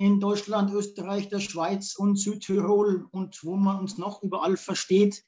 [0.00, 5.22] in Deutschland, Österreich, der Schweiz und Südtirol und wo man uns noch überall versteht.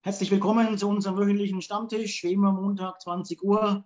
[0.00, 3.84] Herzlich willkommen zu unserem wöchentlichen Stammtisch, wie immer Montag 20 Uhr.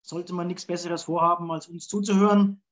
[0.00, 2.62] Sollte man nichts Besseres vorhaben, als uns zuzuhören.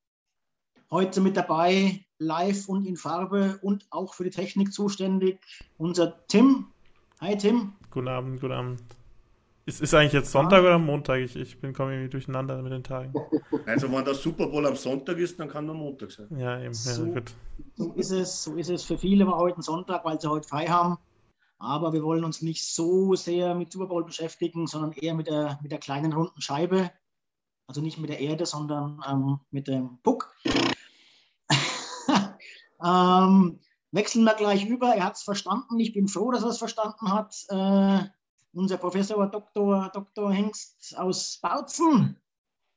[0.90, 5.38] Heute mit dabei, live und in Farbe und auch für die Technik zuständig,
[5.76, 6.68] unser Tim.
[7.20, 7.74] Hi Tim.
[7.90, 8.82] Guten Abend, guten Abend.
[9.68, 11.18] Ist, ist eigentlich jetzt Sonntag oder Montag?
[11.18, 13.12] Ich, ich bin komme irgendwie durcheinander mit den Tagen.
[13.66, 16.28] Also wenn der Super Bowl am Sonntag ist, dann kann nur Montag sein.
[16.38, 16.72] Ja, eben.
[16.72, 17.32] So, ja, gut.
[17.74, 18.84] so ist es, so ist es.
[18.84, 20.98] Für viele war heute ein Sonntag, weil sie heute frei haben.
[21.58, 25.58] Aber wir wollen uns nicht so sehr mit Super Bowl beschäftigen, sondern eher mit der,
[25.62, 26.92] mit der kleinen runden Scheibe.
[27.66, 30.32] Also nicht mit der Erde, sondern ähm, mit dem Puck.
[32.84, 33.58] ähm,
[33.90, 34.94] wechseln wir gleich über.
[34.94, 35.80] Er hat es verstanden.
[35.80, 37.34] Ich bin froh, dass er es verstanden hat.
[37.48, 38.04] Äh,
[38.56, 39.90] unser Professor Dr.
[39.92, 40.32] Dr.
[40.32, 42.18] Hengst aus Bautzen.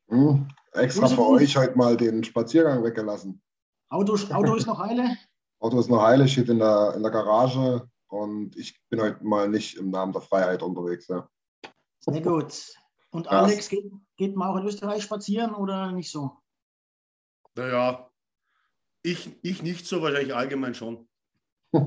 [0.09, 3.41] Hm, extra für euch heute mal den Spaziergang weggelassen.
[3.89, 5.15] Auto, Auto ist noch heile?
[5.59, 9.47] Auto ist noch heile, steht in der, in der Garage und ich bin heute mal
[9.47, 11.07] nicht im Namen der Freiheit unterwegs.
[11.07, 11.29] Ja.
[11.99, 12.75] Sehr gut.
[13.11, 13.43] Und Ja.
[13.43, 16.31] Alex, geht, geht man auch in Österreich spazieren oder nicht so?
[17.55, 18.09] Naja,
[19.01, 21.07] ich, ich nicht so, wahrscheinlich allgemein schon.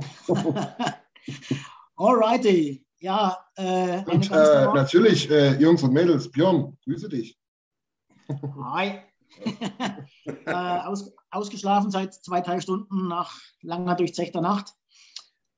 [1.97, 2.85] Alrighty.
[3.03, 7.37] Ja, äh, Und äh, natürlich, äh, Jungs und Mädels, Björn, grüße dich.
[8.63, 9.01] Hi.
[10.25, 14.75] äh, aus, ausgeschlafen seit zwei, drei Stunden nach langer durchzechter Nacht.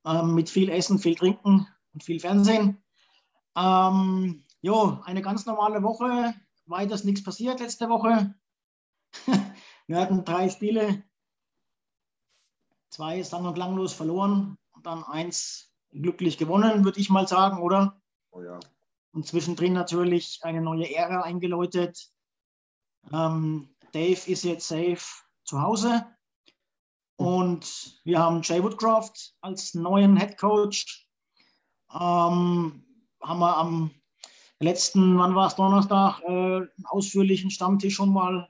[0.06, 2.82] Ähm, mit viel Essen, viel Trinken und viel Fernsehen.
[3.54, 6.34] Ähm, jo, eine ganz normale Woche.
[6.64, 8.34] Weiters nichts passiert letzte Woche.
[9.86, 11.04] Wir hatten drei Spiele.
[12.88, 18.00] Zwei sang- und klanglos verloren und dann eins glücklich gewonnen, würde ich mal sagen, oder?
[18.30, 18.58] Oh ja.
[19.12, 22.10] und zwischendrin natürlich eine neue Ära eingeläutet.
[23.12, 26.04] Ähm, Dave ist jetzt safe zu Hause
[27.16, 31.08] und wir haben Jay Woodcroft als neuen Head Coach.
[31.92, 32.84] Ähm,
[33.22, 33.90] haben wir am
[34.58, 38.48] letzten, wann war es, Donnerstag, äh, einen ausführlichen Stammtisch schon mal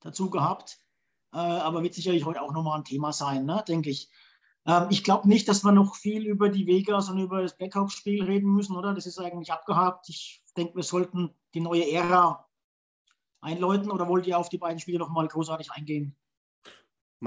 [0.00, 0.78] dazu gehabt.
[1.32, 4.10] Äh, aber wird sicherlich heute auch nochmal ein Thema sein, ne, denke ich.
[4.66, 8.24] Ähm, ich glaube nicht, dass wir noch viel über die Vegas und über das Blackhawks-Spiel
[8.24, 8.94] reden müssen, oder?
[8.94, 10.08] Das ist eigentlich abgehakt.
[10.08, 12.48] Ich denke, wir sollten die neue Ära
[13.40, 16.16] einläuten oder wollt ihr auf die beiden Spiele nochmal großartig eingehen?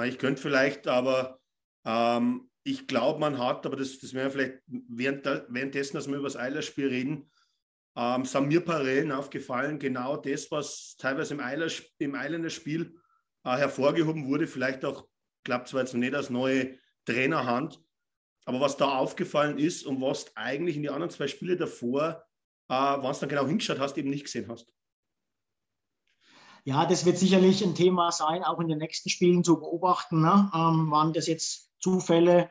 [0.03, 1.39] Ich könnte vielleicht, aber
[1.85, 6.27] ähm, ich glaube, man hat, aber das, das wäre vielleicht während währenddessen, dass wir über
[6.27, 7.31] das Eilers-Spiel reden,
[7.95, 12.95] ähm, sind mir Parallelen aufgefallen, genau das, was teilweise im, Eilers, im Eiländer-Spiel
[13.45, 15.07] äh, hervorgehoben wurde, vielleicht auch,
[15.43, 17.81] klappt zwar jetzt nicht als neue Trainerhand,
[18.45, 22.25] aber was da aufgefallen ist und was du eigentlich in die anderen zwei Spiele davor,
[22.69, 24.71] äh, wenn du dann genau hingeschaut hast, eben nicht gesehen hast.
[26.63, 30.21] Ja, das wird sicherlich ein Thema sein, auch in den nächsten Spielen zu beobachten.
[30.21, 30.51] Ne?
[30.53, 32.49] Ähm, waren das jetzt Zufälle?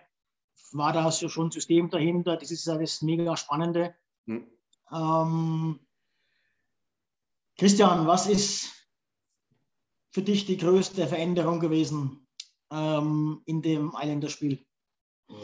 [0.70, 2.36] War da schon ein System dahinter?
[2.36, 3.94] Das ist ja das mega Spannende.
[4.26, 4.46] Hm.
[4.92, 5.80] Ähm,
[7.58, 8.70] Christian, was ist
[10.10, 12.23] für dich die größte Veränderung gewesen
[12.72, 14.58] ähm, in dem Islander-Spiel?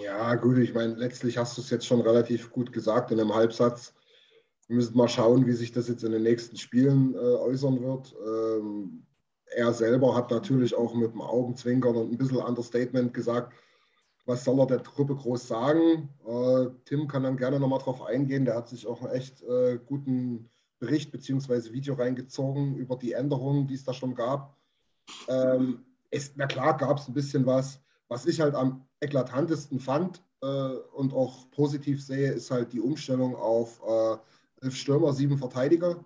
[0.03, 3.35] Ja, gut, ich meine, letztlich hast du es jetzt schon relativ gut gesagt in einem
[3.35, 3.95] Halbsatz.
[4.67, 8.15] Wir müssen mal schauen, wie sich das jetzt in den nächsten Spielen äh, äußern wird.
[8.25, 9.07] Ähm,
[9.47, 13.53] er selber hat natürlich auch mit dem Augenzwinkern und ein bisschen Understatement gesagt,
[14.27, 16.09] was soll er der Truppe groß sagen?
[16.25, 18.45] Äh, Tim kann dann gerne nochmal drauf eingehen.
[18.45, 21.73] Der hat sich auch einen echt äh, guten Bericht bzw.
[21.73, 24.57] Video reingezogen über die Änderungen, die es da schon gab.
[25.27, 27.81] Ähm, es, na klar gab es ein bisschen was.
[28.09, 33.37] Was ich halt am eklatantesten fand äh, und auch positiv sehe, ist halt die Umstellung
[33.37, 34.17] auf äh,
[34.63, 36.05] elf Stürmer, sieben Verteidiger.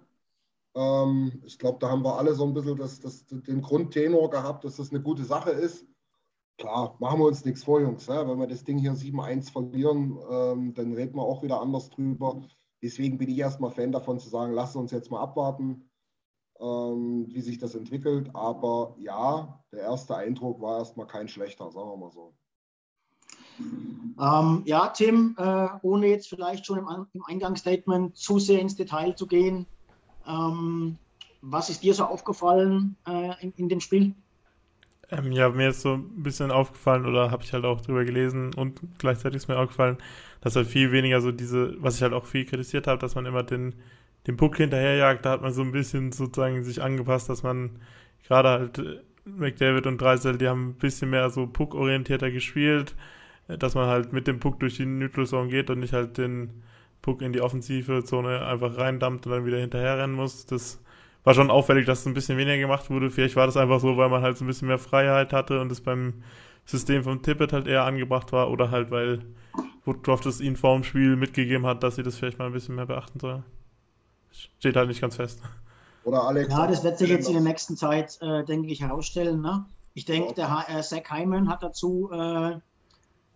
[0.75, 4.65] Ähm, ich glaube, da haben wir alle so ein bisschen das, das, den Grundtenor gehabt,
[4.65, 5.87] dass das eine gute Sache ist.
[6.59, 8.07] Klar, machen wir uns nichts vor, Jungs.
[8.09, 8.29] Ne?
[8.29, 12.43] Wenn wir das Ding hier 7-1 verlieren, ähm, dann reden wir auch wieder anders drüber.
[12.83, 15.89] Deswegen bin ich erstmal Fan davon zu sagen, lass uns jetzt mal abwarten,
[16.61, 18.31] ähm, wie sich das entwickelt.
[18.35, 22.35] Aber ja, der erste Eindruck war erstmal kein schlechter, sagen wir mal so.
[24.21, 29.15] Ähm, ja, Tim, äh, ohne jetzt vielleicht schon im, im Eingangsstatement zu sehr ins Detail
[29.15, 29.67] zu gehen,
[30.27, 30.99] ähm,
[31.41, 34.15] was ist dir so aufgefallen äh, in, in, dem Spiel?
[35.11, 38.55] Ähm, ja, mir ist so ein bisschen aufgefallen oder habe ich halt auch drüber gelesen
[38.55, 39.99] und gleichzeitig ist mir aufgefallen,
[40.41, 43.27] dass halt viel weniger so diese, was ich halt auch viel kritisiert habe, dass man
[43.27, 43.75] immer den,
[44.27, 47.81] den Puck hinterherjagt, da hat man so ein bisschen sozusagen sich angepasst, dass man
[48.27, 52.95] gerade halt äh, McDavid und Dreisel, die haben ein bisschen mehr so Puck-orientierter gespielt,
[53.49, 56.63] äh, dass man halt mit dem Puck durch die Neutral geht und nicht halt den
[57.03, 60.47] Puck in die offensive Zone einfach reindammt und dann wieder hinterherrennen muss.
[60.47, 60.83] Das
[61.23, 63.11] war schon auffällig, dass es ein bisschen weniger gemacht wurde.
[63.11, 65.71] Vielleicht war das einfach so, weil man halt so ein bisschen mehr Freiheit hatte und
[65.71, 66.23] es beim
[66.65, 69.21] System vom Tippet halt eher angebracht war oder halt, weil
[69.85, 72.75] Woodcroft es ihnen vor dem Spiel mitgegeben hat, dass sie das vielleicht mal ein bisschen
[72.75, 73.45] mehr beachten sollen.
[74.59, 75.41] Steht halt nicht ganz fest.
[76.05, 76.51] Oder Alex?
[76.51, 79.41] Ja, das wird sich jetzt in der nächsten Zeit, äh, denke ich, herausstellen.
[79.41, 79.65] Ne?
[79.95, 82.59] Ich denke, der äh, Zach Hyman hat dazu äh, äh,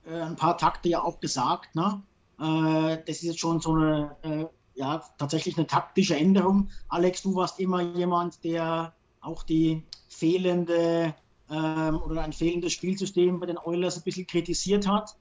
[0.06, 1.75] ein paar Takte ja auch gesagt.
[1.75, 2.03] Ne?
[2.41, 6.69] Äh, das ist jetzt schon so eine, äh, ja, tatsächlich eine taktische Änderung.
[6.89, 11.15] Alex, du warst immer jemand, der auch die fehlende
[11.50, 15.17] ähm, oder ein fehlendes Spielsystem bei den Oilers ein bisschen kritisiert hat.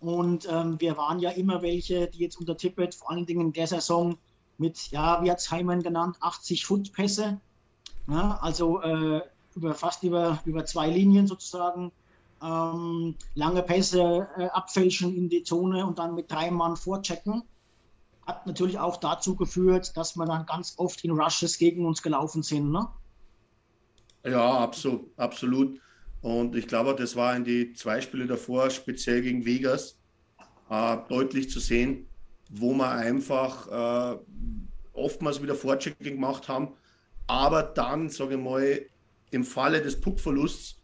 [0.00, 3.52] Und ähm, wir waren ja immer welche, die jetzt unter Tippett vor allen Dingen in
[3.52, 4.16] der Saison
[4.58, 7.40] mit, ja, wie hat es Heimann genannt, 80 Foot Pässe,
[8.08, 9.22] ja, also äh,
[9.54, 11.92] über, fast über, über zwei Linien sozusagen,
[12.42, 17.42] ähm, lange Pässe äh, abfälschen in die Zone und dann mit drei Mann vorchecken.
[18.26, 22.42] Hat natürlich auch dazu geführt, dass wir dann ganz oft in Rushes gegen uns gelaufen
[22.42, 22.70] sind.
[22.70, 22.86] Ne?
[24.24, 25.80] Ja, absolut, absolut.
[26.20, 29.98] Und ich glaube, das war in die zwei Spiele davor, speziell gegen Vegas,
[30.68, 32.06] äh, deutlich zu sehen,
[32.48, 34.18] wo wir einfach äh,
[34.92, 36.74] oftmals wieder Vorchecking gemacht haben,
[37.26, 38.80] aber dann, sage ich mal,
[39.30, 40.80] im Falle des Puckverlusts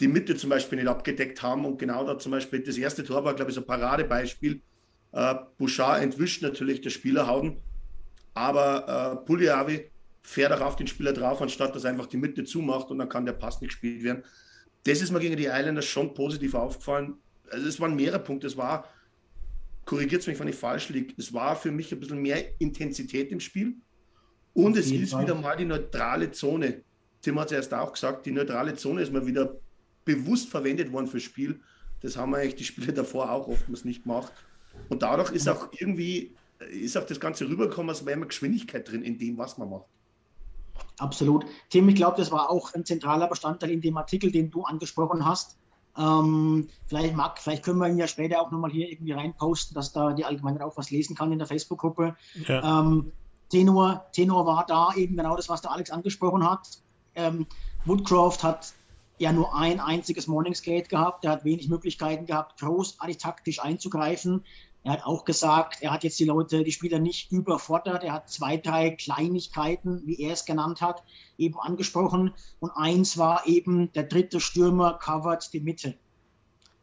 [0.00, 3.24] die Mitte zum Beispiel nicht abgedeckt haben und genau da zum Beispiel das erste Tor
[3.24, 4.60] war, glaube ich, so ein Paradebeispiel.
[5.12, 7.58] Äh, Bouchard entwischt natürlich der Spielerhauden,
[8.34, 9.90] aber äh, Pugliavi
[10.22, 13.26] fährt auch auf den Spieler drauf, anstatt dass einfach die Mitte zumacht und dann kann
[13.26, 14.24] der Pass nicht gespielt werden.
[14.84, 17.14] Das ist mir gegen die Islanders schon positiv aufgefallen.
[17.50, 18.46] Also es waren mehrere Punkte.
[18.46, 18.88] Es war,
[19.84, 23.40] korrigiert mich, wenn ich falsch liege, es war für mich ein bisschen mehr Intensität im
[23.40, 23.76] Spiel.
[24.54, 25.22] Und es ist Fall.
[25.22, 26.82] wieder mal die neutrale Zone.
[27.22, 29.56] Tim hat es erst auch gesagt, die neutrale Zone ist mal wieder
[30.04, 31.60] bewusst verwendet worden fürs Spiel.
[32.00, 34.32] Das haben wir eigentlich die Spiele davor auch oftmals nicht gemacht.
[34.88, 36.34] Und dadurch ist auch irgendwie,
[36.70, 39.86] ist auch das Ganze rübergekommen, als wäre immer Geschwindigkeit drin in dem, was man macht.
[40.98, 41.44] Absolut.
[41.70, 45.24] Tim, ich glaube, das war auch ein zentraler Bestandteil in dem Artikel, den du angesprochen
[45.24, 45.56] hast.
[45.98, 49.92] Ähm, vielleicht, mag, vielleicht können wir ihn ja später auch nochmal hier irgendwie reinposten, dass
[49.92, 52.16] da die Allgemeinheit auch was lesen kann in der Facebook-Gruppe.
[52.46, 52.80] Ja.
[52.80, 53.12] Ähm,
[53.50, 56.66] Tenor, Tenor war da eben genau das, was der Alex angesprochen hat.
[57.14, 57.46] Ähm,
[57.84, 58.72] Woodcroft hat
[59.18, 61.24] ja nur ein einziges Morningsgate gehabt.
[61.24, 64.44] Er hat wenig Möglichkeiten gehabt, großartig taktisch einzugreifen.
[64.84, 68.02] Er hat auch gesagt, er hat jetzt die Leute, die Spieler nicht überfordert.
[68.02, 71.04] Er hat zwei, drei Kleinigkeiten, wie er es genannt hat,
[71.38, 72.34] eben angesprochen.
[72.58, 75.94] Und eins war eben, der dritte Stürmer covert die Mitte.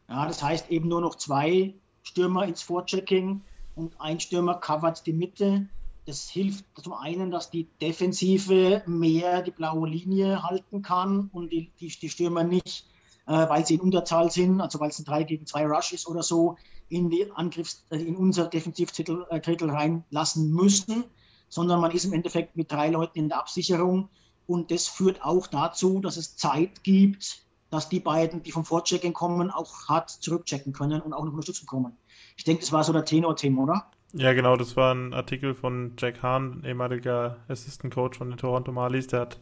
[0.08, 3.42] Ja, das heißt eben nur noch zwei Stürmer ins Vorchecking
[3.76, 5.68] und ein Stürmer covert die Mitte.
[6.06, 11.70] Das hilft zum einen, dass die Defensive mehr die blaue Linie halten kann und die,
[11.78, 12.86] die, die Stürmer nicht,
[13.26, 16.08] äh, weil sie in Unterzahl sind, also weil es ein 3 gegen 2 Rush ist
[16.08, 16.56] oder so,
[16.90, 19.40] in, die Angriffs-, äh, in unser Defensivdrittel äh,
[19.72, 21.04] reinlassen müssen,
[21.48, 24.10] sondern man ist im Endeffekt mit drei Leuten in der Absicherung.
[24.46, 29.12] Und das führt auch dazu, dass es Zeit gibt, dass die beiden, die vom Vorchecken
[29.12, 31.96] kommen, auch hart zurückchecken können und auch noch unterstützen kommen.
[32.36, 33.90] Ich denke, das war so der Tenor-Thema, oder?
[34.12, 38.72] Ja, genau, das war ein Artikel von Jack Hahn, ehemaliger Assistant Coach von den Toronto
[38.72, 39.06] Marlies.
[39.06, 39.40] Der hat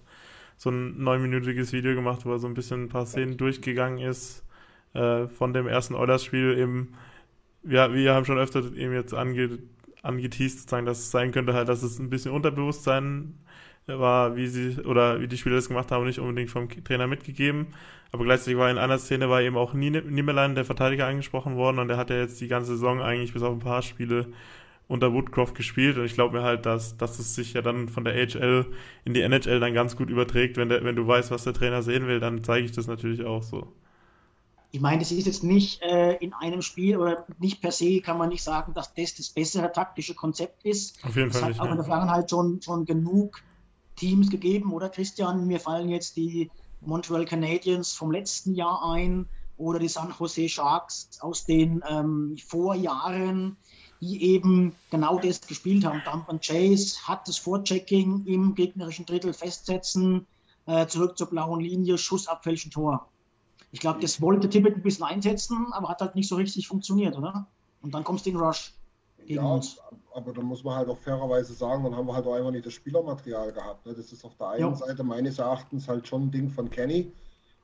[0.58, 4.44] so ein neunminütiges Video gemacht, wo er so ein bisschen ein paar Szenen durchgegangen ist
[4.92, 6.94] äh, von dem ersten Oilers-Spiel, eben
[7.62, 9.58] wir, wir haben schon öfter eben jetzt ange,
[10.02, 13.34] angeteased, sozusagen, dass es sein könnte halt, dass es ein bisschen Unterbewusstsein
[13.86, 17.68] war, wie sie oder wie die Spieler das gemacht haben, nicht unbedingt vom Trainer mitgegeben.
[18.12, 21.88] Aber gleichzeitig war in einer Szene war eben auch Niemelein, der Verteidiger, angesprochen worden und
[21.88, 24.26] der hat ja jetzt die ganze Saison eigentlich bis auf ein paar Spiele
[24.88, 28.04] unter Woodcroft gespielt und ich glaube mir halt, dass, dass es sich ja dann von
[28.04, 28.66] der AHL
[29.04, 30.56] in die NHL dann ganz gut überträgt.
[30.56, 33.24] Wenn, der, wenn du weißt, was der Trainer sehen will, dann zeige ich das natürlich
[33.24, 33.72] auch so.
[34.70, 38.18] Ich meine, das ist jetzt nicht äh, in einem Spiel oder nicht per se kann
[38.18, 41.02] man nicht sagen, dass das das bessere taktische Konzept ist.
[41.04, 41.60] Auf jeden es Fall hat nicht.
[41.60, 43.42] auch in der Vergangenheit schon, schon genug
[43.96, 45.46] Teams gegeben, oder Christian?
[45.46, 51.18] Mir fallen jetzt die Montreal Canadiens vom letzten Jahr ein oder die San Jose Sharks
[51.20, 53.56] aus den ähm, Vorjahren,
[54.00, 56.02] die eben genau das gespielt haben.
[56.04, 60.26] Dump and Chase hat das Vorchecking im gegnerischen Drittel festsetzen,
[60.66, 63.08] äh, zurück zur blauen Linie, Schuss abfälschen Tor.
[63.70, 67.16] Ich glaube, das wollte Tippett ein bisschen einsetzen, aber hat halt nicht so richtig funktioniert,
[67.16, 67.46] oder?
[67.82, 68.74] Und dann kommst du in Rush
[69.18, 69.78] gegen Ja, uns.
[70.14, 72.64] aber da muss man halt auch fairerweise sagen, dann haben wir halt auch einfach nicht
[72.66, 73.84] das Spielermaterial gehabt.
[73.86, 73.94] Ne?
[73.94, 74.74] Das ist auf der einen Ja.
[74.74, 77.12] Seite meines Erachtens halt schon ein Ding von Kenny.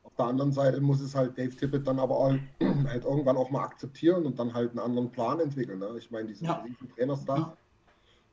[0.02, 2.34] Auf der anderen Seite muss es halt Dave Tippett dann aber auch,
[2.86, 5.78] halt irgendwann auch mal akzeptieren und dann halt einen anderen Plan entwickeln.
[5.78, 5.94] Ne?
[5.98, 6.62] Ich meine, diesen Ja.
[6.62, 7.56] riesen Trainerstaff,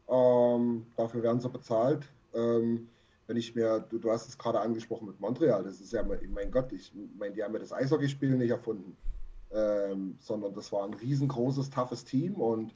[0.10, 2.04] ähm, dafür werden sie bezahlt.
[2.34, 2.90] Ähm,
[3.32, 6.52] wenn ich mir, du, du hast es gerade angesprochen mit Montreal, das ist ja, mein
[6.52, 8.98] Gott, ich meine, die haben ja das Eishockeyspiel nicht erfunden,
[9.54, 12.76] ähm, sondern das war ein riesengroßes, toughes Team und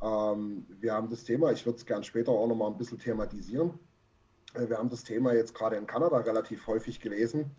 [0.00, 3.78] ähm, wir haben das Thema, ich würde es gern später auch nochmal ein bisschen thematisieren.
[4.54, 7.50] Äh, Wir haben das Thema jetzt gerade in Kanada relativ häufig gelesen,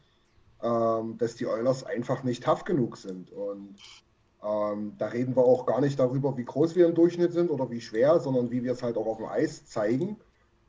[0.64, 3.32] ähm, dass die Oilers einfach nicht tough genug sind.
[3.32, 3.76] Und
[4.44, 7.70] ähm, da reden wir auch gar nicht darüber, wie groß wir im Durchschnitt sind oder
[7.70, 10.18] wie schwer, sondern wie wir es halt auch auf dem Eis zeigen.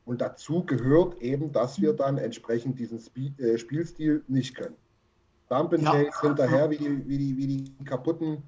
[0.04, 3.00] Und dazu gehört eben, dass wir dann entsprechend diesen
[3.38, 4.74] äh, Spielstil nicht können.
[5.48, 6.20] Dump and Ja.
[6.20, 8.42] Hinterher, wie die, wie, die, wie die kaputten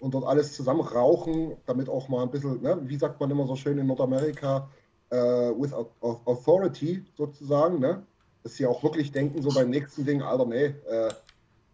[0.00, 3.46] und dort alles zusammen rauchen, damit auch mal ein bisschen, ne, wie sagt man immer
[3.46, 4.68] so schön in Nordamerika,
[5.10, 8.02] äh, with au- au- authority sozusagen, ne?
[8.42, 11.10] dass sie auch wirklich denken, so beim nächsten Ding, Alter, nee, äh,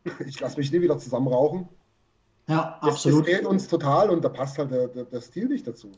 [0.27, 1.69] ich lasse mich nie wieder zusammen rauchen.
[2.49, 3.25] Ja, Das, das absolut.
[3.27, 5.91] fehlt uns total und da passt halt der, der, der Stil nicht dazu.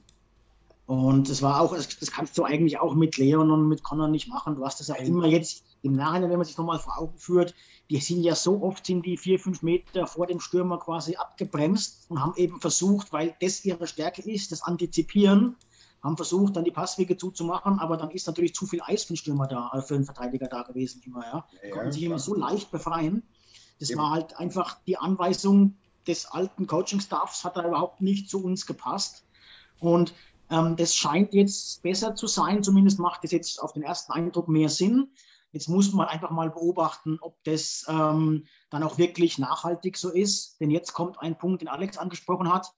[0.89, 4.27] Und es war auch, das, kannst du eigentlich auch mit Leon und mit Connor nicht
[4.27, 4.55] machen.
[4.57, 7.55] Du hast das ja immer jetzt im Nachhinein, wenn man sich nochmal vor Augen führt,
[7.91, 12.07] die sind ja so oft sind die vier, fünf Meter vor dem Stürmer quasi abgebremst
[12.09, 15.57] und haben eben versucht, weil das ihre Stärke ist, das Antizipieren,
[16.03, 19.19] haben versucht, dann die Passwege zuzumachen, aber dann ist natürlich zu viel Eis für den
[19.19, 21.45] Stürmer da, äh, für den Verteidiger da gewesen immer, ja.
[21.63, 23.23] Ja, Konnten sich immer so leicht befreien.
[23.79, 24.01] Das Eben.
[24.01, 25.77] war halt einfach die Anweisung
[26.07, 29.27] des alten Coaching-Staffs, hat da überhaupt nicht zu uns gepasst.
[29.81, 30.13] Und
[30.51, 34.49] ähm, das scheint jetzt besser zu sein, zumindest macht es jetzt auf den ersten Eindruck
[34.49, 35.13] mehr Sinn.
[35.53, 40.61] Jetzt muss man einfach mal beobachten, ob das ähm, dann auch wirklich nachhaltig so ist.
[40.61, 42.73] Denn jetzt kommt ein Punkt, den Alex angesprochen hat.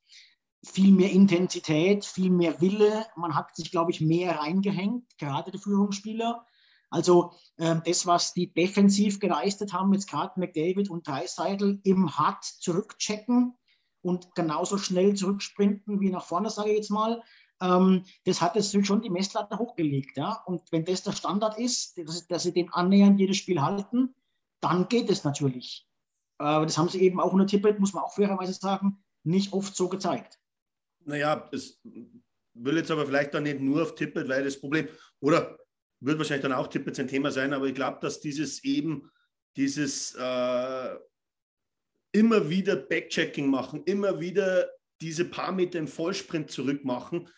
[0.65, 3.07] Viel mehr Intensität, viel mehr Wille.
[3.17, 6.45] Man hat sich, glaube ich, mehr reingehängt, gerade die Führungsspieler.
[6.91, 12.45] Also ähm, das, was die defensiv geleistet haben, jetzt gerade McDavid und Dreiseidel, im hart
[12.45, 13.57] zurückchecken
[14.03, 17.23] und genauso schnell zurücksprinten wie nach vorne, sage ich jetzt mal,
[17.61, 20.17] ähm, das hat es schon die Messlatte hochgelegt.
[20.17, 20.43] Ja?
[20.47, 24.15] Und wenn das der Standard ist, dass, dass sie den annähernd jedes Spiel halten,
[24.61, 25.87] dann geht es natürlich.
[26.39, 29.77] Aber das haben sie eben auch unter Tippett, muss man auch fairerweise sagen, nicht oft
[29.77, 30.39] so gezeigt.
[31.05, 31.79] Naja, das
[32.55, 34.89] will jetzt aber vielleicht dann nicht nur auf Tippet, weil das Problem,
[35.21, 35.59] oder
[36.01, 39.11] wird wahrscheinlich dann auch Tippet ein Thema sein, aber ich glaube, dass dieses eben,
[39.57, 40.97] dieses äh,
[42.13, 44.69] immer wieder Backchecking machen, immer wieder
[45.01, 47.29] diese paar Meter im Vollsprint zurück machen,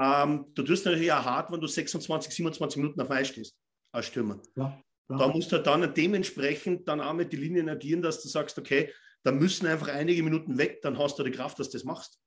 [0.00, 3.54] ähm, du tust natürlich auch hart, wenn du 26, 27 Minuten auf Eis stehst
[3.92, 4.40] als Stürmer.
[4.56, 4.80] Ja,
[5.10, 5.16] ja.
[5.16, 8.92] Da musst du dann dementsprechend dann auch mit den Linien agieren, dass du sagst, okay,
[9.22, 12.18] da müssen einfach einige Minuten weg, dann hast du die Kraft, dass du das machst.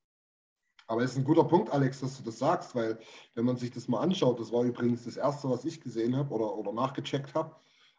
[0.85, 2.99] Aber es ist ein guter Punkt, Alex, dass du das sagst, weil
[3.35, 6.31] wenn man sich das mal anschaut, das war übrigens das Erste, was ich gesehen habe
[6.33, 7.55] oder, oder nachgecheckt habe,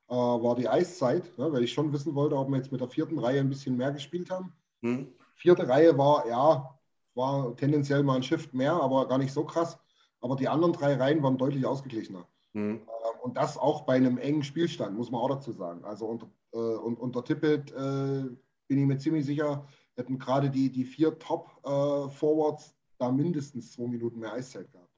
[0.09, 2.89] äh, war die Eiszeit, ne, weil ich schon wissen wollte, ob wir jetzt mit der
[2.89, 4.53] vierten Reihe ein bisschen mehr gespielt haben.
[4.83, 5.13] Hm?
[5.35, 6.74] Vierte Reihe war, ja,
[7.15, 9.79] war tendenziell mal ein Shift mehr, aber gar nicht so krass.
[10.21, 12.27] Aber die anderen drei Reihen waren deutlich ausgeglichener.
[12.55, 12.81] Hm.
[12.81, 15.85] Ähm, Und das auch bei einem engen Spielstand, muss man auch dazu sagen.
[15.85, 18.25] Also unter, äh, und, unter Tippett äh,
[18.69, 19.67] bin ich mir ziemlich sicher,
[19.97, 24.89] hätten gerade die, die vier Top-Forwards da mindestens zwei Minuten mehr Eiszeit gehabt.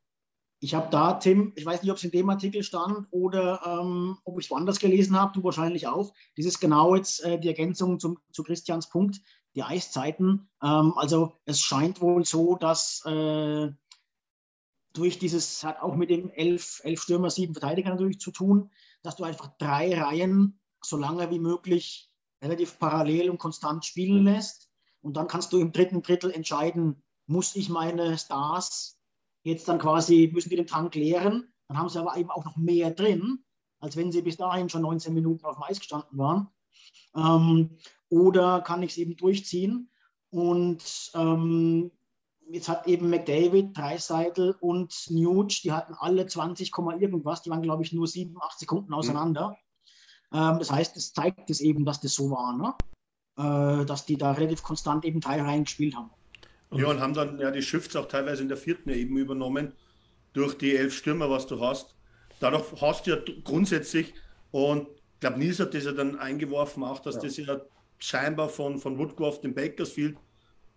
[0.61, 4.17] Ich habe da, Tim, ich weiß nicht, ob es in dem Artikel stand oder ähm,
[4.25, 6.15] ob ich es woanders gelesen habe, du wahrscheinlich auch.
[6.37, 9.21] Das ist genau jetzt äh, die Ergänzung zum, zu Christians Punkt,
[9.57, 10.49] die Eiszeiten.
[10.63, 13.73] Ähm, also es scheint wohl so, dass äh,
[14.93, 18.71] durch dieses, hat auch mit dem elf, elf Stürmer, sieben Verteidiger natürlich zu tun,
[19.03, 22.11] dass du einfach drei Reihen so lange wie möglich
[22.43, 24.71] relativ parallel und konstant spielen lässt.
[25.01, 28.97] Und dann kannst du im dritten Drittel entscheiden, muss ich meine Stars
[29.47, 31.55] Jetzt dann quasi müssen die den Tank leeren.
[31.69, 33.45] Dann haben sie aber eben auch noch mehr drin,
[33.79, 36.49] als wenn sie bis dahin schon 19 Minuten auf dem Eis gestanden waren.
[37.15, 39.91] Ähm, oder kann ich es eben durchziehen?
[40.31, 41.91] Und ähm,
[42.49, 47.83] jetzt hat eben McDavid, Dreiseitel und Nuge, die hatten alle 20, irgendwas, die waren, glaube
[47.83, 49.57] ich, nur 7, 8 Sekunden auseinander.
[50.31, 50.39] Mhm.
[50.39, 52.75] Ähm, das heißt, es zeigt es eben, dass das so war, ne?
[53.39, 56.11] äh, dass die da relativ konstant eben Teil reingespielt haben.
[56.73, 59.73] Ja, und haben dann ja die Shifts auch teilweise in der vierten eben übernommen,
[60.33, 61.95] durch die elf Stürmer, was du hast.
[62.41, 64.13] Dadurch hast du ja grundsätzlich,
[64.51, 67.23] und ich glaube, Nils hat das ja dann eingeworfen, auch, dass ja.
[67.23, 67.61] das ja
[67.99, 70.17] scheinbar von, von Woodcroft in Bakersfield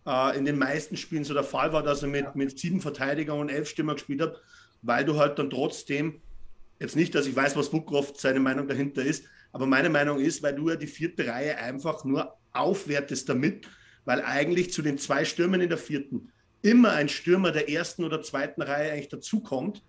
[0.06, 3.40] äh, in den meisten Spielen so der Fall war, dass er mit, mit sieben Verteidigern
[3.40, 4.42] und elf Stürmer gespielt hat,
[4.82, 6.22] weil du halt dann trotzdem,
[6.80, 10.44] jetzt nicht, dass ich weiß, was Woodcroft seine Meinung dahinter ist, aber meine Meinung ist,
[10.44, 13.68] weil du ja die vierte Reihe einfach nur aufwertest damit,
[14.06, 18.22] weil eigentlich zu den zwei Stürmern in der vierten immer ein Stürmer der ersten oder
[18.22, 19.82] zweiten Reihe eigentlich dazukommt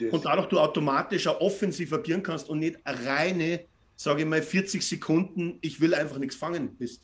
[0.00, 3.64] und dadurch du automatisch auch offensiv agieren kannst und nicht reine,
[3.96, 7.02] sage ich mal, 40 Sekunden, ich will einfach nichts fangen bist.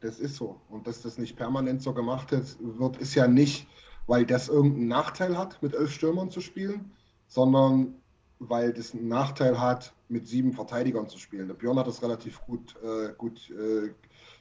[0.00, 0.60] Das ist so.
[0.68, 3.66] Und dass das nicht permanent so gemacht wird, ist ja nicht,
[4.06, 6.92] weil das irgendeinen Nachteil hat, mit elf Stürmern zu spielen,
[7.26, 7.94] sondern
[8.38, 11.48] weil das einen Nachteil hat, mit sieben Verteidigern zu spielen.
[11.48, 13.92] Der Björn hat das relativ gut, äh, gut äh,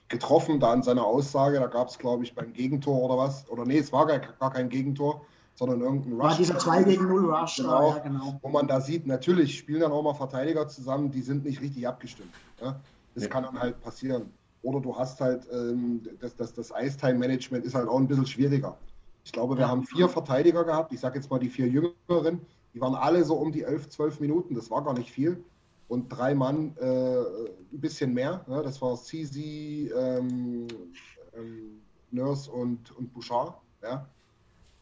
[0.08, 1.60] getroffen, da in seiner Aussage.
[1.60, 3.50] Da gab es, glaube ich, beim Gegentor oder was.
[3.50, 5.26] Oder nee, es war gar, gar kein Gegentor,
[5.58, 6.24] sondern irgendein Rush.
[6.24, 8.40] War dieser 2 gegen 0 Rush, genau, ja, genau.
[8.42, 11.88] Wo man da sieht, natürlich spielen dann auch mal Verteidiger zusammen, die sind nicht richtig
[11.88, 12.34] abgestimmt.
[12.62, 12.80] Ja?
[13.16, 13.30] Das ja.
[13.30, 14.32] kann dann halt passieren.
[14.62, 18.78] Oder du hast halt, ähm, das, das, das Ice-Time-Management ist halt auch ein bisschen schwieriger.
[19.24, 19.68] Ich glaube, wir ja.
[19.70, 20.94] haben vier Verteidiger gehabt.
[20.94, 22.42] Ich sage jetzt mal die vier Jüngeren.
[22.74, 24.54] Die waren alle so um die 11, 12 Minuten.
[24.54, 25.44] Das war gar nicht viel
[25.88, 28.46] und drei Mann äh, ein bisschen mehr.
[28.48, 28.62] Ne?
[28.62, 30.68] Das war CZ, ähm,
[31.36, 33.56] ähm, Nurse und, und Bouchard.
[33.82, 34.08] Ja?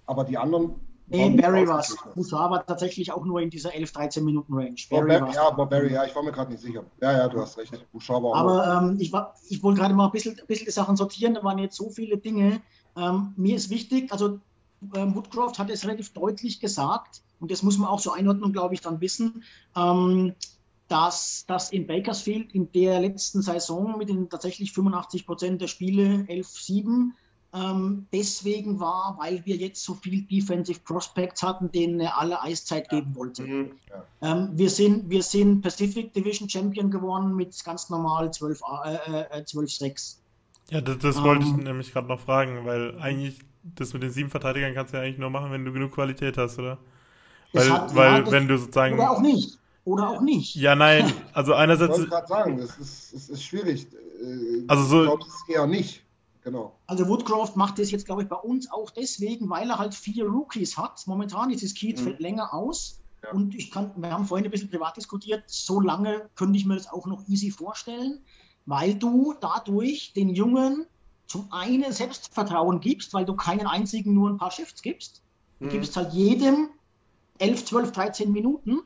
[0.06, 0.76] Aber die anderen.
[1.08, 1.96] Nee, Barry war es.
[2.16, 4.76] Bouchard war tatsächlich auch nur in dieser 11, 13 Minuten Range.
[4.90, 6.84] Barry oh, ja, aber Barry, ja, ich war mir gerade nicht sicher.
[7.00, 7.72] Ja, ja, du hast recht.
[7.92, 9.14] Bouchard war aber ähm, ich,
[9.50, 11.36] ich wollte gerade mal ein bisschen, ein bisschen die Sachen sortieren.
[11.36, 12.60] Da waren jetzt so viele Dinge.
[12.98, 14.40] Ähm, mir ist wichtig, also
[14.96, 18.74] ähm, Woodcroft hat es relativ deutlich gesagt, und das muss man auch so einordnen, glaube
[18.74, 19.44] ich, dann wissen.
[19.76, 20.34] Ähm,
[20.88, 26.26] dass das in Bakersfield in der letzten Saison mit den tatsächlich 85 Prozent der Spiele
[26.30, 27.12] 11-7
[27.56, 32.90] ähm, deswegen war, weil wir jetzt so viel Defensive Prospects hatten, denen er alle Eiszeit
[32.90, 33.44] geben wollte.
[33.44, 33.72] Mhm.
[33.90, 34.32] Ja.
[34.32, 38.62] Ähm, wir, sind, wir sind Pacific Division Champion geworden mit ganz normal 12-6.
[38.86, 39.80] Äh, äh, 12
[40.72, 43.40] ja, das, das wollte ähm, ich nämlich gerade noch fragen, weil eigentlich
[43.76, 46.38] das mit den sieben Verteidigern kannst du ja eigentlich nur machen, wenn du genug Qualität
[46.38, 46.80] hast, oder?
[47.54, 48.96] Weil, hat, weil ja, wenn du sozusagen.
[48.96, 50.56] Oder auch nicht oder auch nicht.
[50.56, 51.94] Ja, nein, also einerseits.
[51.94, 53.88] Ich wollte gerade sagen, das ist, das ist schwierig.
[53.94, 55.02] Äh, also so.
[55.02, 56.05] Ich glaube, es ist eher nicht.
[56.46, 56.76] Genau.
[56.86, 60.28] Also Woodcroft macht das jetzt, glaube ich, bei uns auch deswegen, weil er halt vier
[60.28, 61.02] Rookies hat.
[61.08, 62.04] Momentan ist das Keith mhm.
[62.04, 63.02] fällt länger aus.
[63.24, 63.32] Ja.
[63.32, 66.76] Und ich kann, wir haben vorhin ein bisschen privat diskutiert, so lange könnte ich mir
[66.76, 68.20] das auch noch easy vorstellen,
[68.68, 70.86] weil du dadurch den Jungen
[71.26, 75.24] zum einen Selbstvertrauen gibst, weil du keinen einzigen nur ein paar Shifts gibst.
[75.60, 75.72] Du mhm.
[75.72, 76.70] gibst halt jedem
[77.40, 78.82] 11, 12, 13 Minuten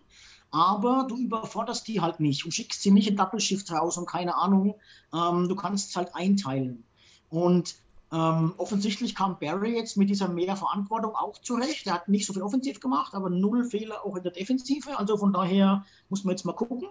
[0.52, 4.08] aber du überforderst die halt nicht und schickst sie nicht in Double Shift raus und
[4.08, 4.76] keine Ahnung.
[5.14, 6.84] Ähm, du kannst es halt einteilen.
[7.30, 7.76] Und
[8.12, 11.86] ähm, offensichtlich kam Barry jetzt mit dieser mehr Verantwortung auch zurecht.
[11.86, 14.98] Er hat nicht so viel offensiv gemacht, aber null Fehler auch in der Defensive.
[14.98, 16.84] Also von daher muss man jetzt mal gucken.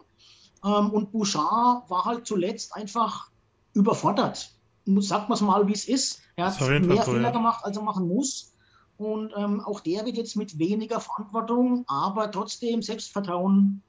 [0.64, 3.30] Ähm, und Bouchard war halt zuletzt einfach
[3.74, 4.52] überfordert.
[4.86, 6.20] Sagt man es mal, wie es ist.
[6.36, 8.54] Er hat mehr Fehler gemacht, als er machen muss.
[8.96, 13.82] Und ähm, auch der wird jetzt mit weniger Verantwortung, aber trotzdem Selbstvertrauen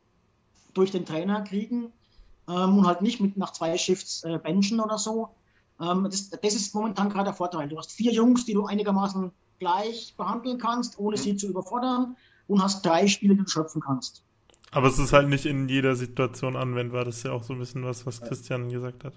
[0.73, 1.91] durch den Trainer kriegen
[2.47, 5.29] ähm, und halt nicht mit nach zwei Shifts äh, benchen oder so.
[5.81, 7.69] Ähm, das, das, ist momentan gerade der Vorteil.
[7.69, 12.15] Du hast vier Jungs, die du einigermaßen gleich behandeln kannst, ohne sie zu überfordern
[12.47, 14.23] und hast drei Spiele, die du schöpfen kannst.
[14.71, 17.05] Aber es ist halt nicht in jeder Situation anwendbar.
[17.05, 19.13] Das ist ja auch so ein bisschen was, was Christian gesagt hat.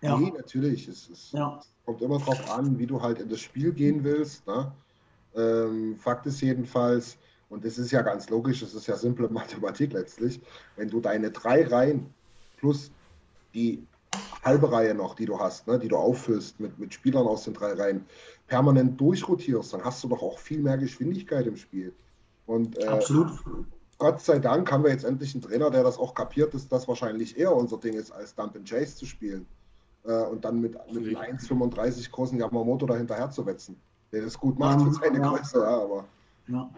[0.00, 0.16] Ja.
[0.16, 0.88] Nee, natürlich.
[0.88, 1.60] Es, es ja.
[1.84, 4.46] kommt immer darauf an, wie du halt in das Spiel gehen willst.
[4.46, 4.72] Ne?
[5.34, 7.18] Ähm, Fakt ist jedenfalls,
[7.50, 10.40] und das ist ja ganz logisch, das ist ja simple Mathematik letztlich,
[10.76, 12.06] wenn du deine drei Reihen
[12.58, 12.90] plus
[13.54, 13.82] die
[14.42, 17.54] halbe Reihe noch, die du hast, ne, die du auffüllst mit, mit Spielern aus den
[17.54, 18.06] drei Reihen,
[18.46, 21.92] permanent durchrotierst, dann hast du doch auch viel mehr Geschwindigkeit im Spiel.
[22.46, 23.30] Und äh, Absolut.
[23.98, 26.86] Gott sei Dank haben wir jetzt endlich einen Trainer, der das auch kapiert, dass das
[26.86, 29.44] wahrscheinlich eher unser Ding ist, als Dump and Chase zu spielen.
[30.04, 33.76] Äh, und dann mit, mit einem 1,35 großen Yamamoto dahinterher zu wetzen
[34.12, 35.28] der das gut macht für seine ja.
[35.28, 36.04] Größe, ja, aber.
[36.48, 36.70] Ja.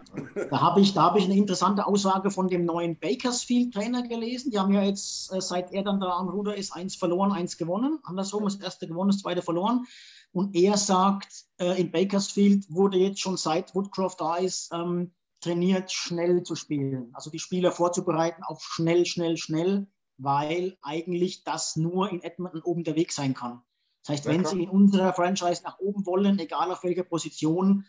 [0.50, 4.50] Da habe ich, hab ich eine interessante Aussage von dem neuen Bakersfield-Trainer gelesen.
[4.50, 7.56] Die haben ja jetzt, äh, seit er dann da am Ruder ist, eins verloren, eins
[7.56, 8.00] gewonnen.
[8.02, 9.87] Andersrum, das erste gewonnen, das zweite verloren.
[10.33, 15.90] Und er sagt, äh, in Bakersfield wurde jetzt schon seit Woodcroft da ist, ähm, trainiert,
[15.90, 17.11] schnell zu spielen.
[17.14, 19.87] Also die Spieler vorzubereiten auf schnell, schnell, schnell,
[20.18, 23.62] weil eigentlich das nur in Edmonton oben der Weg sein kann.
[24.02, 27.85] Das heißt, wenn Sie in unserer Franchise nach oben wollen, egal auf welcher Position,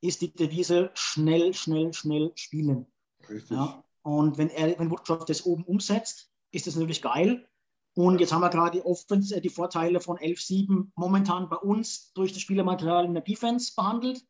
[0.00, 2.86] ist die Devise schnell, schnell, schnell spielen.
[3.28, 3.56] Richtig.
[3.56, 3.82] Ja?
[4.02, 7.48] Und wenn, er, wenn Woodcroft das oben umsetzt, ist das natürlich geil.
[7.94, 12.12] Und jetzt haben wir gerade die, Offense, äh, die Vorteile von 11-7 momentan bei uns
[12.12, 14.22] durch das Spielermaterial in der Defense behandelt.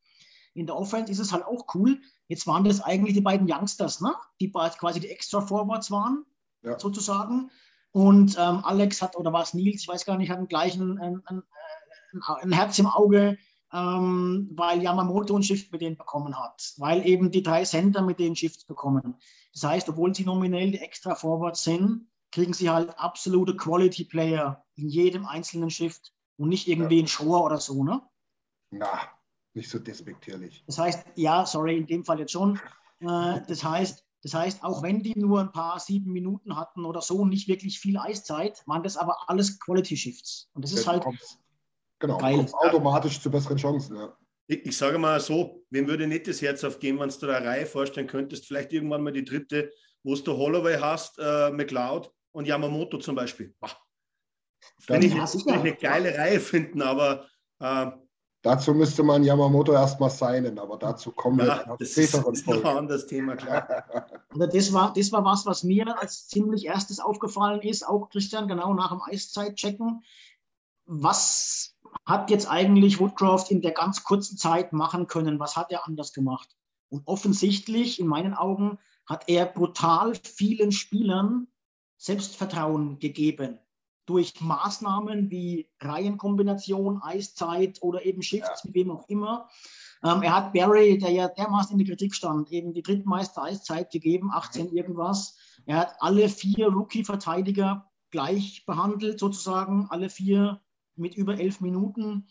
[0.52, 2.00] In der Offense ist es halt auch cool.
[2.28, 4.14] Jetzt waren das eigentlich die beiden Youngsters, ne?
[4.40, 6.24] die quasi die Extra Forwards waren,
[6.62, 6.78] ja.
[6.78, 7.50] sozusagen.
[7.90, 10.98] Und ähm, Alex hat, oder war es Nils, ich weiß gar nicht, hat einen gleichen
[10.98, 11.42] ein, ein,
[12.26, 13.38] ein Herz im Auge,
[13.74, 18.20] ähm, weil Yamamoto ein Shift mit denen bekommen hat, weil eben die drei Center mit
[18.20, 19.16] denen Shifts bekommen.
[19.52, 24.64] Das heißt, obwohl sie nominell die extra Forwards sind, kriegen sie halt absolute Quality Player
[24.76, 27.04] in jedem einzelnen Shift und nicht irgendwie ja.
[27.04, 28.00] ein Shore oder so, ne?
[28.70, 29.00] Na,
[29.54, 30.62] nicht so despektierlich.
[30.66, 32.60] Das heißt, ja, sorry, in dem Fall jetzt schon.
[33.00, 37.02] Äh, das heißt, das heißt, auch wenn die nur ein paar sieben Minuten hatten oder
[37.02, 40.48] so, nicht wirklich viel Eiszeit, waren das aber alles Quality Shifts.
[40.54, 41.04] Und das ist halt
[42.06, 42.46] genau, geil.
[42.52, 43.96] automatisch zu besseren Chancen.
[43.96, 44.16] Ja.
[44.46, 47.46] Ich, ich, sage mal so, wem würde nicht das Herz aufgeben, wenn du da eine
[47.46, 49.70] Reihe vorstellen könntest, vielleicht irgendwann mal die dritte,
[50.02, 53.54] wo du Holloway hast, äh, McLeod und Yamamoto zum Beispiel.
[53.58, 53.70] Boah.
[54.86, 57.26] Wenn ich jetzt eine geile Reihe finden, aber
[57.60, 57.86] äh,
[58.44, 62.62] Dazu müsste man Yamamoto erstmal signen, aber dazu kommen wir ja, das ist, ist noch
[62.62, 63.66] ein anderes Thema, klar.
[64.28, 68.46] Also das, war, das war was, was mir als ziemlich erstes aufgefallen ist, auch Christian,
[68.46, 70.02] genau nach dem Eiszeit-Checken.
[70.84, 71.73] Was
[72.04, 75.38] hat jetzt eigentlich Woodcroft in der ganz kurzen Zeit machen können?
[75.38, 76.56] Was hat er anders gemacht?
[76.88, 81.48] Und offensichtlich, in meinen Augen, hat er brutal vielen Spielern
[81.96, 83.58] Selbstvertrauen gegeben
[84.06, 88.68] durch Maßnahmen wie Reihenkombination, Eiszeit oder eben Shifts, ja.
[88.68, 89.48] mit wem auch immer.
[90.02, 93.90] Ähm, er hat Barry, der ja dermaßen in der Kritik stand, eben die drittmeiste Eiszeit
[93.90, 95.38] gegeben, 18 irgendwas.
[95.64, 100.60] Er hat alle vier Rookie-Verteidiger gleich behandelt, sozusagen, alle vier
[100.96, 102.26] mit über elf Minuten.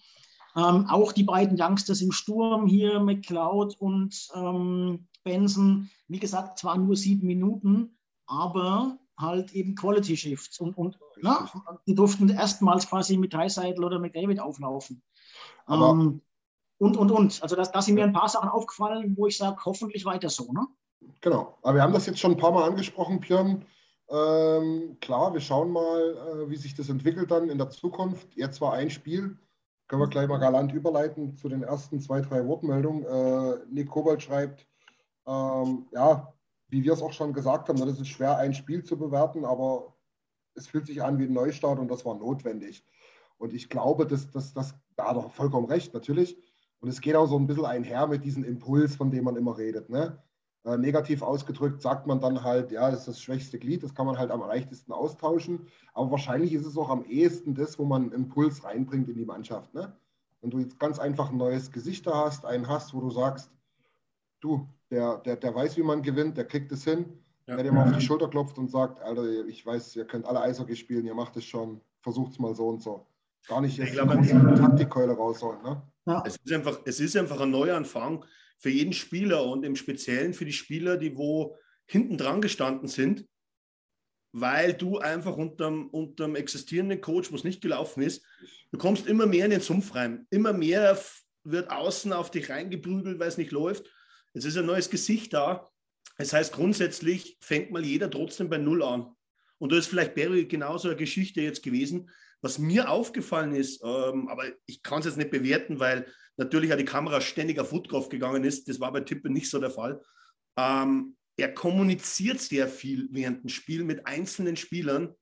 [0.56, 6.78] Ähm, auch die beiden Youngsters im Sturm hier, McLeod und ähm, Benson, wie gesagt, zwar
[6.78, 7.98] nur sieben Minuten,
[8.28, 11.50] aber halt eben Quality Shifts und, und na,
[11.88, 15.02] die durften erstmals quasi mit Dreiseitel oder mit David auflaufen.
[15.68, 16.22] Ähm,
[16.78, 17.42] und, und, und.
[17.42, 20.52] Also da sind mir ein paar Sachen aufgefallen, wo ich sage, hoffentlich weiter so.
[20.52, 20.68] Ne?
[21.22, 21.58] Genau.
[21.62, 23.66] Aber wir haben das jetzt schon ein paar Mal angesprochen, Björn.
[24.14, 28.36] Ähm, klar, wir schauen mal, äh, wie sich das entwickelt dann in der Zukunft.
[28.36, 29.40] Jetzt war ein Spiel.
[29.88, 33.04] Können wir gleich mal galant überleiten zu den ersten zwei, drei Wortmeldungen.
[33.04, 34.68] Äh, Nick Kobalt schreibt,
[35.26, 36.32] ähm, ja,
[36.68, 39.96] wie wir es auch schon gesagt haben, das ist schwer, ein Spiel zu bewerten, aber
[40.54, 42.86] es fühlt sich an wie ein Neustart und das war notwendig.
[43.38, 46.38] Und ich glaube, dass das, das, da hat er vollkommen recht, natürlich.
[46.82, 49.58] Und es geht auch so ein bisschen einher mit diesem Impuls, von dem man immer
[49.58, 49.90] redet.
[49.90, 50.22] Ne?
[50.66, 54.06] Äh, negativ ausgedrückt sagt man dann halt, ja, das ist das schwächste Glied, das kann
[54.06, 55.68] man halt am leichtesten austauschen.
[55.94, 59.74] Aber wahrscheinlich ist es auch am ehesten das, wo man Impuls reinbringt in die Mannschaft.
[59.74, 59.94] Ne?
[60.40, 63.52] Wenn du jetzt ganz einfach ein neues Gesicht da hast, einen hast, wo du sagst,
[64.40, 67.06] du, der, der, der weiß, wie man gewinnt, der kriegt es hin.
[67.46, 67.56] Ja.
[67.56, 70.40] Der dir mal auf die Schulter klopft und sagt, Alter, ich weiß, ihr könnt alle
[70.40, 73.06] Eishockey spielen, ihr macht es schon, versucht es mal so und so.
[73.50, 75.62] Gar nicht jetzt die Taktikkeule rausholen.
[75.62, 75.82] Ne?
[76.06, 76.24] Ja.
[76.26, 78.24] Es, ist einfach, es ist einfach ein Neuanfang
[78.64, 83.28] für jeden Spieler und im Speziellen für die Spieler, die wo hinten dran gestanden sind,
[84.32, 88.26] weil du einfach unterm, unterm existierenden Coach, wo es nicht gelaufen ist,
[88.72, 90.26] du kommst immer mehr in den Sumpf rein.
[90.30, 90.98] Immer mehr
[91.44, 93.92] wird außen auf dich reingeprügelt, weil es nicht läuft.
[94.32, 95.70] Es ist ein neues Gesicht da.
[96.18, 99.14] Das heißt, grundsätzlich fängt mal jeder trotzdem bei Null an.
[99.58, 102.10] Und da ist vielleicht Barry genauso eine Geschichte jetzt gewesen.
[102.40, 106.78] Was mir aufgefallen ist, ähm, aber ich kann es jetzt nicht bewerten, weil natürlich auch
[106.78, 108.68] die Kamera ständig auf Woodcroft gegangen ist.
[108.68, 110.02] Das war bei Tippe nicht so der Fall.
[110.58, 115.16] Ähm, er kommuniziert sehr viel während dem Spiel mit einzelnen Spielern,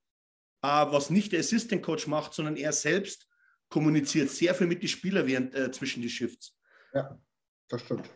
[0.61, 3.27] äh, was nicht der Assistant Coach macht, sondern er selbst
[3.69, 6.57] kommuniziert sehr viel mit den Spielern während äh, zwischen die Shifts.
[6.93, 7.17] Ja,
[7.69, 8.09] das stimmt.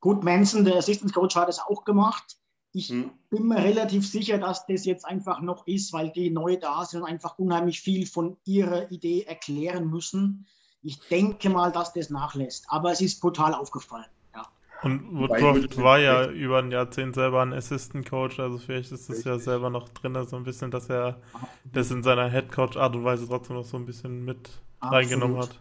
[0.00, 2.36] Gut, Manson, der Assistant Coach, hat es auch gemacht.
[2.72, 3.10] Ich hm.
[3.30, 7.02] bin mir relativ sicher, dass das jetzt einfach noch ist, weil die neu da sind
[7.02, 10.46] und einfach unheimlich viel von ihrer Idee erklären müssen.
[10.82, 12.66] Ich denke mal, dass das nachlässt.
[12.68, 14.06] Aber es ist brutal aufgefallen.
[14.34, 14.46] Ja.
[14.82, 19.24] Und Woodcroft war ja über ein Jahrzehnt selber ein Assistant Coach, also vielleicht ist es
[19.24, 21.20] ja selber noch drin, so ein bisschen, dass er
[21.64, 24.94] das in seiner Head Coach Art und Weise trotzdem noch so ein bisschen mit Absolut.
[24.94, 25.60] reingenommen hat.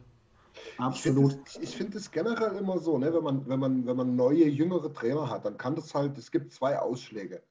[0.77, 1.39] Absolut.
[1.61, 4.47] Ich finde es find generell immer so, ne, wenn, man, wenn, man, wenn man neue,
[4.47, 7.41] jüngere Trainer hat, dann kann das halt, es gibt zwei Ausschläge.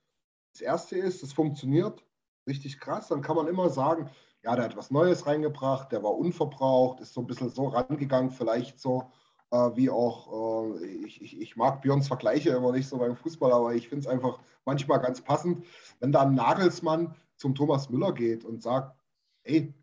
[0.52, 2.04] Das erste ist, es funktioniert
[2.46, 4.08] richtig krass, dann kann man immer sagen,
[4.46, 8.30] ja, der hat was Neues reingebracht, der war unverbraucht, ist so ein bisschen so rangegangen,
[8.30, 9.10] vielleicht so
[9.50, 13.52] äh, wie auch, äh, ich, ich, ich, mag Björns Vergleiche immer nicht so beim Fußball,
[13.52, 15.66] aber ich finde es einfach manchmal ganz passend,
[15.98, 18.96] wenn da ein Nagelsmann zum Thomas Müller geht und sagt,
[19.42, 19.74] ey,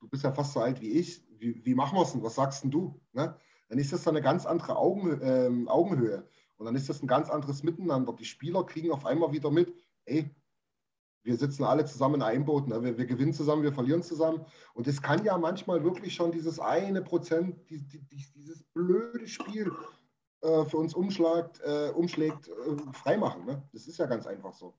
[0.00, 2.34] du bist ja fast so alt wie ich, wie, wie machen wir es denn, was
[2.34, 3.00] sagst denn du?
[3.12, 3.36] Ne?
[3.68, 7.30] Dann ist das eine ganz andere Augen, äh, Augenhöhe und dann ist das ein ganz
[7.30, 8.12] anderes Miteinander.
[8.14, 9.72] Die Spieler kriegen auf einmal wieder mit,
[10.06, 10.28] ey,
[11.26, 12.82] wir sitzen alle zusammen in einem Boot, ne?
[12.82, 14.44] wir, wir, gewinnen zusammen, wir verlieren zusammen.
[14.74, 18.00] Und es kann ja manchmal wirklich schon dieses eine Prozent, die, die,
[18.36, 19.72] dieses blöde Spiel
[20.42, 23.44] äh, für uns umschlagt, äh, umschlägt, äh, freimachen.
[23.44, 23.62] Ne?
[23.72, 24.72] Das ist ja ganz einfach so.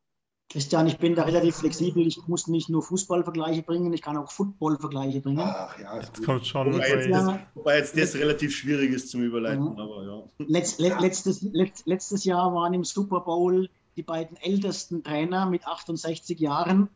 [0.50, 2.08] Christian, ich bin da relativ flexibel.
[2.08, 5.42] Ich muss nicht nur Fußballvergleiche bringen, ich kann auch Footballvergleiche bringen.
[5.42, 6.26] Ach ja, ist gut.
[6.26, 6.74] kommt schon.
[6.74, 9.76] Wobei jetzt, das, wobei jetzt das relativ schwierig ist zum Überleiten.
[9.76, 9.84] Ja.
[9.84, 10.24] Aber ja.
[10.48, 11.42] Letz, letztes,
[11.84, 16.90] letztes Jahr waren im Super Bowl die beiden ältesten Trainer mit 68 Jahren.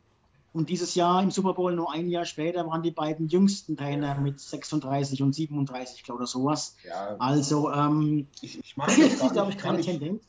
[0.54, 4.20] Und dieses Jahr im Super Bowl, nur ein Jahr später, waren die beiden jüngsten Trainer
[4.20, 6.76] mit 36 und 37, glaube ich, oder sowas.
[6.86, 10.24] Ja, also, ähm, ich, ich mag das gar nicht, keine Tendenz.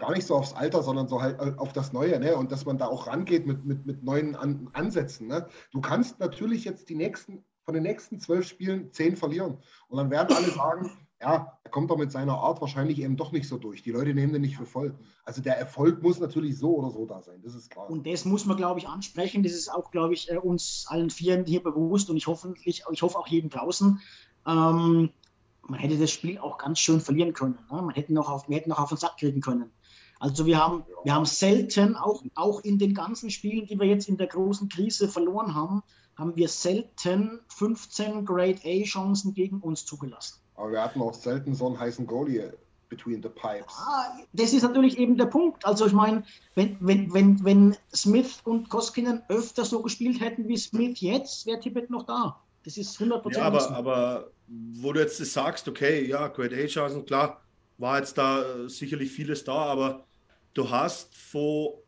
[0.00, 2.36] Gar nicht so aufs Alter, sondern so halt äh, auf das Neue, ne?
[2.36, 5.28] Und dass man da auch rangeht mit, mit, mit neuen An Ansätzen.
[5.28, 5.48] Ne?
[5.72, 9.56] Du kannst natürlich jetzt die nächsten, von den nächsten zwölf Spielen zehn verlieren.
[9.88, 13.32] Und dann werden alle sagen, ja, er kommt doch mit seiner Art wahrscheinlich eben doch
[13.32, 13.82] nicht so durch.
[13.82, 14.94] Die Leute nehmen den nicht für voll.
[15.24, 17.90] Also der Erfolg muss natürlich so oder so da sein, das ist klar.
[17.90, 19.42] Und das muss man, glaube ich, ansprechen.
[19.42, 23.02] Das ist auch, glaube ich, äh, uns allen Vieren hier bewusst und ich, hoffentlich, ich
[23.02, 24.00] hoffe auch jedem draußen.
[24.46, 25.10] Ähm,
[25.62, 27.58] man hätte das Spiel auch ganz schön verlieren können.
[27.70, 27.82] Ne?
[27.82, 29.70] Man hätte noch auf, wir hätten noch auf den Sack kriegen können.
[30.20, 34.08] Also wir haben, wir haben selten, auch, auch in den ganzen Spielen, die wir jetzt
[34.08, 35.82] in der großen Krise verloren haben,
[36.16, 40.40] haben wir selten 15 Grade A-Chancen gegen uns zugelassen.
[40.58, 42.52] Aber wir hatten auch selten so einen heißen Goalie
[42.88, 43.74] between the pipes.
[43.76, 45.64] Ah, das ist natürlich eben der Punkt.
[45.64, 50.56] Also ich meine, wenn, wenn, wenn, wenn Smith und Koskinen öfter so gespielt hätten wie
[50.56, 52.40] Smith jetzt, wäre Tippett noch da.
[52.64, 54.30] Das ist 100% Ja, aber, aber
[54.82, 57.40] wo du jetzt sagst, okay, ja, Great A-Chancen, klar,
[57.76, 60.04] war jetzt da äh, sicherlich vieles da, aber
[60.54, 61.82] du hast vor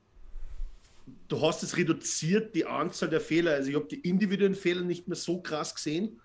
[1.26, 3.52] du hast es reduziert, die Anzahl der Fehler.
[3.52, 6.20] Also ich habe die individuellen Fehler nicht mehr so krass gesehen.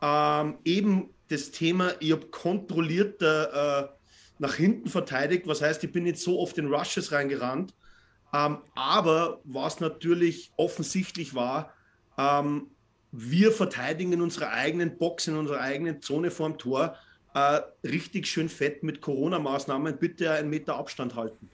[0.00, 3.86] Ähm, eben das Thema, ich habe kontrolliert äh,
[4.38, 7.74] nach hinten verteidigt, was heißt, ich bin nicht so oft in Rushes reingerannt.
[8.32, 11.72] Ähm, aber was natürlich offensichtlich war,
[12.18, 12.70] ähm,
[13.12, 16.96] wir verteidigen in unserer eigenen Box, in unserer eigenen Zone vorm Tor
[17.34, 19.98] äh, richtig schön fett mit Corona-Maßnahmen.
[19.98, 21.48] Bitte einen Meter Abstand halten.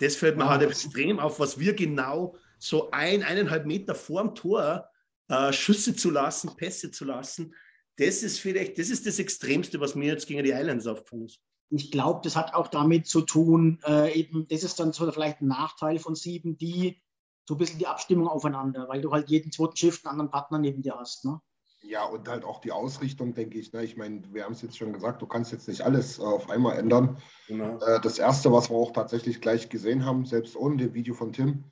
[0.00, 0.50] Das fällt mir wow.
[0.50, 4.88] halt extrem auf, was wir genau so ein, eineinhalb Meter vorm Tor
[5.28, 7.54] äh, Schüsse zu lassen, Pässe zu lassen
[7.96, 11.40] das ist vielleicht, das ist das Extremste, was mir jetzt gegen die Islands aufgefallen ist.
[11.70, 15.40] Ich glaube, das hat auch damit zu tun, äh, eben, das ist dann so vielleicht
[15.40, 17.02] ein Nachteil von sieben, die
[17.46, 20.58] so ein bisschen die Abstimmung aufeinander, weil du halt jeden zweiten Shift einen anderen Partner
[20.58, 21.24] neben dir hast.
[21.24, 21.40] Ne?
[21.82, 23.72] Ja, und halt auch die Ausrichtung, denke ich.
[23.72, 23.84] Ne?
[23.84, 26.48] Ich meine, wir haben es jetzt schon gesagt, du kannst jetzt nicht alles äh, auf
[26.48, 27.18] einmal ändern.
[27.48, 27.78] Genau.
[27.80, 31.32] Äh, das Erste, was wir auch tatsächlich gleich gesehen haben, selbst ohne dem Video von
[31.32, 31.64] Tim,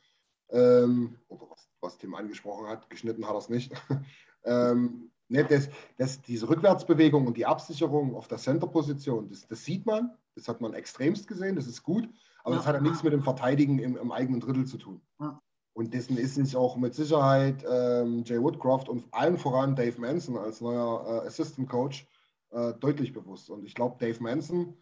[0.51, 3.73] ähm, oder was, was, Tim angesprochen hat, geschnitten hat er es nicht,
[4.45, 9.87] ähm, Ne, das, das, diese Rückwärtsbewegung und die Absicherung auf der Center-Position, das, das, sieht
[9.87, 12.07] man, das hat man extremst gesehen, das ist gut,
[12.45, 12.59] aber ja.
[12.59, 15.01] das hat ja nichts mit dem Verteidigen im, im eigenen Drittel zu tun.
[15.19, 15.41] Ja.
[15.73, 20.37] Und dessen ist sich auch mit Sicherheit ähm, Jay Woodcroft und allen voran Dave Manson
[20.37, 22.07] als neuer äh, Assistant Coach
[22.51, 23.49] äh, deutlich bewusst.
[23.49, 24.77] Und ich glaube, Dave Manson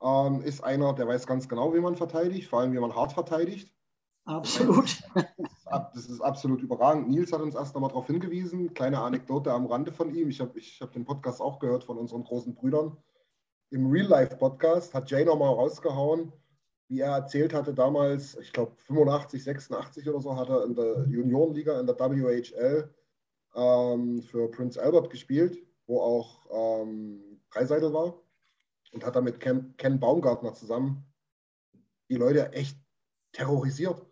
[0.00, 3.12] ähm, ist einer, der weiß ganz genau, wie man verteidigt, vor allem wie man hart
[3.12, 3.74] verteidigt.
[4.24, 5.02] Absolut.
[5.68, 7.08] Das ist absolut überragend.
[7.08, 8.72] Nils hat uns erst einmal darauf hingewiesen.
[8.72, 10.30] Kleine Anekdote am Rande von ihm.
[10.30, 12.96] Ich habe ich hab den Podcast auch gehört von unseren großen Brüdern.
[13.70, 16.32] Im Real-Life-Podcast hat Jay nochmal rausgehauen,
[16.86, 21.04] wie er erzählt hatte damals, ich glaube 85, 86 oder so, hat er in der
[21.08, 22.94] Juniorenliga, in der WHL
[23.56, 28.14] ähm, für Prince Albert gespielt, wo auch ähm, Dreiseitel war.
[28.92, 31.04] Und hat da mit Ken, Ken Baumgartner zusammen
[32.08, 32.78] die Leute echt
[33.32, 34.06] terrorisiert.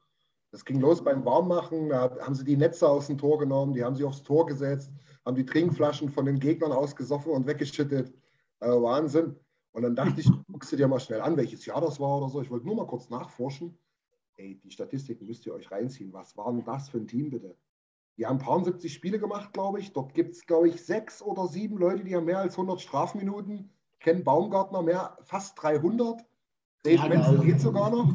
[0.55, 3.83] Das ging los beim Warmmachen, da haben sie die Netze aus dem Tor genommen, die
[3.83, 4.93] haben sie aufs Tor gesetzt,
[5.27, 8.15] haben die Trinkflaschen von den Gegnern ausgesoffen und weggeschüttet.
[8.61, 9.35] Äh, Wahnsinn.
[9.73, 12.29] Und dann dachte ich, guckst du dir mal schnell an, welches Jahr das war oder
[12.29, 12.41] so.
[12.41, 13.77] Ich wollte nur mal kurz nachforschen.
[14.37, 16.13] Ey, die Statistiken müsst ihr euch reinziehen.
[16.13, 17.57] Was war denn das für ein Team, bitte?
[18.17, 19.93] Die haben ein paar 70 Spiele gemacht, glaube ich.
[19.93, 23.73] Dort gibt es, glaube ich, sechs oder sieben Leute, die haben mehr als 100 Strafminuten.
[23.99, 26.25] Ken Baumgartner mehr, fast 300.
[26.85, 28.15] Dave Menzel geht sogar noch.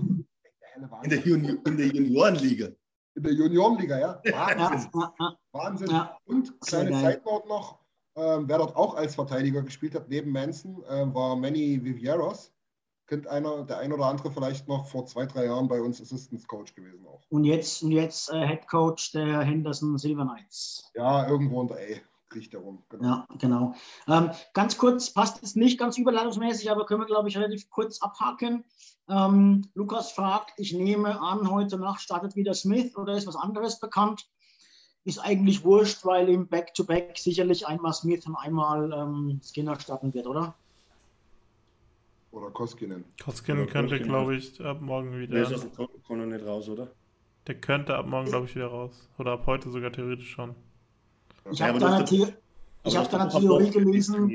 [1.04, 2.70] In der, Juni in der Juniorenliga.
[3.16, 4.22] In der Juniorenliga, ja.
[4.32, 4.92] Wahnsinn.
[5.52, 5.90] Wahnsinn.
[5.90, 6.18] Ja.
[6.26, 7.80] Und kleine Zeitnot noch,
[8.16, 12.52] ähm, wer dort auch als Verteidiger gespielt hat, neben Manson, äh, war Manny Vivieros.
[13.08, 16.46] Kennt einer, der ein oder andere vielleicht noch vor zwei, drei Jahren bei uns Assistance
[16.46, 17.24] Coach gewesen auch.
[17.30, 20.92] Und jetzt, und jetzt äh, Head Coach der Henderson Silver Knights.
[20.94, 22.84] Ja, irgendwo unter A kriegt er rum.
[22.90, 23.08] Genau.
[23.08, 23.76] Ja, genau.
[24.08, 28.02] Ähm, ganz kurz, passt es nicht ganz überleitungsmäßig, aber können wir, glaube ich, relativ kurz
[28.02, 28.64] abhaken.
[29.10, 33.80] Ähm, Lukas fragt, ich nehme an, heute Nacht startet wieder Smith oder ist was anderes
[33.80, 34.30] bekannt?
[35.06, 40.14] Ist eigentlich wurscht, weil im Back-to-Back -Back sicherlich einmal Smith und einmal ähm, Skinner starten
[40.14, 40.54] wird, oder?
[42.32, 43.06] Oder Koskinen.
[43.24, 45.34] Koskinen könnte, glaube ich, ab morgen wieder.
[45.34, 46.92] Der ist aus dem nicht raus, oder?
[47.48, 49.10] Der könnte ab morgen, glaube ich, wieder raus.
[49.18, 50.54] Oder ab heute sogar theoretisch schon.
[51.52, 54.30] Ich habe da, hab da eine Theorie gelesen.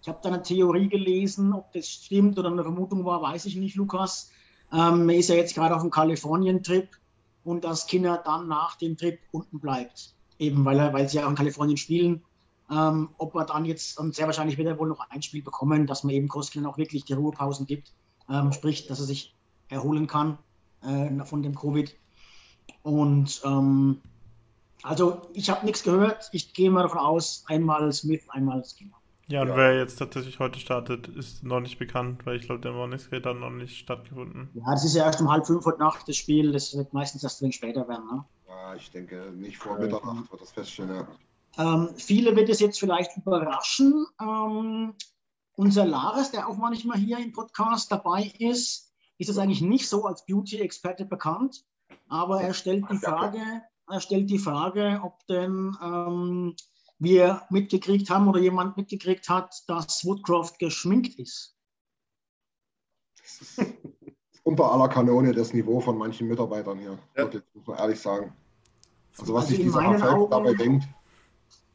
[0.00, 3.56] Ich habe da eine Theorie gelesen, ob das stimmt oder eine Vermutung war, weiß ich
[3.56, 4.30] nicht, Lukas.
[4.72, 6.88] Ähm, er ist ja jetzt gerade auf dem Kalifornien-Trip
[7.44, 10.14] und dass Kinder dann nach dem Trip unten bleibt.
[10.38, 12.22] Eben weil, er, weil sie ja auch in Kalifornien spielen
[12.72, 15.86] ähm, ob wir dann jetzt und sehr wahrscheinlich wird er wohl noch ein Spiel bekommen,
[15.86, 17.92] dass man eben Koskinen auch wirklich die Ruhepausen gibt,
[18.30, 19.34] ähm, sprich, dass er sich
[19.68, 20.38] erholen kann
[20.82, 21.94] äh, von dem Covid.
[22.82, 24.00] Und ähm,
[24.82, 26.28] also ich habe nichts gehört.
[26.32, 28.96] Ich gehe mal davon aus, einmal Smith, einmal Skinner.
[29.28, 29.56] Ja, und ja.
[29.56, 33.24] wer jetzt tatsächlich heute startet, ist noch nicht bekannt, weil ich glaube, der Mornings hat
[33.24, 34.50] dann noch nicht stattgefunden.
[34.54, 36.52] Ja, das ist ja erst um halb fünf heute Nacht das Spiel.
[36.52, 38.06] Das wird meistens erst ein wenig später werden.
[38.10, 38.24] Ne?
[38.48, 41.06] Ja, ich denke, nicht vor Mitternacht wird das feststellen.
[41.56, 41.74] Ja.
[41.74, 44.06] Ähm, viele wird es jetzt vielleicht überraschen.
[44.20, 44.94] Ähm,
[45.54, 50.04] unser Lares, der auch manchmal hier im Podcast dabei ist, ist es eigentlich nicht so
[50.04, 51.64] als Beauty-Experte bekannt,
[52.08, 53.38] aber er stellt die Frage,
[54.00, 56.56] stellt die Frage, ob denn ähm,
[56.98, 61.56] wir mitgekriegt haben oder jemand mitgekriegt hat, dass Woodcroft geschminkt ist.
[63.16, 63.74] Das ist
[64.44, 67.30] unter aller Kanone das Niveau von manchen Mitarbeitern hier, ja.
[67.54, 68.32] muss man ehrlich sagen.
[69.18, 70.84] Also was also sich dieser Erfolg dabei denkt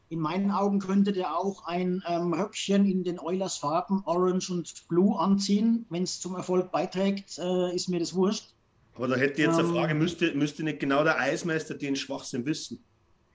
[0.10, 4.88] in meinen Augen könnte der auch ein ähm, Röckchen in den Oilers Farben Orange und
[4.88, 5.86] Blue anziehen.
[5.90, 8.54] Wenn es zum Erfolg beiträgt, äh, ist mir das wurscht.
[8.98, 11.96] Aber da hätte ich jetzt ähm, eine Frage, müsste, müsste nicht genau der Eismeister den
[11.96, 12.84] Schwachsinn wissen?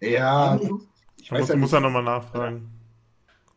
[0.01, 0.59] Ja,
[1.21, 2.69] ich weiß ja muss er nochmal nachfragen.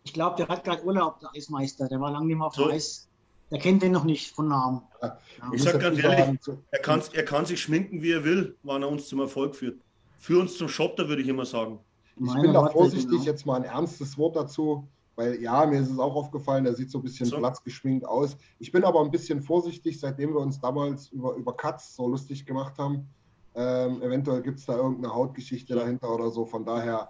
[0.03, 1.87] Ich glaube, der hat gerade Urlaub, der Eismeister.
[1.87, 2.69] Der war lange nicht mehr auf so.
[2.69, 3.07] Eis.
[3.49, 4.81] Der kennt den noch nicht von Namen.
[5.01, 5.17] Ja.
[5.51, 6.39] Ich sage ganz ehrlich,
[6.71, 9.79] er kann, er kann sich schminken, wie er will, wann er uns zum Erfolg führt.
[10.19, 11.79] Für uns zum Schotter, würde ich immer sagen.
[12.17, 13.23] Ich bin da vorsichtig, genau.
[13.23, 16.91] jetzt mal ein ernstes Wort dazu, weil ja, mir ist es auch aufgefallen, der sieht
[16.91, 17.37] so ein bisschen so.
[17.37, 18.37] platzgeschminkt aus.
[18.59, 22.45] Ich bin aber ein bisschen vorsichtig, seitdem wir uns damals über, über Cuts so lustig
[22.45, 23.07] gemacht haben.
[23.55, 26.45] Ähm, eventuell gibt es da irgendeine Hautgeschichte dahinter oder so.
[26.45, 27.09] Von daher,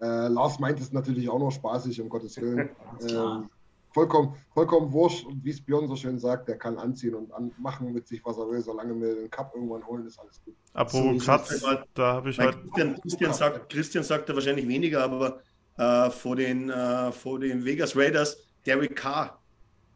[0.00, 2.70] äh, Lars meint es natürlich auch noch spaßig, um Gottes Willen.
[3.08, 3.48] Ähm,
[3.92, 5.26] vollkommen, vollkommen wurscht.
[5.26, 8.24] Und wie es Björn so schön sagt, der kann anziehen und an, machen mit sich,
[8.24, 10.54] was er will, solange wir den Cup irgendwann holen, ist alles gut.
[10.72, 12.56] Apropos so, Katz, da habe ich halt.
[12.62, 15.40] Christian, Christian, sagt, Christian sagt da wahrscheinlich weniger, aber
[15.76, 19.38] äh, vor, den, äh, vor den Vegas Raiders, Derek Carr,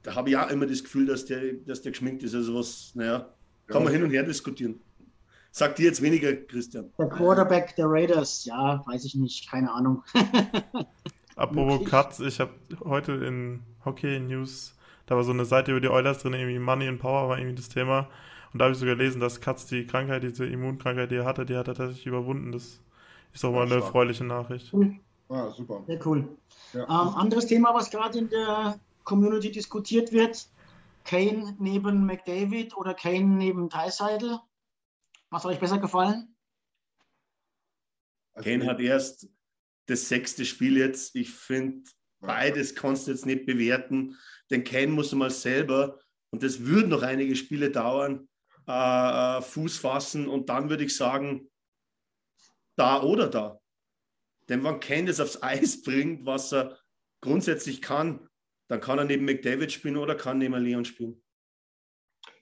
[0.02, 2.34] da habe ich auch immer das Gefühl, dass der, dass der geschminkt ist.
[2.34, 3.28] Also was, naja,
[3.66, 3.84] kann ja.
[3.84, 4.80] man hin und her diskutieren.
[5.50, 6.92] Sagt dir jetzt weniger, Christian.
[6.98, 10.04] Der Quarterback der Raiders, ja, weiß ich nicht, keine Ahnung.
[11.36, 12.52] Apropos Cuts, ich habe
[12.84, 16.88] heute in Hockey News, da war so eine Seite über die Oilers drin, irgendwie Money
[16.88, 18.08] and Power war irgendwie das Thema.
[18.52, 21.44] Und da habe ich sogar gelesen, dass Katz die Krankheit, diese Immunkrankheit, die er hatte,
[21.44, 22.52] die hat er tatsächlich überwunden.
[22.52, 22.80] Das
[23.32, 24.72] ist doch mal eine erfreuliche Nachricht.
[25.28, 25.84] Ah, super.
[25.86, 26.36] Sehr cool.
[26.72, 26.84] Ja.
[26.84, 30.48] Ähm, anderes Thema, was gerade in der Community diskutiert wird:
[31.04, 34.38] Kane neben McDavid oder Kane neben Tyseidel.
[35.30, 36.36] Was hat euch besser gefallen?
[38.34, 39.28] Kane hat erst
[39.86, 41.16] das sechste Spiel jetzt.
[41.16, 41.88] Ich finde,
[42.20, 44.16] beides kannst du jetzt nicht bewerten.
[44.50, 45.98] Den Ken muss mal selber,
[46.30, 48.28] und das würden noch einige Spiele dauern,
[48.68, 50.28] äh, äh, Fuß fassen.
[50.28, 51.50] Und dann würde ich sagen,
[52.76, 53.60] da oder da.
[54.48, 56.78] Denn wenn das aufs Eis bringt, was er
[57.20, 58.28] grundsätzlich kann,
[58.68, 61.22] dann kann er neben McDavid spielen oder kann neben Leon spielen.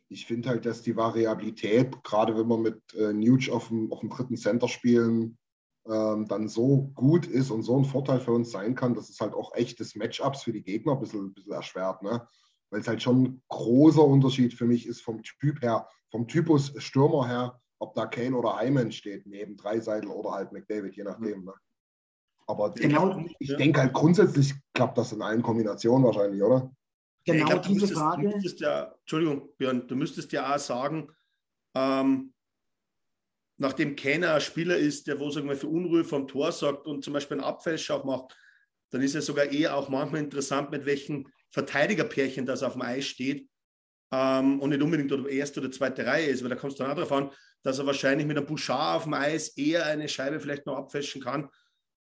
[0.08, 4.00] Ich finde halt, dass die Variabilität, gerade wenn wir mit äh, Nuge auf dem, auf
[4.00, 5.38] dem dritten Center spielen,
[5.86, 9.20] ähm, dann so gut ist und so ein Vorteil für uns sein kann, dass es
[9.20, 12.02] halt auch echtes Matchups für die Gegner ein bisschen, ein bisschen erschwert.
[12.02, 12.26] Ne?
[12.70, 16.72] Weil es halt schon ein großer Unterschied für mich ist vom Typ her, vom Typus
[16.78, 21.44] Stürmer her, ob da Kane oder Hyman steht, neben Dreiseitel oder halt McDavid, je nachdem.
[21.44, 21.52] Ne?
[22.46, 26.70] Aber genau, ich, ich denke halt grundsätzlich klappt das in allen Kombinationen wahrscheinlich, oder?
[27.24, 28.22] Genau, glaub, diese müsstest, Frage.
[28.22, 31.08] Du müsstest ja, Entschuldigung, Björn, du müsstest ja auch sagen,
[31.74, 32.34] ähm,
[33.56, 37.02] nachdem keiner ein Spieler ist, der wo sagen wir, für Unruhe vom Tor sorgt und
[37.02, 38.36] zum Beispiel einen Abfallschau macht,
[38.90, 43.06] dann ist es sogar eher auch manchmal interessant, mit welchen Verteidigerpärchen das auf dem Eis
[43.06, 43.48] steht
[44.12, 46.92] ähm, und nicht unbedingt oder erste oder zweite Reihe ist, weil da kommst du dann
[46.92, 47.30] auch darauf an,
[47.62, 51.22] dass er wahrscheinlich mit einem Bouchard auf dem Eis eher eine Scheibe vielleicht noch abfälschen
[51.22, 51.48] kann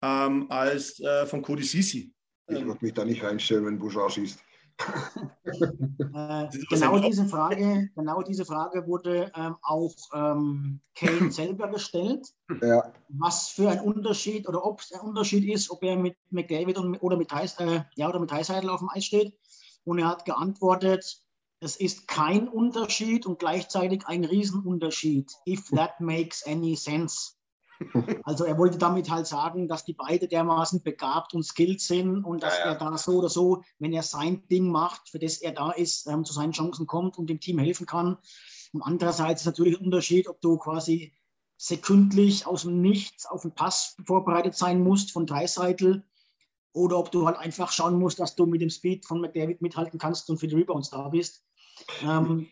[0.01, 2.13] ähm, als äh, von Cody Sisi.
[2.47, 4.39] Ich würde mich da nicht reinstellen, wenn Bouchard schießt.
[5.43, 12.27] äh, genau, diese Frage, genau diese Frage wurde ähm, auch ähm, Kane selber gestellt.
[12.61, 12.93] Ja.
[13.09, 16.97] Was für ein Unterschied oder ob es ein Unterschied ist, ob er mit McDavid und,
[16.97, 19.33] oder mit Heis, äh, ja, oder mit Heißheidel auf dem Eis steht.
[19.83, 21.21] Und er hat geantwortet,
[21.61, 25.31] es ist kein Unterschied und gleichzeitig ein Riesenunterschied.
[25.45, 27.33] If that makes any sense.
[28.23, 32.43] Also er wollte damit halt sagen, dass die beide dermaßen begabt und skilled sind und
[32.43, 32.71] dass ja, ja.
[32.73, 36.07] er da so oder so, wenn er sein Ding macht, für das er da ist,
[36.07, 38.17] ähm, zu seinen Chancen kommt und dem Team helfen kann.
[38.73, 41.13] Und andererseits ist natürlich ein Unterschied, ob du quasi
[41.57, 46.05] sekündlich aus dem Nichts auf den Pass vorbereitet sein musst von Dreiseitel
[46.71, 49.99] oder ob du halt einfach schauen musst, dass du mit dem Speed von McDavid mithalten
[49.99, 51.43] kannst und für die Rebounds da bist.
[52.03, 52.47] Ähm,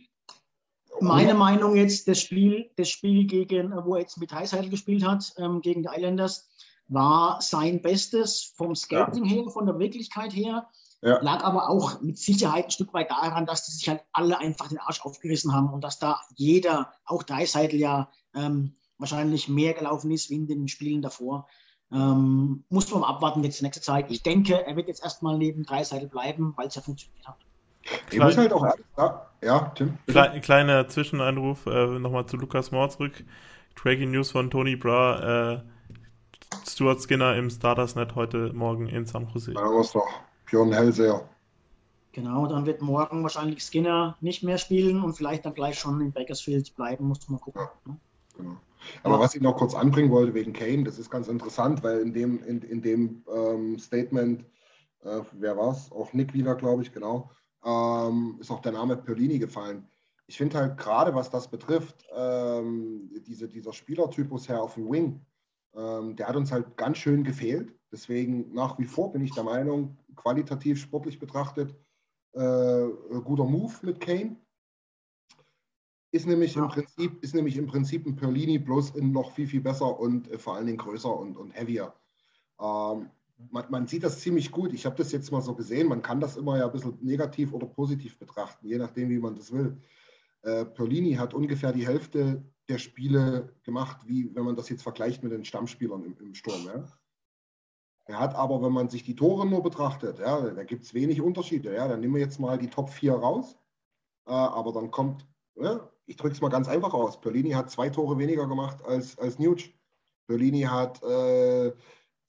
[1.01, 5.33] meine Meinung jetzt, das Spiel, das Spiel gegen, wo er jetzt mit Heißheidel gespielt hat,
[5.37, 6.49] ähm, gegen die Islanders,
[6.87, 9.35] war sein Bestes vom Skating ja.
[9.35, 10.67] her, von der Wirklichkeit her.
[11.01, 11.21] Ja.
[11.21, 14.69] Lag aber auch mit Sicherheit ein Stück weit daran, dass die sich halt alle einfach
[14.69, 20.09] den Arsch aufgerissen haben und dass da jeder, auch Dreiseitel ja ähm, wahrscheinlich mehr gelaufen
[20.11, 21.47] ist wie in den Spielen davor.
[21.91, 24.11] Ähm, muss man abwarten jetzt die nächste Zeit.
[24.11, 27.37] Ich denke, er wird jetzt erstmal neben Dreiseitel bleiben, weil es ja funktioniert hat.
[28.11, 29.97] Ich muss halt auch ehrlich sagen, ja, Tim.
[30.07, 33.23] Kle kleiner Zwischeneinruf äh, nochmal zu Lukas Mohr zurück.
[33.75, 35.53] Tracking News von Tony Bra.
[35.53, 35.61] Äh,
[36.67, 39.53] Stuart Skinner im Starters-Net heute Morgen in San Jose.
[39.53, 40.07] Da haben wir doch.
[40.45, 41.27] Björn Hellseher.
[42.13, 46.11] Genau, dann wird morgen wahrscheinlich Skinner nicht mehr spielen und vielleicht dann gleich schon in
[46.11, 47.61] Bakersfield bleiben, muss man gucken.
[47.61, 47.99] Ja, ne?
[48.35, 48.57] genau.
[49.03, 52.13] Aber was ich noch kurz anbringen wollte wegen Kane, das ist ganz interessant, weil in
[52.13, 54.45] dem, in, in dem ähm, Statement,
[55.03, 55.91] äh, wer war es?
[55.91, 57.29] Auch Nick wieder, glaube ich, genau,
[57.63, 59.87] ähm, ist auch der Name Perlini gefallen.
[60.27, 65.25] Ich finde halt gerade, was das betrifft, ähm, diese, dieser Spielertypus her auf dem Wing,
[65.73, 67.73] ähm, der hat uns halt ganz schön gefehlt.
[67.91, 71.75] Deswegen nach wie vor bin ich der Meinung, qualitativ sportlich betrachtet,
[72.33, 72.87] äh,
[73.23, 74.35] guter Move mit Kane.
[76.11, 76.63] Ist nämlich, ja.
[76.63, 80.29] im Prinzip, ist nämlich im Prinzip ein Perlini bloß in noch viel, viel besser und
[80.29, 81.93] äh, vor allen Dingen größer und, und heavier.
[82.59, 83.09] Ähm,
[83.51, 84.73] man, man, sieht das ziemlich gut.
[84.73, 85.87] Ich habe das jetzt mal so gesehen.
[85.87, 89.35] Man kann das immer ja ein bisschen negativ oder positiv betrachten, je nachdem, wie man
[89.35, 89.81] das will.
[90.41, 95.23] Äh, Perlini hat ungefähr die Hälfte der Spiele gemacht, wie wenn man das jetzt vergleicht
[95.23, 96.65] mit den Stammspielern im, im Sturm.
[96.65, 96.85] Ja.
[98.05, 101.21] Er hat aber, wenn man sich die Tore nur betrachtet, ja, da gibt es wenig
[101.21, 101.73] Unterschiede.
[101.73, 101.87] Ja.
[101.87, 103.57] Dann nehmen wir jetzt mal die Top 4 raus.
[104.25, 105.25] Äh, aber dann kommt,
[105.55, 107.19] ja, ich drücke es mal ganz einfach aus.
[107.19, 109.69] Perlini hat zwei Tore weniger gemacht als, als Nuge.
[110.27, 111.73] Perlini hat äh,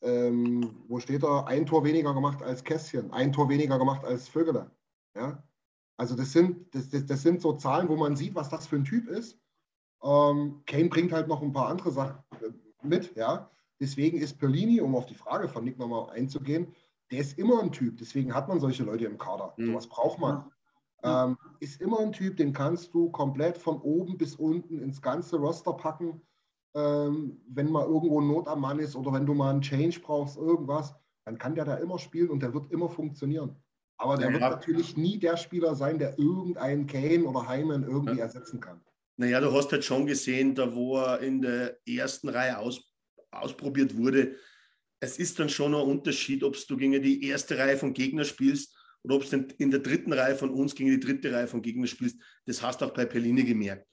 [0.02, 4.28] ähm, wo steht er, ein Tor weniger gemacht als Kästchen, ein Tor weniger gemacht als
[4.28, 4.70] Vögele.
[5.14, 5.42] Ja?
[5.96, 8.76] Also das sind, das, das, das, sind so Zahlen, wo man sieht, was das für
[8.76, 9.38] ein Typ ist.
[10.02, 13.50] Ähm, Kane bringt halt noch ein paar andere Sachen äh, mit, ja.
[13.80, 16.74] Deswegen ist Perlini, um auf die Frage von Nick nochmal einzugehen,
[17.10, 19.54] der ist immer ein Typ, deswegen hat man solche Leute im Kader.
[19.56, 19.74] Mhm.
[19.74, 20.50] was braucht man.
[21.04, 25.36] Ähm, ist immer ein Typ, den kannst du komplett von oben bis unten ins ganze
[25.36, 26.20] Roster packen
[26.74, 30.36] ähm, wenn mal irgendwo Not am Mann ist oder wenn du mal einen Change brauchst,
[30.36, 30.94] irgendwas,
[31.24, 33.56] dann kann der da immer spielen und der wird immer funktionieren.
[33.98, 34.40] Aber der naja.
[34.40, 38.24] wird natürlich nie der Spieler sein, der irgendeinen Kane oder Heimann irgendwie ja.
[38.24, 38.80] ersetzen kann.
[39.16, 42.80] Naja, du hast halt schon gesehen, da wo er in der ersten Reihe aus,
[43.32, 44.36] ausprobiert wurde,
[45.00, 48.76] es ist dann schon ein Unterschied, ob du gegen die erste Reihe von Gegner spielst
[49.02, 51.86] oder ob du in der dritten Reihe von uns gegen die dritte Reihe von Gegner
[51.86, 52.16] spielst.
[52.46, 53.86] Das hast du auch bei Pellini gemerkt.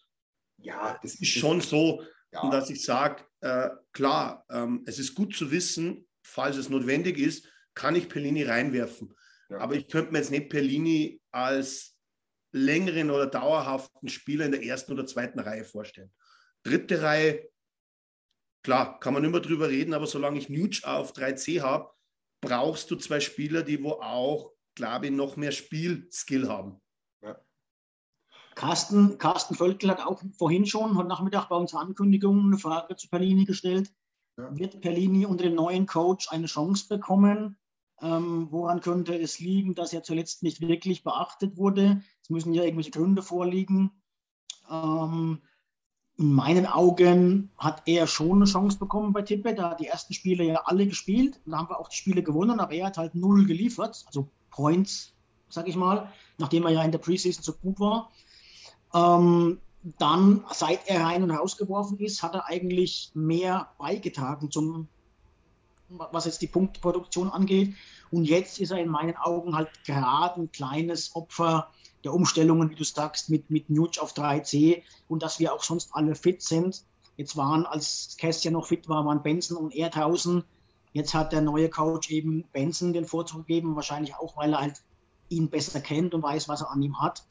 [0.57, 2.01] Ja, das ist schon so,
[2.31, 2.41] ja.
[2.41, 7.17] Und dass ich sage, äh, klar, ähm, es ist gut zu wissen, falls es notwendig
[7.17, 9.13] ist, kann ich Pellini reinwerfen.
[9.49, 9.59] Ja.
[9.59, 11.95] Aber ich könnte mir jetzt nicht Pellini als
[12.51, 16.11] längeren oder dauerhaften Spieler in der ersten oder zweiten Reihe vorstellen.
[16.63, 17.49] Dritte Reihe,
[18.63, 21.91] klar, kann man immer drüber reden, aber solange ich Nuge auf 3C habe,
[22.41, 26.81] brauchst du zwei Spieler, die wo auch, glaube ich, noch mehr Spielskill haben.
[28.55, 33.09] Carsten, Carsten Völkel hat auch vorhin schon, heute Nachmittag bei unserer Ankündigung, eine Frage zu
[33.09, 33.93] Perlini gestellt.
[34.37, 34.57] Ja.
[34.57, 37.57] Wird Perlini unter dem neuen Coach eine Chance bekommen?
[38.01, 42.01] Ähm, woran könnte es liegen, dass er zuletzt nicht wirklich beachtet wurde?
[42.21, 43.91] Es müssen ja irgendwelche Gründe vorliegen.
[44.69, 45.41] Ähm,
[46.17, 49.53] in meinen Augen hat er schon eine Chance bekommen bei Tippe.
[49.53, 51.41] Da hat die ersten Spiele ja alle gespielt.
[51.45, 55.13] Da haben wir auch die Spiele gewonnen, aber er hat halt null geliefert, also Points,
[55.49, 58.11] sag ich mal, nachdem er ja in der Preseason so gut war.
[58.95, 59.59] Ähm,
[59.99, 64.87] dann, seit er rein und rausgeworfen ist, hat er eigentlich mehr beigetragen zum,
[65.89, 67.75] was jetzt die Punktproduktion angeht.
[68.09, 71.67] Und jetzt ist er in meinen Augen halt gerade ein kleines Opfer
[72.03, 75.89] der Umstellungen, wie du sagst, mit, mit Nuge auf 3C und dass wir auch sonst
[75.93, 76.83] alle fit sind.
[77.17, 80.43] Jetzt waren, als Kästchen noch fit war, waren Benson und er draußen.
[80.93, 84.81] Jetzt hat der neue Coach eben Benson den Vorzug gegeben, wahrscheinlich auch, weil er halt
[85.29, 87.23] ihn besser kennt und weiß, was er an ihm hat.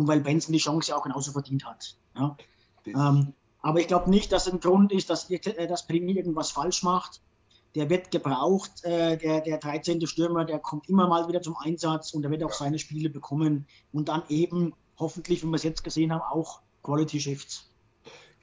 [0.00, 1.94] Und weil Benson die Chance auch genauso verdient hat.
[2.16, 2.36] Ja.
[2.86, 6.82] Ähm, aber ich glaube nicht, dass ein Grund ist, dass, äh, dass Primi irgendwas falsch
[6.82, 7.20] macht.
[7.74, 10.04] Der wird gebraucht, äh, der, der 13.
[10.06, 13.66] Stürmer, der kommt immer mal wieder zum Einsatz und er wird auch seine Spiele bekommen
[13.92, 17.70] und dann eben hoffentlich, wie wir es jetzt gesehen haben, auch Quality Shifts.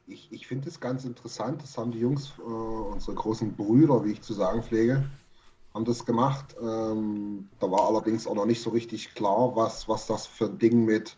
[0.06, 4.12] Ich, ich finde es ganz interessant, das haben die Jungs, äh, unsere großen Brüder, wie
[4.12, 5.10] ich zu sagen pflege,
[5.74, 6.56] haben das gemacht.
[6.62, 10.58] Ähm, da war allerdings auch noch nicht so richtig klar, was, was das für ein
[10.58, 11.18] Ding mit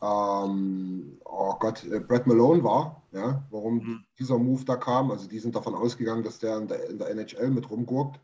[0.00, 4.04] ähm, oh Gott, äh, Brad Malone war, ja, warum mhm.
[4.18, 5.10] dieser Move da kam.
[5.10, 8.20] Also die sind davon ausgegangen, dass der in der, in der NHL mit rumgurkt.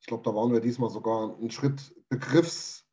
[0.00, 2.84] Ich glaube, da waren wir diesmal sogar einen Schritt begriffsschneller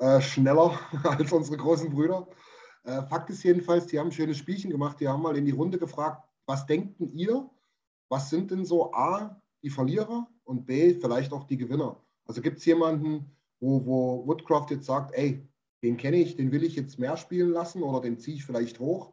[0.00, 2.26] äh, als unsere großen Brüder.
[2.84, 4.98] Äh, Fakt ist jedenfalls, die haben ein schönes Spielchen gemacht.
[5.00, 7.50] Die haben mal in die Runde gefragt, was denkt ihr?
[8.08, 12.02] Was sind denn so A, die Verlierer und B, vielleicht auch die Gewinner?
[12.24, 15.46] Also gibt es jemanden, wo, wo Woodcroft jetzt sagt, ey,
[15.82, 18.80] den kenne ich, den will ich jetzt mehr spielen lassen oder den ziehe ich vielleicht
[18.80, 19.12] hoch.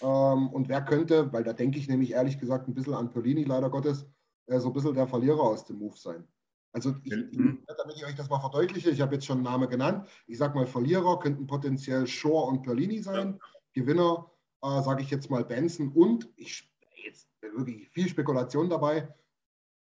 [0.00, 3.44] Ähm, und wer könnte, weil da denke ich nämlich ehrlich gesagt ein bisschen an Polini,
[3.44, 4.06] leider Gottes,
[4.46, 6.26] äh, so ein bisschen der Verlierer aus dem Move sein.
[6.72, 7.62] Also, ich, mhm.
[7.66, 10.08] damit ich euch das mal verdeutliche, ich habe jetzt schon einen Namen genannt.
[10.26, 13.38] Ich sage mal, Verlierer könnten potenziell Shore und Perlini sein.
[13.38, 13.46] Ja.
[13.74, 14.30] Gewinner,
[14.62, 16.72] äh, sage ich jetzt mal, Benson und ich
[17.04, 19.12] jetzt wirklich viel Spekulation dabei.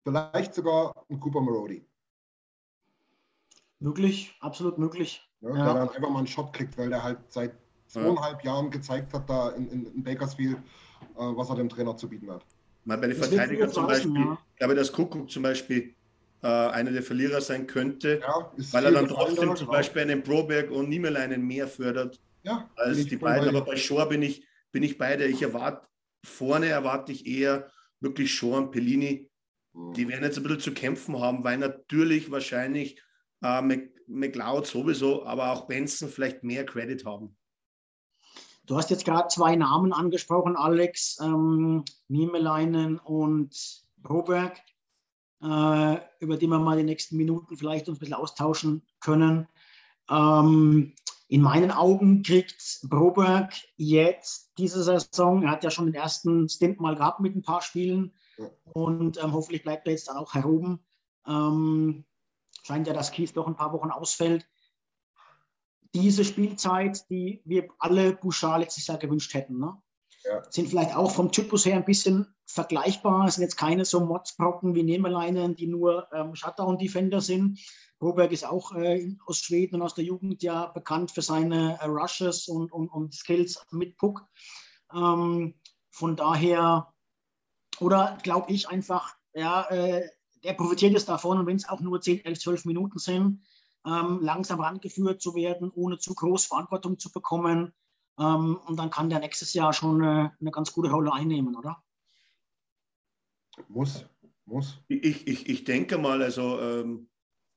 [0.04, 1.84] Vielleicht sogar ein Cooper Marody.
[3.80, 5.27] Möglich, absolut möglich.
[5.40, 5.64] Ja, ja.
[5.64, 7.52] Der dann einfach mal einen Shot kriegt, weil der halt seit
[7.86, 8.52] zweieinhalb ja.
[8.52, 10.60] Jahren gezeigt hat, da in, in, in Bakersfield, äh,
[11.16, 12.44] was er dem Trainer zu bieten hat.
[12.84, 14.38] Mal bei den Verteidigern zum Beispiel, ja.
[14.52, 15.94] ich glaube, dass Kuckuck zum Beispiel
[16.42, 20.70] äh, einer der Verlierer sein könnte, ja, weil er dann trotzdem zum Beispiel einen Broberg
[20.70, 23.48] und Niemeleinen mehr fördert ja, als die beiden.
[23.48, 25.26] Aber bei Shore bin ich, bin ich beide.
[25.26, 25.86] Ich erwarte,
[26.24, 27.70] vorne erwarte ich eher
[28.00, 29.28] wirklich Shore und Pellini.
[29.72, 29.94] Mhm.
[29.94, 33.02] Die werden jetzt ein bisschen zu kämpfen haben, weil natürlich wahrscheinlich
[33.42, 33.62] äh,
[34.06, 37.36] McLeod sowieso, aber auch Benson vielleicht mehr Credit haben.
[38.66, 44.60] Du hast jetzt gerade zwei Namen angesprochen, Alex, ähm, Niemeleinen und Broberg,
[45.42, 49.48] äh, über die wir mal die nächsten Minuten vielleicht uns ein bisschen austauschen können.
[50.10, 50.94] Ähm,
[51.28, 56.80] in meinen Augen kriegt Broberg jetzt diese Saison, er hat ja schon den ersten Stint
[56.80, 58.14] mal gehabt mit ein paar Spielen
[58.64, 60.80] und ähm, hoffentlich bleibt er jetzt dann auch heroben.
[61.26, 62.04] Ähm,
[62.62, 64.46] scheint ja, dass Keith doch ein paar Wochen ausfällt.
[65.94, 69.80] Diese Spielzeit, die wir alle Bouchard letztes Jahr gewünscht hätten, ne?
[70.24, 70.42] ja.
[70.50, 73.26] sind vielleicht auch vom Typus her ein bisschen vergleichbar.
[73.26, 77.60] Es sind jetzt keine so Modsbrocken wie Nehmerleinen, die nur ähm, Shutdown-Defender sind.
[77.98, 81.86] Broberg ist auch äh, aus Schweden und aus der Jugend ja bekannt für seine äh,
[81.86, 84.24] Rushes und, und, und, Skills mit Puck.
[84.94, 85.54] Ähm,
[85.90, 86.92] von daher,
[87.80, 90.08] oder glaube ich einfach, ja, äh,
[90.48, 93.44] der profitiert jetzt davon, und wenn es auch nur 10, 11, 12 Minuten sind,
[93.86, 97.74] ähm, langsam rangeführt zu werden, ohne zu groß Verantwortung zu bekommen.
[98.18, 101.82] Ähm, und dann kann der nächstes Jahr schon eine, eine ganz gute Rolle einnehmen, oder?
[103.68, 104.06] Muss,
[104.46, 104.78] muss.
[104.88, 107.10] Ich, ich, ich denke mal, also ähm,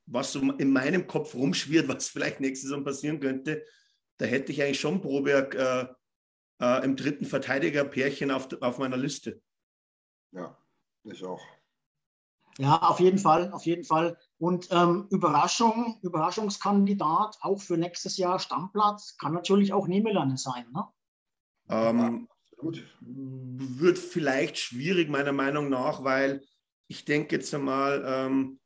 [0.05, 3.65] was so in meinem Kopf rumschwirrt, was vielleicht nächste Saison passieren könnte,
[4.17, 5.87] da hätte ich eigentlich schon Proberg äh,
[6.59, 9.41] äh, im dritten Verteidiger-Pärchen auf, auf meiner Liste.
[10.33, 10.57] Ja,
[11.05, 11.41] ich auch.
[12.57, 14.17] Ja, auf jeden Fall, auf jeden Fall.
[14.37, 20.65] Und ähm, Überraschung, Überraschungskandidat auch für nächstes Jahr Stammplatz kann natürlich auch Nemelane sein.
[20.73, 20.85] Ne?
[21.69, 22.27] Ähm,
[22.99, 26.43] wird vielleicht schwierig, meiner Meinung nach, weil
[26.87, 28.59] ich denke jetzt einmal, ähm,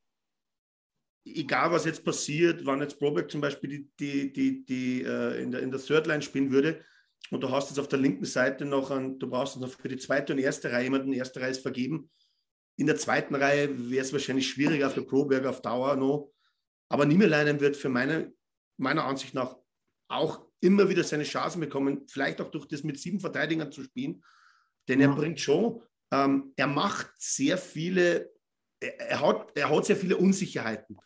[1.25, 5.51] egal was jetzt passiert, wann jetzt Brobeck zum Beispiel die, die, die, die äh, in,
[5.51, 6.83] der, in der Third Line spielen würde,
[7.31, 9.97] und du hast jetzt auf der linken Seite noch, einen, du brauchst noch für die
[9.97, 12.09] zweite und erste Reihe jemanden, erste Reihe ist vergeben,
[12.77, 16.31] in der zweiten Reihe wäre es wahrscheinlich schwieriger für Proberg auf Dauer noch.
[16.89, 18.33] Aber Niemeleinen wird für meine,
[18.77, 19.55] meiner Ansicht nach
[20.07, 24.23] auch immer wieder seine Chancen bekommen, vielleicht auch durch das mit sieben Verteidigern zu spielen.
[24.87, 25.09] Denn ja.
[25.09, 28.31] er bringt schon, ähm, er macht sehr viele,
[28.79, 30.97] er, er, hat, er hat sehr viele Unsicherheiten.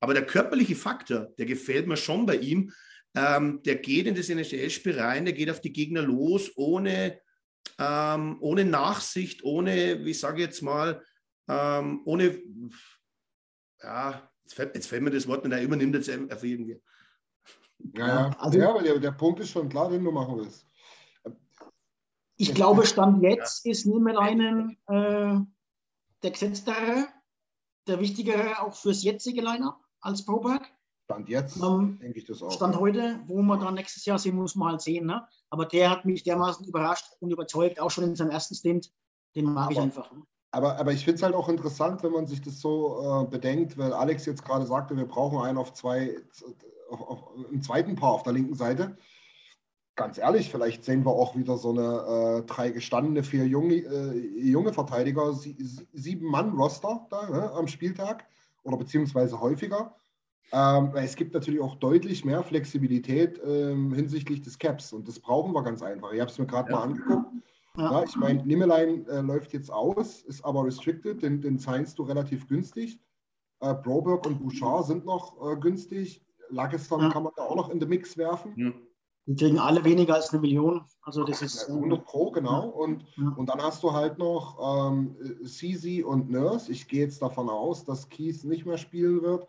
[0.00, 2.72] Aber der körperliche Faktor, der gefällt mir schon bei ihm.
[3.14, 7.20] Ähm, der geht in das NHL-Spiel rein, der geht auf die Gegner los, ohne
[7.78, 11.02] ähm, ohne Nachsicht, ohne, wie sage ich jetzt mal,
[11.48, 12.40] ähm, ohne,
[13.82, 16.80] ja, jetzt fällt, jetzt fällt, mir das Wort nicht, er übernimmt jetzt einfach irgendwie.
[17.96, 18.36] Ja, ja.
[18.38, 20.66] Also, ja aber der, der Punkt ist schon klar, den du machen willst.
[22.36, 23.70] Ich glaube, Stand jetzt ja.
[23.72, 25.38] ist Niemeleinen äh,
[26.22, 27.06] der gesetztere,
[27.86, 30.68] der wichtigere auch fürs jetzige Line-Up als Proberg.
[31.12, 32.52] Stand jetzt, ähm, denke ich das auch.
[32.52, 35.06] Stand heute, wo man dann nächstes Jahr sehen muss, man halt sehen.
[35.06, 35.26] Ne?
[35.50, 38.92] Aber der hat mich dermaßen überrascht und überzeugt, auch schon in seinem ersten Stint.
[39.34, 40.12] Den mag aber, ich einfach.
[40.12, 40.22] Ne?
[40.50, 43.78] Aber, aber ich finde es halt auch interessant, wenn man sich das so äh, bedenkt,
[43.78, 46.16] weil Alex jetzt gerade sagte, wir brauchen einen auf zwei,
[46.90, 48.96] auf, auf, im zweiten Paar auf der linken Seite.
[49.94, 54.40] Ganz ehrlich, vielleicht sehen wir auch wieder so eine äh, drei gestandene, vier junge, äh,
[54.40, 55.56] junge Verteidiger, sie,
[55.92, 58.26] sieben Mann-Roster da ne, am Spieltag
[58.62, 59.94] oder beziehungsweise häufiger.
[60.52, 65.52] Ähm, es gibt natürlich auch deutlich mehr Flexibilität ähm, hinsichtlich des Caps und das brauchen
[65.52, 66.12] wir ganz einfach.
[66.12, 66.76] Ich habe es mir gerade ja.
[66.76, 67.26] mal angeguckt.
[67.32, 67.42] Ja.
[67.78, 72.02] Ja, ich meine, Nimmelein äh, läuft jetzt aus, ist aber restricted, den, den signst du
[72.02, 73.00] relativ günstig.
[73.60, 76.22] Äh, Broberg und Bouchard sind noch äh, günstig.
[76.50, 77.08] Lageston ja.
[77.08, 78.74] kann man da auch noch in den Mix werfen.
[79.26, 80.84] Die kriegen alle weniger als eine Million.
[81.02, 82.68] Also das ist 100 äh, Pro, genau.
[82.68, 86.72] Und, und dann hast du halt noch ähm, Sisi und Nurse.
[86.72, 89.46] Ich gehe jetzt davon aus, dass Keith nicht mehr spielen wird.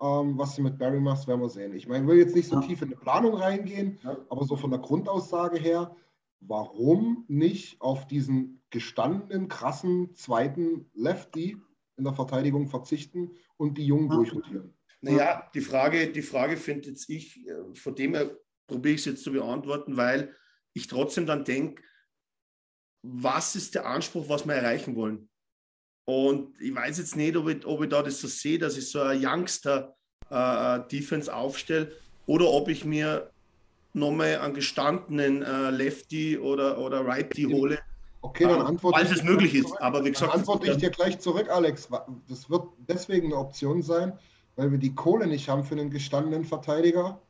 [0.00, 1.74] Ähm, was du mit Barry machst, werden wir sehen.
[1.74, 4.70] Ich meine, ich will jetzt nicht so tief in die Planung reingehen, aber so von
[4.70, 5.96] der Grundaussage her,
[6.40, 11.56] warum nicht auf diesen gestandenen, krassen zweiten Lefty
[11.96, 14.72] in der Verteidigung verzichten und die Jungen durchrotieren?
[15.00, 18.36] Naja, die Frage, die Frage finde jetzt ich, äh, von dem her
[18.66, 20.34] probiere ich es jetzt zu beantworten, weil
[20.74, 21.82] ich trotzdem dann denke,
[23.02, 25.27] was ist der Anspruch, was wir erreichen wollen?
[26.08, 28.90] Und ich weiß jetzt nicht, ob ich, ob ich da das so sehe, dass ich
[28.90, 31.92] so ein Youngster-Defense äh, aufstelle
[32.24, 33.30] oder ob ich mir
[33.92, 37.78] nochmal einen gestandenen äh, Lefty oder, oder Righty hole.
[38.22, 39.70] Okay, dann antworte Falls es möglich ist.
[39.82, 41.90] Aber wie gesagt, dann antworte ich dir gleich zurück, Alex.
[42.26, 44.14] Das wird deswegen eine Option sein,
[44.56, 47.20] weil wir die Kohle nicht haben für einen gestandenen Verteidiger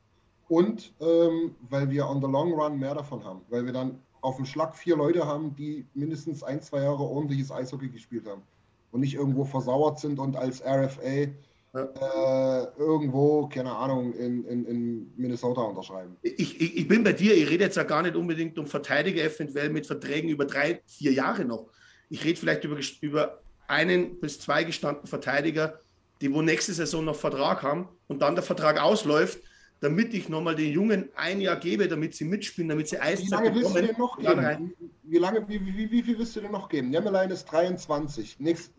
[0.49, 3.41] und ähm, weil wir on the long run mehr davon haben.
[3.49, 7.51] Weil wir dann auf dem Schlag vier Leute haben, die mindestens ein, zwei Jahre ordentliches
[7.51, 8.43] Eishockey gespielt haben
[8.91, 11.29] und nicht irgendwo versauert sind und als RFA
[11.75, 16.17] äh, irgendwo, keine Ahnung, in, in, in Minnesota unterschreiben.
[16.23, 19.23] Ich, ich, ich, bin bei dir, ich rede jetzt ja gar nicht unbedingt um Verteidiger
[19.23, 21.67] eventuell mit Verträgen über drei, vier Jahre noch.
[22.09, 25.81] Ich rede vielleicht über, über einen bis zwei gestandenen Verteidiger,
[26.21, 29.39] die wo nächste Saison noch Vertrag haben und dann der Vertrag ausläuft,
[29.81, 33.31] damit ich nochmal den Jungen ein Jahr gebe, damit sie mitspielen, damit sie Eiszeit Wie
[33.31, 34.75] lange willst du denn noch geben?
[35.05, 36.91] Wie, lange, wie, wie, wie, viel willst du denn noch geben?
[36.91, 38.41] Nemmerlein ist 23.
[38.41, 38.73] Nächst,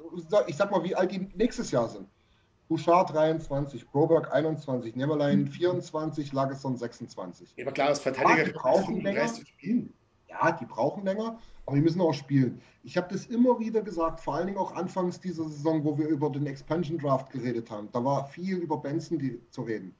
[0.47, 2.07] ich sag mal, wie alt die nächstes Jahr sind.
[2.67, 7.53] Bouchard 23, Broberg 21, Nemmerlein 24, Lagesson 26.
[7.55, 9.27] Ja, aber klar, das Verteidiger die brauchen länger.
[10.27, 12.61] Ja, die brauchen länger, aber die müssen auch spielen.
[12.83, 16.07] Ich habe das immer wieder gesagt, vor allen Dingen auch anfangs dieser Saison, wo wir
[16.07, 17.89] über den Expansion Draft geredet haben.
[17.91, 19.95] Da war viel über Benson die, zu reden.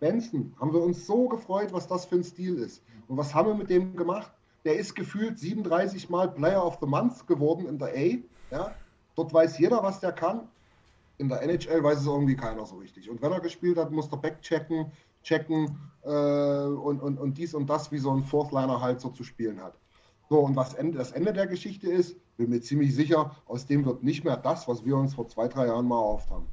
[0.00, 2.82] Benson, haben wir uns so gefreut, was das für ein Stil ist.
[3.08, 4.30] Und was haben wir mit dem gemacht?
[4.64, 8.18] Der ist gefühlt 37 Mal Player of the Month geworden in der A.
[8.50, 8.74] Ja?
[9.14, 10.48] Dort weiß jeder, was der kann.
[11.18, 13.08] In der NHL weiß es irgendwie keiner so richtig.
[13.08, 14.92] Und wenn er gespielt hat, muss der Back checken,
[15.22, 19.24] checken äh, und, und, und dies und das, wie so ein Fourth-Liner halt so zu
[19.24, 19.78] spielen hat.
[20.28, 23.84] So, und was Ende, das Ende der Geschichte ist, bin mir ziemlich sicher, aus dem
[23.86, 26.46] wird nicht mehr das, was wir uns vor zwei, drei Jahren mal erhofft haben.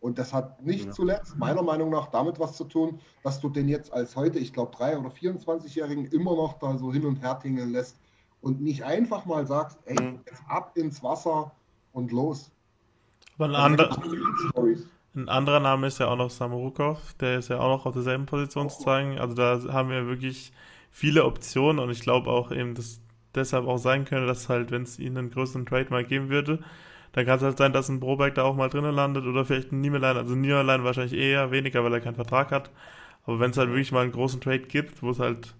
[0.00, 0.92] Und das hat nicht ja.
[0.92, 4.52] zuletzt meiner Meinung nach damit was zu tun, dass du den jetzt als heute, ich
[4.52, 7.98] glaube, drei oder 24-Jährigen immer noch da so hin und her tingeln lässt
[8.40, 10.20] und nicht einfach mal sagst, ey, mhm.
[10.26, 11.52] jetzt ab ins Wasser
[11.92, 12.50] und los.
[13.36, 13.96] Aber ein, ander,
[15.14, 18.26] ein anderer Name ist ja auch noch Samorukov, der ist ja auch noch auf derselben
[18.26, 18.68] Position oh.
[18.70, 19.18] zu zeigen.
[19.18, 20.52] Also da haben wir wirklich
[20.90, 23.00] viele Optionen und ich glaube auch eben, dass
[23.34, 26.60] deshalb auch sein könnte, dass halt, wenn es ihnen einen größeren Trade mal geben würde,
[27.12, 29.72] dann kann es halt sein, dass ein Broberg da auch mal drinnen landet oder vielleicht
[29.72, 32.70] ein Niemelein, also Niemelein wahrscheinlich eher weniger, weil er keinen Vertrag hat.
[33.24, 35.54] Aber wenn es halt wirklich mal einen großen Trade gibt, wo es halt,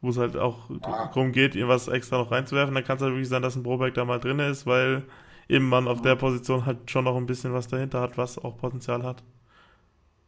[0.00, 1.10] wo es halt auch ah.
[1.12, 3.62] darum geht, ihr was extra noch reinzuwerfen, dann kann es halt wirklich sein, dass ein
[3.64, 5.04] Broberg da mal drin ist, weil
[5.48, 8.56] eben man auf der Position halt schon noch ein bisschen was dahinter hat, was auch
[8.56, 9.22] Potenzial hat.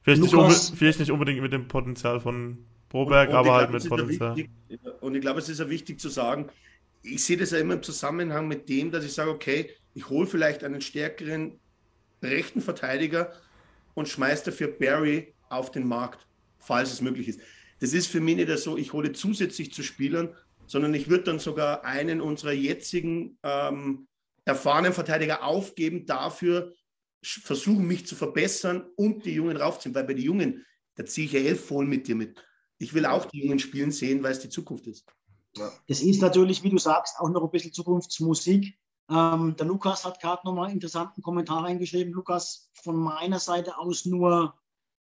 [0.02, 3.88] Vielleicht, nicht, vielleicht nicht, unbedingt mit dem Potenzial von Broberg, und, und aber halt mit
[3.88, 4.34] Potenzial.
[4.34, 4.50] Wichtig,
[5.00, 6.48] und ich glaube, es ist ja wichtig zu sagen,
[7.02, 10.26] ich sehe das ja immer im Zusammenhang mit dem, dass ich sage, okay, ich hole
[10.26, 11.58] vielleicht einen stärkeren
[12.22, 13.32] rechten Verteidiger
[13.94, 16.26] und schmeiße dafür Barry auf den Markt,
[16.58, 17.40] falls es möglich ist.
[17.80, 20.34] Das ist für mich nicht so, ich hole zusätzlich zu Spielern,
[20.66, 24.06] sondern ich würde dann sogar einen unserer jetzigen ähm,
[24.44, 26.72] erfahrenen Verteidiger aufgeben, dafür
[27.22, 30.64] versuchen, mich zu verbessern und die Jungen raufziehen, weil bei den Jungen,
[30.94, 32.42] da ziehe ich ja elf voll mit dir mit.
[32.78, 35.06] Ich will auch die Jungen spielen sehen, weil es die Zukunft ist.
[35.56, 35.70] Ja.
[35.88, 38.78] Das ist natürlich, wie du sagst, auch noch ein bisschen Zukunftsmusik.
[39.10, 42.12] Ähm, der Lukas hat gerade nochmal einen interessanten Kommentar reingeschrieben.
[42.12, 44.54] Lukas, von meiner Seite aus nur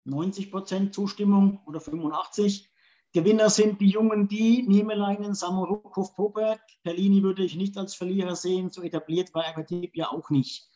[0.05, 2.69] 90 Prozent Zustimmung oder 85.
[3.13, 6.61] Gewinner sind die Jungen, die Niemeleinen, Samorukov, Poberg.
[6.83, 10.67] Perlini würde ich nicht als Verlierer sehen, so etabliert war Ergotip ja auch nicht.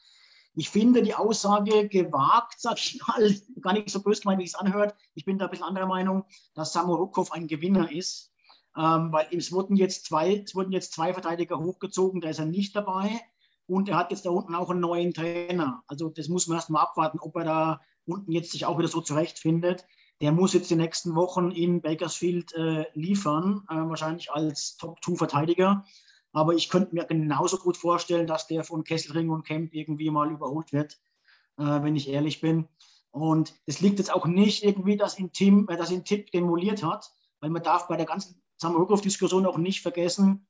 [0.53, 4.55] Ich finde die Aussage gewagt, sag ich mal, gar nicht so böse gemeint, wie es
[4.55, 4.93] anhört.
[5.15, 8.34] Ich bin da ein bisschen anderer Meinung, dass Samorukov ein Gewinner ist
[8.78, 12.45] ähm, weil es wurden, jetzt zwei, es wurden jetzt zwei Verteidiger hochgezogen, da ist er
[12.45, 13.21] nicht dabei.
[13.67, 15.84] Und er hat jetzt da unten auch einen neuen Trainer.
[15.88, 18.88] Also das muss man erst mal abwarten, ob er da unten jetzt sich auch wieder
[18.88, 19.86] so zurechtfindet.
[20.21, 25.84] der muss jetzt die nächsten Wochen in Bakersfield äh, liefern, äh, wahrscheinlich als Top-2-Verteidiger.
[26.32, 30.32] Aber ich könnte mir genauso gut vorstellen, dass der von Kesselring und Kemp irgendwie mal
[30.32, 30.99] überholt wird,
[31.57, 32.67] äh, wenn ich ehrlich bin.
[33.11, 35.32] Und es liegt jetzt auch nicht irgendwie, dass ihn,
[35.67, 39.81] äh, dass ihn Tipp demoliert hat, weil man darf bei der ganzen Samarukov-Diskussion auch nicht
[39.81, 40.47] vergessen,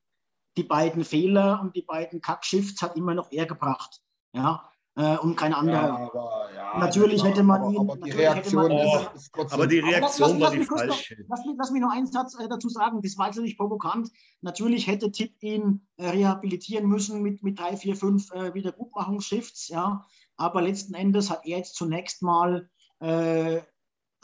[0.56, 4.00] die beiden Fehler und die beiden Kackshifts hat immer noch er gebracht.
[4.32, 5.82] Ja, äh, und kein anderer.
[5.82, 7.78] Ja, aber, ja, natürlich hätte man aber, ihn.
[7.78, 11.16] Aber die Reaktion, man, ist, ist aber die Reaktion war die falsche.
[11.28, 14.10] Lass, lass, lass, mich noch einen Satz äh, dazu sagen, das war natürlich provokant.
[14.40, 20.02] Natürlich hätte Tipp ihn äh, rehabilitieren müssen mit, mit drei, vier, fünf äh, Wiedergutmachungsshifts, ja.
[20.38, 23.60] Aber letzten Endes hat er jetzt zunächst mal äh,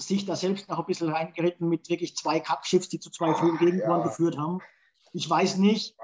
[0.00, 3.58] sich da selbst noch ein bisschen reingeritten mit wirklich zwei Kackschiffs, die zu zwei frühen
[3.58, 4.06] Gegentoren ja.
[4.06, 4.60] geführt haben.
[5.12, 5.96] Ich weiß nicht,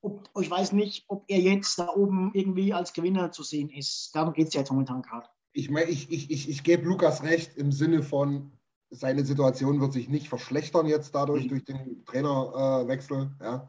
[0.00, 4.10] ob, ich weiß nicht, ob er jetzt da oben irgendwie als Gewinner zu sehen ist.
[4.14, 5.28] Darum geht es ja jetzt momentan gerade.
[5.52, 8.52] Ich meine, ich, ich, ich, ich gebe Lukas recht im Sinne von,
[8.90, 11.48] seine Situation wird sich nicht verschlechtern jetzt dadurch, mhm.
[11.48, 13.30] durch den Trainerwechsel.
[13.40, 13.68] Äh, ja.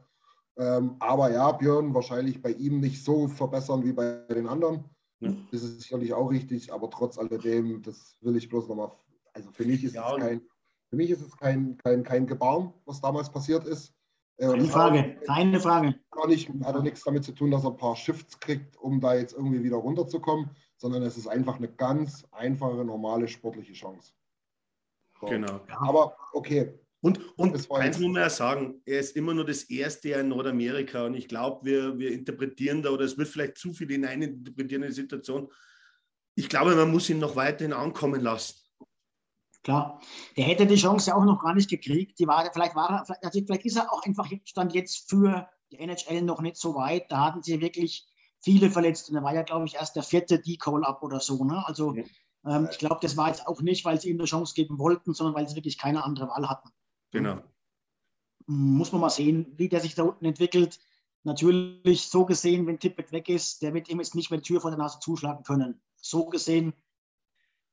[0.58, 4.86] Ähm, aber ja, Björn wahrscheinlich bei ihm nicht so verbessern wie bei den anderen.
[5.20, 5.48] Mhm.
[5.52, 8.92] Das ist sicherlich auch richtig, aber trotz alledem, das will ich bloß nochmal
[9.36, 10.42] also für mich ist ja, es kein,
[10.90, 13.94] für mich ist es kein, kein, kein Gebaren, was damals passiert ist.
[14.38, 15.96] Äh, keine Frage, keine Frage.
[16.12, 19.00] Gar nicht, hat er nichts damit zu tun, dass er ein paar Shifts kriegt, um
[19.00, 24.14] da jetzt irgendwie wieder runterzukommen, sondern es ist einfach eine ganz einfache, normale sportliche Chance.
[25.20, 25.28] So.
[25.28, 25.62] Genau.
[25.70, 26.80] Aber okay.
[27.02, 30.30] Und, und eins muss man ja sagen, er ist immer nur das erste Jahr in
[30.30, 34.84] Nordamerika und ich glaube, wir, wir interpretieren da, oder es wird vielleicht zu viel hineininterpretieren
[34.84, 35.52] in die Situation.
[36.34, 38.65] Ich glaube, man muss ihn noch weiterhin ankommen lassen.
[39.66, 40.00] Klar,
[40.38, 42.20] der hätte die Chance auch noch gar nicht gekriegt.
[42.20, 45.80] Die war, vielleicht, war er, also vielleicht ist er auch einfach stand jetzt für die
[45.80, 47.12] NHL noch nicht so weit.
[47.12, 48.08] Da hatten sie wirklich
[48.42, 49.12] viele Verletzte.
[49.12, 51.44] Da war ja, glaube ich, erst der vierte D-Call-Up oder so.
[51.44, 51.66] Ne?
[51.66, 52.04] Also ja.
[52.46, 55.16] ähm, ich glaube, das war jetzt auch nicht, weil sie ihm eine Chance geben wollten,
[55.16, 56.70] sondern weil sie wirklich keine andere Wahl hatten.
[57.10, 57.42] Genau.
[58.46, 60.80] Muss man mal sehen, wie der sich da unten entwickelt.
[61.24, 64.62] Natürlich so gesehen, wenn Tippett weg ist, der wird ihm jetzt nicht mehr die Tür
[64.62, 65.82] vor der Nase zuschlagen können.
[65.96, 66.76] So gesehen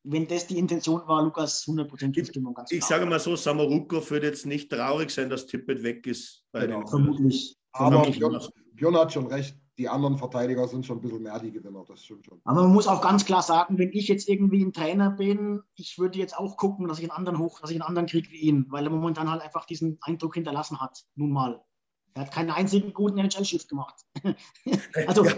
[0.04, 2.54] wenn das die Intention war, Lukas, 100% Zustimmung.
[2.54, 6.44] Ganz ich sage mal so, Samaruko wird jetzt nicht traurig sein, dass Tippet weg ist.
[6.52, 6.86] Genau.
[6.86, 7.56] Vermutlich.
[7.72, 8.40] Aber Björn,
[8.74, 12.04] Björn, hat schon recht, die anderen Verteidiger sind schon ein bisschen mehr die Gewinner, das
[12.04, 12.40] stimmt schon.
[12.44, 15.98] Aber man muss auch ganz klar sagen, wenn ich jetzt irgendwie ein Trainer bin, ich
[15.98, 18.40] würde jetzt auch gucken, dass ich einen anderen hoch, dass ich einen anderen kriege wie
[18.40, 21.62] ihn, weil er momentan halt einfach diesen Eindruck hinterlassen hat, nun mal.
[22.14, 23.94] Er hat keinen einzigen guten NHL-Shift gemacht.
[25.06, 25.34] also, ja.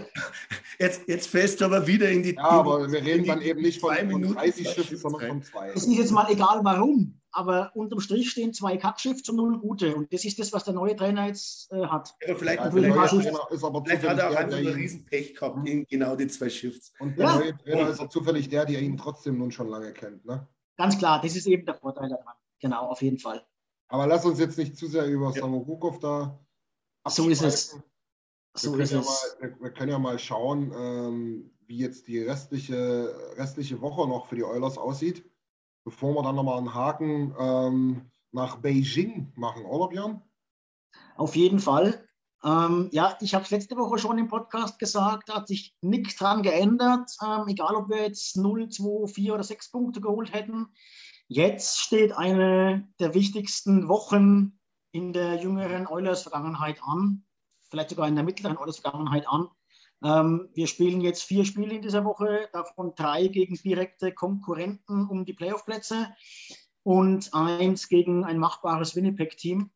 [0.77, 2.35] jetzt, jetzt fällst du aber wieder in die.
[2.35, 5.69] Ja, aber wir reden dann eben nicht von, von 30 Shifts, sondern von zwei.
[5.69, 9.95] Es ist jetzt mal egal warum, aber unterm Strich stehen zwei Kackshifts und null gute.
[9.95, 12.13] Und das ist das, was der neue Trainer jetzt äh, hat.
[12.27, 15.85] Ja, vielleicht, ja, vielleicht, ist aber vielleicht hat er auch einfach ein Riesenpech gehabt in
[15.85, 16.91] genau die zwei Shifts.
[16.99, 17.35] Und der ja.
[17.35, 20.25] neue Trainer ist auch zufällig der, der ihn trotzdem nun schon lange kennt.
[20.25, 20.45] Ne?
[20.75, 22.35] Ganz klar, das ist eben der Vorteil daran.
[22.59, 23.45] Genau, auf jeden Fall.
[23.87, 25.41] Aber lass uns jetzt nicht zu sehr über ja.
[25.41, 26.39] Samorukov da
[27.09, 27.79] so ist es.
[28.53, 29.37] So ist ja es.
[29.39, 34.35] Mal, wir, können ja mal schauen, ähm, wie jetzt die restliche, restliche Woche noch für
[34.35, 35.29] die Oilers aussieht,
[35.83, 40.21] bevor wir dann nochmal einen Haken ähm, nach Beijing machen, oder Björn?
[41.17, 42.05] Auf jeden Fall.
[42.43, 46.15] Ähm, ja, ich habe es letzte Woche schon im Podcast gesagt, da hat sich nichts
[46.15, 50.67] dran geändert, ähm, egal ob wir jetzt 0, 2, 4 oder 6 Punkte geholt hätten.
[51.27, 54.54] Jetzt steht eine der wichtigsten Wochen
[54.95, 57.25] in der jüngeren Oilers-Vergangenheit an,
[57.69, 59.49] vielleicht sogar in der mittleren Oilers-Vergangenheit an.
[60.01, 65.25] Ähm, wir spielen jetzt vier Spiele in dieser Woche, davon drei gegen direkte Konkurrenten um
[65.25, 66.15] die Playoff-Plätze
[66.83, 69.69] und eins gegen ein machbares Winnipeg-Team.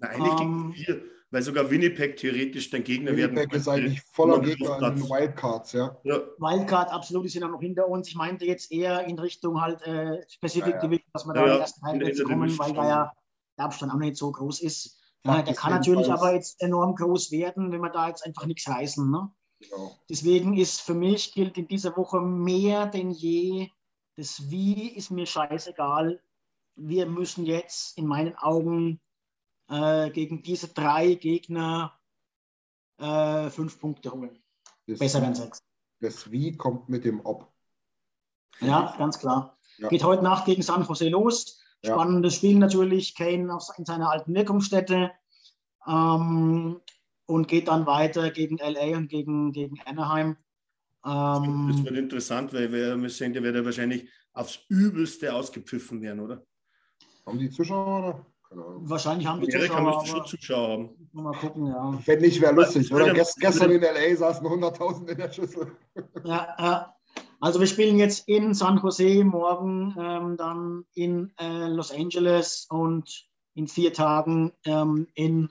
[0.00, 4.02] Eigentlich ähm, gegen vier, weil sogar Winnipeg theoretisch dein Gegner Winnipeg werden Winnipeg ist eigentlich
[4.02, 5.96] voller Gegner an den Wildcards, ja.
[6.02, 6.16] ja.
[6.38, 8.08] Wildcard, absolut, die sind auch noch hinter uns.
[8.08, 10.98] Ich meinte jetzt eher in Richtung halt äh, Pacific ja, ja.
[11.12, 13.12] dass wir da ja, in den ersten Teil kommen, weil da ja
[13.56, 14.98] der Abstand auch nicht so groß ist.
[15.24, 18.68] Ja, der kann natürlich aber jetzt enorm groß werden, wenn wir da jetzt einfach nichts
[18.68, 19.08] reißen.
[19.08, 19.30] Ne?
[19.60, 19.96] Genau.
[20.08, 23.70] Deswegen ist für mich gilt in dieser Woche mehr denn je,
[24.16, 26.20] das Wie ist mir scheißegal.
[26.74, 29.00] Wir müssen jetzt in meinen Augen
[29.68, 31.98] äh, gegen diese drei Gegner
[32.98, 34.42] äh, fünf Punkte holen.
[34.86, 35.62] Das Besser werden sechs.
[36.00, 37.52] Das Wie kommt mit dem Ob.
[38.60, 39.56] Ja, ganz klar.
[39.78, 39.88] Ja.
[39.88, 41.61] Geht heute Nacht gegen San Jose los.
[41.84, 45.10] Spannendes Spiel natürlich, Kane in seiner alten Wirkungsstätte
[45.86, 46.80] ähm,
[47.26, 50.36] und geht dann weiter gegen LA und gegen, gegen Anaheim.
[51.04, 56.00] Ähm, das wird interessant, weil wir, wir sehen, der wird ja wahrscheinlich aufs Übelste ausgepfiffen
[56.00, 56.44] werden, oder?
[57.26, 58.64] Haben die Zuschauer oder?
[58.88, 60.06] Wahrscheinlich haben die Erik Zuschauer.
[60.06, 61.08] schon Zuschauer haben.
[61.12, 61.98] Mal gucken, ja.
[62.04, 63.12] Wenn nicht, wäre lustig, oder?
[63.12, 65.72] Gestern in LA saßen 100.000 in der Schüssel.
[66.24, 66.96] Ja, ja.
[67.42, 73.26] Also wir spielen jetzt in San Jose, morgen ähm, dann in äh, Los Angeles und
[73.54, 75.50] in vier Tagen ähm, in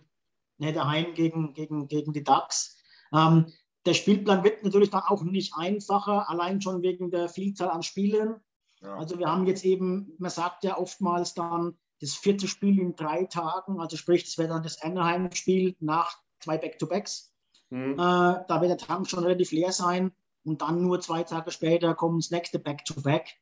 [0.57, 2.77] ne, daheim gegen, gegen, gegen die Ducks.
[3.13, 3.47] Ähm,
[3.85, 8.35] der Spielplan wird natürlich dann auch nicht einfacher, allein schon wegen der Vielzahl an Spielen.
[8.79, 8.95] Ja.
[8.95, 13.25] Also wir haben jetzt eben, man sagt ja oftmals dann das vierte Spiel in drei
[13.25, 17.33] Tagen, also sprich, das wäre dann das Anaheim-Spiel nach zwei Back-to-Backs.
[17.69, 17.95] Mhm.
[17.95, 20.13] Äh, da wird der Tank schon relativ leer sein
[20.43, 23.37] und dann nur zwei Tage später kommt das nächste Back-to-Back,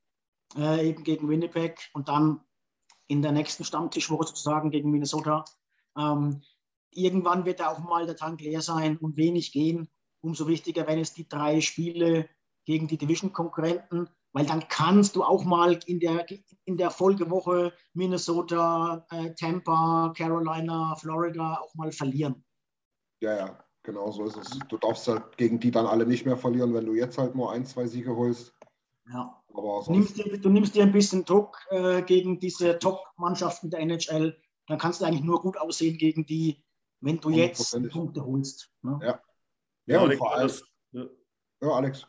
[0.56, 2.42] -back, äh, eben gegen Winnipeg und dann
[3.08, 5.46] in der nächsten Stammtischwoche sozusagen gegen Minnesota.
[5.98, 6.42] Ähm,
[6.92, 9.90] irgendwann wird auch mal der Tank leer sein und wenig gehen.
[10.22, 12.30] Umso wichtiger, wenn es die drei Spiele
[12.66, 16.26] gegen die Division-Konkurrenten, weil dann kannst du auch mal in der,
[16.66, 22.44] in der Folgewoche Minnesota, äh, Tampa, Carolina, Florida auch mal verlieren.
[23.22, 23.69] Ja, ja.
[23.90, 24.60] Genau so ist es.
[24.70, 27.52] Du darfst halt gegen die dann alle nicht mehr verlieren, wenn du jetzt halt nur
[27.52, 28.54] ein, zwei Siege holst.
[29.12, 29.42] Ja.
[29.52, 33.80] Aber du, nimmst dir, du nimmst dir ein bisschen Druck äh, gegen diese Top-Mannschaften der
[33.80, 34.40] NHL.
[34.68, 36.64] Dann kannst du eigentlich nur gut aussehen gegen die,
[37.02, 38.70] wenn du jetzt Punkte holst.
[38.84, 39.00] Ne?
[39.02, 39.22] Ja.
[39.88, 40.48] Ja, und vor allem.
[40.48, 41.06] Das, ja.
[41.64, 41.70] ja.
[41.70, 42.06] Alex.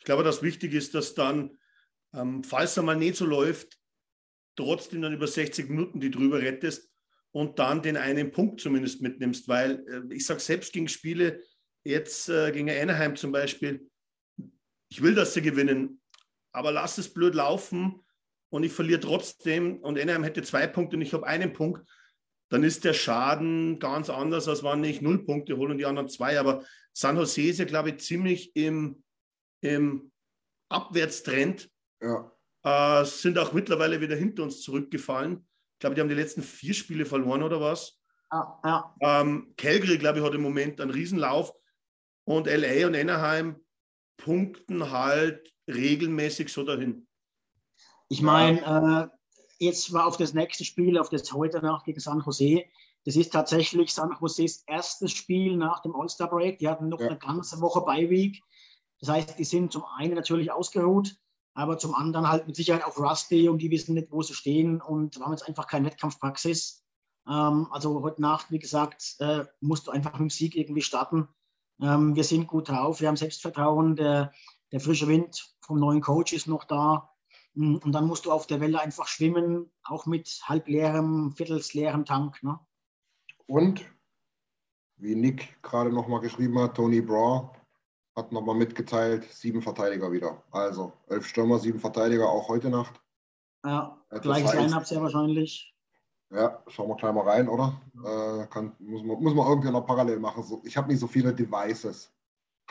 [0.00, 1.56] Ich glaube, das Wichtige ist, dass dann,
[2.12, 3.78] ähm, falls er mal nicht so läuft,
[4.56, 6.91] trotzdem dann über 60 Minuten die drüber rettest
[7.32, 11.42] und dann den einen Punkt zumindest mitnimmst, weil äh, ich sage selbst gegen Spiele,
[11.84, 13.88] jetzt äh, gegen Anaheim zum Beispiel,
[14.90, 16.00] ich will, dass sie gewinnen,
[16.52, 18.00] aber lass es blöd laufen
[18.50, 21.88] und ich verliere trotzdem und Anaheim hätte zwei Punkte und ich habe einen Punkt,
[22.50, 26.10] dann ist der Schaden ganz anders, als wenn ich null Punkte hole und die anderen
[26.10, 26.38] zwei.
[26.38, 26.62] Aber
[26.92, 29.02] San Jose ist ja, glaube ich, ziemlich im,
[29.62, 30.12] im
[30.68, 31.70] Abwärtstrend.
[32.02, 32.30] Ja.
[32.62, 35.46] Äh, sind auch mittlerweile wieder hinter uns zurückgefallen
[35.82, 38.00] glaube, die haben die letzten vier Spiele verloren oder was.
[38.32, 38.94] Ja, ja.
[39.00, 41.52] Ähm, Calgary, glaube ich, hat im Moment einen Riesenlauf.
[42.24, 43.60] Und LA und Anaheim
[44.16, 47.06] punkten halt regelmäßig so dahin.
[48.08, 52.22] Ich meine, äh, jetzt war auf das nächste Spiel, auf das heute Nacht gegen San
[52.24, 52.64] Jose.
[53.04, 56.58] Das ist tatsächlich San Joses erstes Spiel nach dem All-Star-Break.
[56.58, 57.08] Die hatten noch ja.
[57.08, 58.40] eine ganze Woche Bye-Week.
[59.00, 61.16] Das heißt, die sind zum einen natürlich ausgeruht,
[61.54, 64.80] aber zum anderen halt mit Sicherheit auch Rusty und die wissen nicht, wo sie stehen
[64.80, 66.84] und haben jetzt einfach keine Wettkampfpraxis.
[67.28, 71.28] Ähm, also heute Nacht, wie gesagt, äh, musst du einfach mit dem Sieg irgendwie starten.
[71.80, 74.32] Ähm, wir sind gut drauf, wir haben Selbstvertrauen, der,
[74.72, 77.10] der frische Wind vom neuen Coach ist noch da.
[77.54, 82.42] Mm, und dann musst du auf der Welle einfach schwimmen, auch mit halbleerem, viertelsleerem Tank.
[82.42, 82.58] Ne?
[83.46, 83.84] Und,
[84.96, 87.50] wie Nick gerade nochmal geschrieben hat, Tony Braw
[88.14, 90.42] hat nochmal mitgeteilt, sieben Verteidiger wieder.
[90.50, 93.00] Also elf Stürmer, sieben Verteidiger, auch heute Nacht.
[93.64, 95.74] Ja, das gleiches Line-Up sehr wahrscheinlich.
[96.30, 97.80] Ja, schauen wir gleich mal rein, oder?
[98.04, 100.42] Äh, kann, muss, man, muss man irgendwie noch parallel machen.
[100.42, 102.10] So, ich habe nicht so viele Devices.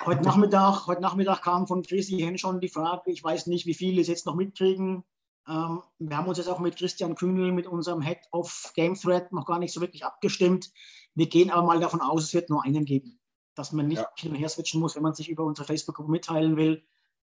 [0.03, 3.73] Heute Nachmittag, heute Nachmittag kam von Chrissy Hen schon die Frage, ich weiß nicht, wie
[3.73, 5.03] viele es jetzt noch mitkriegen.
[5.47, 9.31] Ähm, wir haben uns jetzt auch mit Christian Kühnel, mit unserem Head of Game Thread,
[9.31, 10.71] noch gar nicht so wirklich abgestimmt.
[11.13, 13.20] Wir gehen aber mal davon aus, es wird nur einen geben
[13.55, 14.09] dass man nicht ja.
[14.17, 16.83] hin und her switchen muss, wenn man sich über unsere Facebook-Gruppe mitteilen will.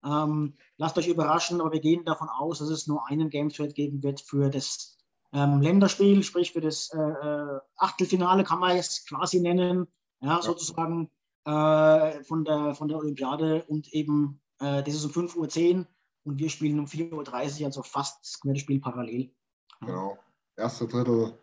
[0.05, 3.75] Ähm, lasst euch überraschen, aber wir gehen davon aus, dass es nur einen Game Thread
[3.75, 4.99] geben wird für das
[5.33, 9.87] ähm, Länderspiel, sprich für das äh, äh Achtelfinale, kann man es quasi nennen,
[10.21, 10.43] ja, ja.
[10.43, 11.11] sozusagen
[11.45, 15.87] äh, von, der, von der Olympiade und eben äh, das ist um 5.10 Uhr
[16.25, 19.35] und wir spielen um 4.30 Uhr, also fast das Spiel parallel.
[19.81, 20.19] Genau.
[20.57, 21.37] Erste Drittel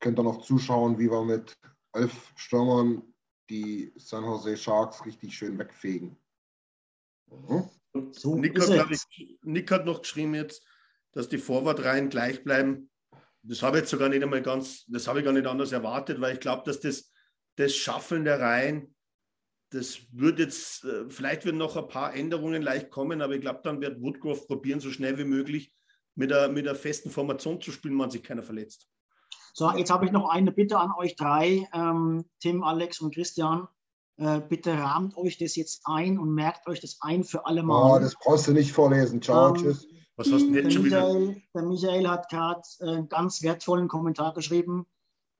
[0.00, 1.56] könnt ihr noch zuschauen, wie wir mit
[1.92, 3.02] elf Stürmern
[3.50, 6.16] die San Jose Sharks richtig schön wegfegen.
[7.26, 7.68] Mhm.
[8.12, 10.66] So Nick, hat, ich, Nick, hat, noch geschrieben jetzt,
[11.12, 12.90] dass die Vorwartreihen gleich bleiben.
[13.42, 16.20] Das habe ich jetzt sogar nicht einmal ganz, das habe ich gar nicht anders erwartet,
[16.20, 17.12] weil ich glaube, dass das,
[17.56, 18.94] das Schaffeln der Reihen,
[19.70, 23.60] das wird jetzt, äh, vielleicht werden noch ein paar Änderungen leicht kommen, aber ich glaube,
[23.64, 25.74] dann wird Woodcroft probieren, so schnell wie möglich
[26.14, 28.88] mit der, mit der festen Formation zu spielen, wenn sich keiner verletzt.
[29.52, 33.68] So, jetzt habe ich noch eine Bitte an euch drei, ähm, Tim, Alex und Christian.
[34.16, 37.96] Äh, bitte rahmt euch das jetzt ein und merkt euch das ein für alle Mal.
[37.96, 39.20] Oh, das brauchst du nicht vorlesen.
[39.20, 39.86] Ciao, ähm, tschüss.
[40.16, 41.34] Was hast du denn jetzt schon wieder?
[41.54, 44.86] Der Michael hat gerade äh, einen ganz wertvollen Kommentar geschrieben.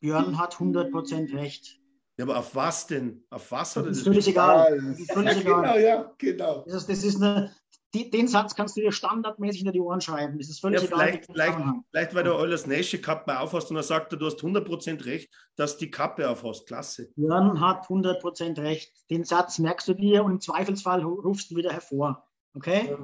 [0.00, 1.78] Björn hat 100% recht.
[2.18, 3.24] Ja, aber auf was denn?
[3.30, 3.98] Auf was hat er das?
[3.98, 4.80] Ist völlig egal.
[4.80, 5.62] Das ist völlig egal.
[5.62, 6.64] Genau, ja, genau.
[6.66, 7.54] Das ist, das ist eine,
[7.94, 10.38] die, den Satz kannst du dir standardmäßig hinter die Ohren schreiben.
[10.38, 11.34] Das ist völlig ja, vielleicht, egal.
[11.34, 15.30] Vielleicht, vielleicht, weil du alles nächste Kappe aufhast und er sagt, du hast 100% recht,
[15.56, 16.66] dass die Kappe aufhast.
[16.66, 17.10] Klasse.
[17.16, 18.92] Jörn hat 100% recht.
[19.10, 22.26] Den Satz merkst du dir und im Zweifelsfall rufst du wieder hervor.
[22.54, 22.96] Okay?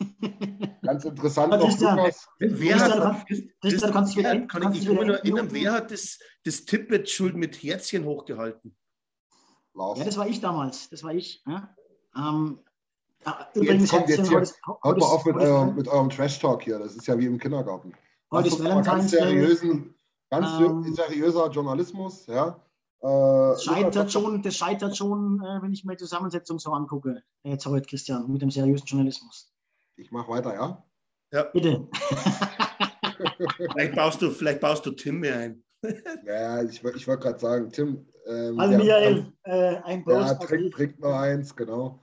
[0.82, 1.98] Ganz interessant noch, Christian,
[2.38, 3.26] wer hat,
[3.60, 7.56] Christian, kannst du wieder, kann ich mich nur erinnern, wer hat das, das Tippet-Schuld mit
[7.62, 8.76] Herzchen hochgehalten?
[9.74, 10.88] Ja, das war ich damals.
[10.90, 11.42] Das war ich.
[11.46, 11.74] Ja?
[12.16, 12.60] Ähm,
[13.26, 16.78] Jetzt Übrigens, kommt jetzt Herzchen, hier, heute mal auf mit, eurem, mit eurem Trash-Talk hier.
[16.78, 17.92] Das ist ja wie im Kindergarten.
[18.30, 19.20] Heute ist ganz Valentine's Day.
[19.20, 19.94] seriösen,
[20.30, 22.60] ganz Ähm, seriöser Journalismus, ja.
[23.00, 27.22] Äh, scheitert schon, das scheitert schon äh, wenn ich mir die Zusammensetzung so angucke.
[27.44, 29.52] Jetzt heute, Christian, mit dem seriösen Journalismus.
[29.96, 30.54] Ich mache weiter,
[31.30, 31.42] ja.
[31.52, 31.88] Bitte.
[33.72, 35.64] Vielleicht baust du, vielleicht baust du Tim mehr ein.
[36.24, 38.06] Ja, ich, ich wollte gerade sagen, Tim.
[38.26, 40.42] Ähm, Al der- Michael, äh, ein Ja, Prost.
[40.48, 40.74] trinkt, dich.
[40.74, 42.00] trinkt noch eins, genau.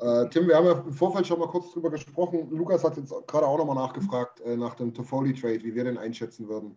[0.00, 2.48] Äh, Tim, wir haben ja im Vorfeld schon mal kurz drüber gesprochen.
[2.50, 6.48] Lukas hat jetzt gerade auch nochmal nachgefragt äh, nach dem Toffoli-Trade, wie wir den einschätzen
[6.48, 6.76] würden.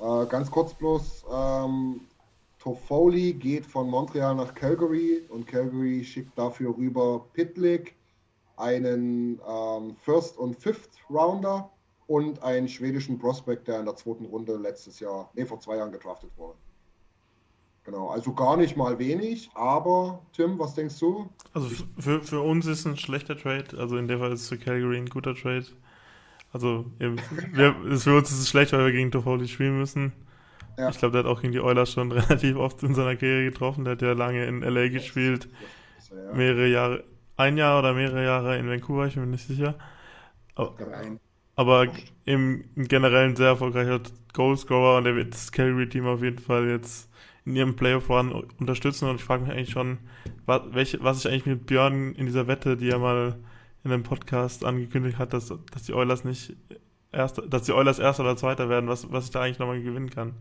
[0.00, 2.00] Äh, ganz kurz bloß, ähm,
[2.58, 7.94] Toffoli geht von Montreal nach Calgary und Calgary schickt dafür rüber Pitlick,
[8.56, 11.70] einen ähm, First- und Fifth-Rounder
[12.06, 15.92] und einen schwedischen Prospect, der in der zweiten Runde letztes Jahr, nee, vor zwei Jahren
[15.92, 16.56] gedraftet wurde.
[17.84, 21.28] Genau, also gar nicht mal wenig, aber Tim, was denkst du?
[21.52, 21.68] Also
[21.98, 24.96] für, für uns ist ein schlechter Trade, also in der Fall ist es für Calgary
[24.96, 25.66] ein guter Trade.
[26.50, 27.14] Also wir,
[27.90, 30.12] ist für uns ist es schlecht, weil wir gegen Toffoli spielen müssen.
[30.78, 30.88] Ja.
[30.88, 33.84] Ich glaube, der hat auch gegen die Oilers schon relativ oft in seiner Karriere getroffen.
[33.84, 35.48] Der hat ja lange in LA gespielt,
[36.32, 37.04] mehrere Jahre,
[37.36, 39.74] ein Jahr oder mehrere Jahre in Vancouver, ich bin mir nicht sicher.
[40.54, 40.74] Aber,
[41.56, 41.88] aber
[42.24, 44.00] im, im generellen sehr erfolgreicher
[44.32, 47.10] Goalscorer und der wird das Calgary-Team auf jeden Fall jetzt
[47.44, 49.98] in ihrem Playoff-Run unterstützen und ich frage mich eigentlich schon,
[50.46, 53.36] was, welche, was ich eigentlich mit Björn in dieser Wette, die er mal
[53.84, 56.56] in einem Podcast angekündigt hat, dass, dass die Oilers nicht
[57.12, 60.08] erst, dass die Oilers erster oder zweiter werden, was, was ich da eigentlich nochmal gewinnen
[60.10, 60.32] kann.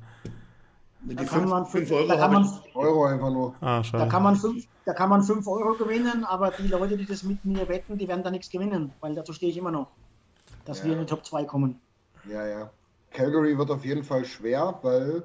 [1.01, 3.53] Die kann fünf, man, fünf fünf, Euro da kann man, Euro einfach nur.
[3.59, 7.05] Ah, da kann man fünf, da kann man fünf Euro gewinnen, aber die Leute, die
[7.05, 9.87] das mit mir wetten, die werden da nichts gewinnen, weil dazu stehe ich immer noch,
[10.63, 10.85] dass Ja.
[10.85, 11.81] wir in die Top 2 kommen.
[12.29, 12.69] Ja, ja.
[13.11, 15.23] Calgary wird auf jeden Fall schwer, weil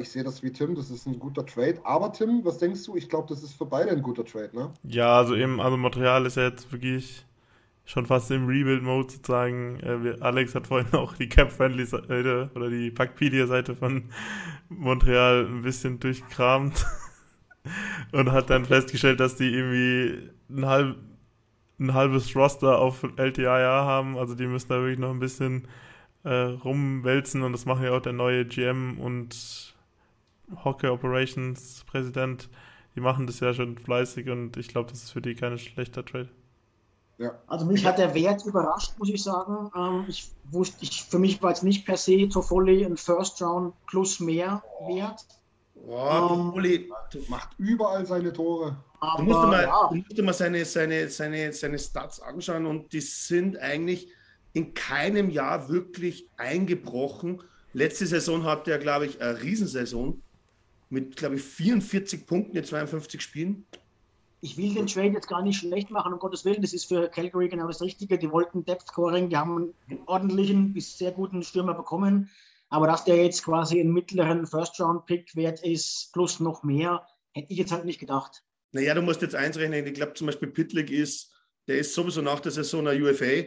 [0.00, 1.80] ich sehe das wie Tim, das ist ein guter Trade.
[1.84, 2.96] Aber Tim, was denkst du?
[2.96, 4.70] Ich glaube, das ist für beide ein guter Trade, ne?
[4.84, 7.24] Ja, also eben, also Montreal ist ja jetzt wirklich
[7.84, 9.80] schon fast im Rebuild-Mode sozusagen.
[9.80, 14.04] Äh, Alex hat vorhin auch die Cap-Friendly-Seite oder die Packpedia-Seite von
[14.68, 16.86] Montreal ein bisschen durchkramt
[18.12, 20.96] und hat dann festgestellt, dass die irgendwie ein, halb,
[21.78, 24.16] ein halbes Roster auf LTIA haben.
[24.16, 25.66] Also die müssen da wirklich noch ein bisschen
[26.24, 29.74] äh, rumwälzen und das machen ja auch der neue GM und
[30.64, 32.48] Hockey Operations Präsident.
[32.94, 36.04] Die machen das ja schon fleißig und ich glaube, das ist für die kein schlechter
[36.04, 36.28] Trade.
[37.18, 37.32] Ja.
[37.46, 39.70] Also mich hat der Wert überrascht, muss ich sagen.
[39.76, 43.74] Ähm, ich wusste, ich, für mich war jetzt nicht per se Toffoli ein First Round
[43.86, 45.24] plus mehr wert.
[45.74, 46.90] Boah, Ähm, Uli,
[47.28, 48.76] Macht überall seine Tore.
[49.00, 52.20] Aber Du musst dir mal, ja, du musst dir mal seine, seine, seine, seine Stats
[52.20, 54.08] anschauen und die sind eigentlich
[54.52, 57.42] in keinem Jahr wirklich eingebrochen.
[57.72, 60.22] Letzte Saison hatte er, glaube ich, eine Riesensaison
[60.90, 63.64] mit, glaube ich, 44 Punkten in 52 Spielen.
[64.42, 66.60] ich will den Trade jetzt gar nicht schlecht machen, um Gottes Willen.
[66.60, 68.18] Das ist für Calgary genau das Richtige.
[68.18, 72.28] Die wollten Depth Scoring, die haben einen ordentlichen bis sehr guten Stürmer bekommen.
[72.68, 77.06] Aber dass der jetzt quasi einen mittleren First Round Pick wert ist, plus noch mehr,
[77.32, 78.42] hätte ich jetzt halt nicht gedacht.
[78.72, 79.86] Naja, du musst jetzt eins rechnen.
[79.86, 81.30] Ich glaube zum Beispiel Pitlick ist,
[81.68, 83.44] der ist sowieso nach der Saison ein UFA.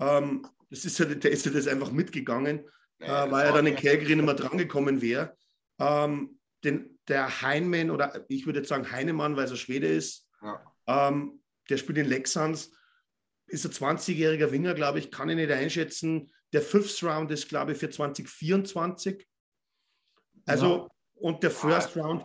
[0.00, 2.68] Ähm, das ist ja, der ist ja das einfach mitgegangen,
[2.98, 5.36] äh, weil er dann in Calgary nicht mehr drangekommen wäre.
[5.78, 10.60] Ähm, den, der Heinmann oder ich würde jetzt sagen Heinemann, weil er Schwede ist, Ja.
[10.86, 12.72] ähm, der spielt in Lexans,
[13.46, 16.30] ist ein 20-jähriger Winger, glaube ich, kann ich nicht einschätzen.
[16.52, 19.26] Der Fifth Round ist, glaube ich, für 2024.
[20.46, 22.24] Also, und der First Round,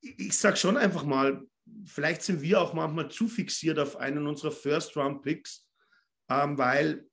[0.00, 1.42] ich, ich sage schon einfach mal,
[1.84, 5.66] vielleicht sind wir auch manchmal zu fixiert auf einen unserer First Round Picks,
[6.28, 7.06] ähm, weil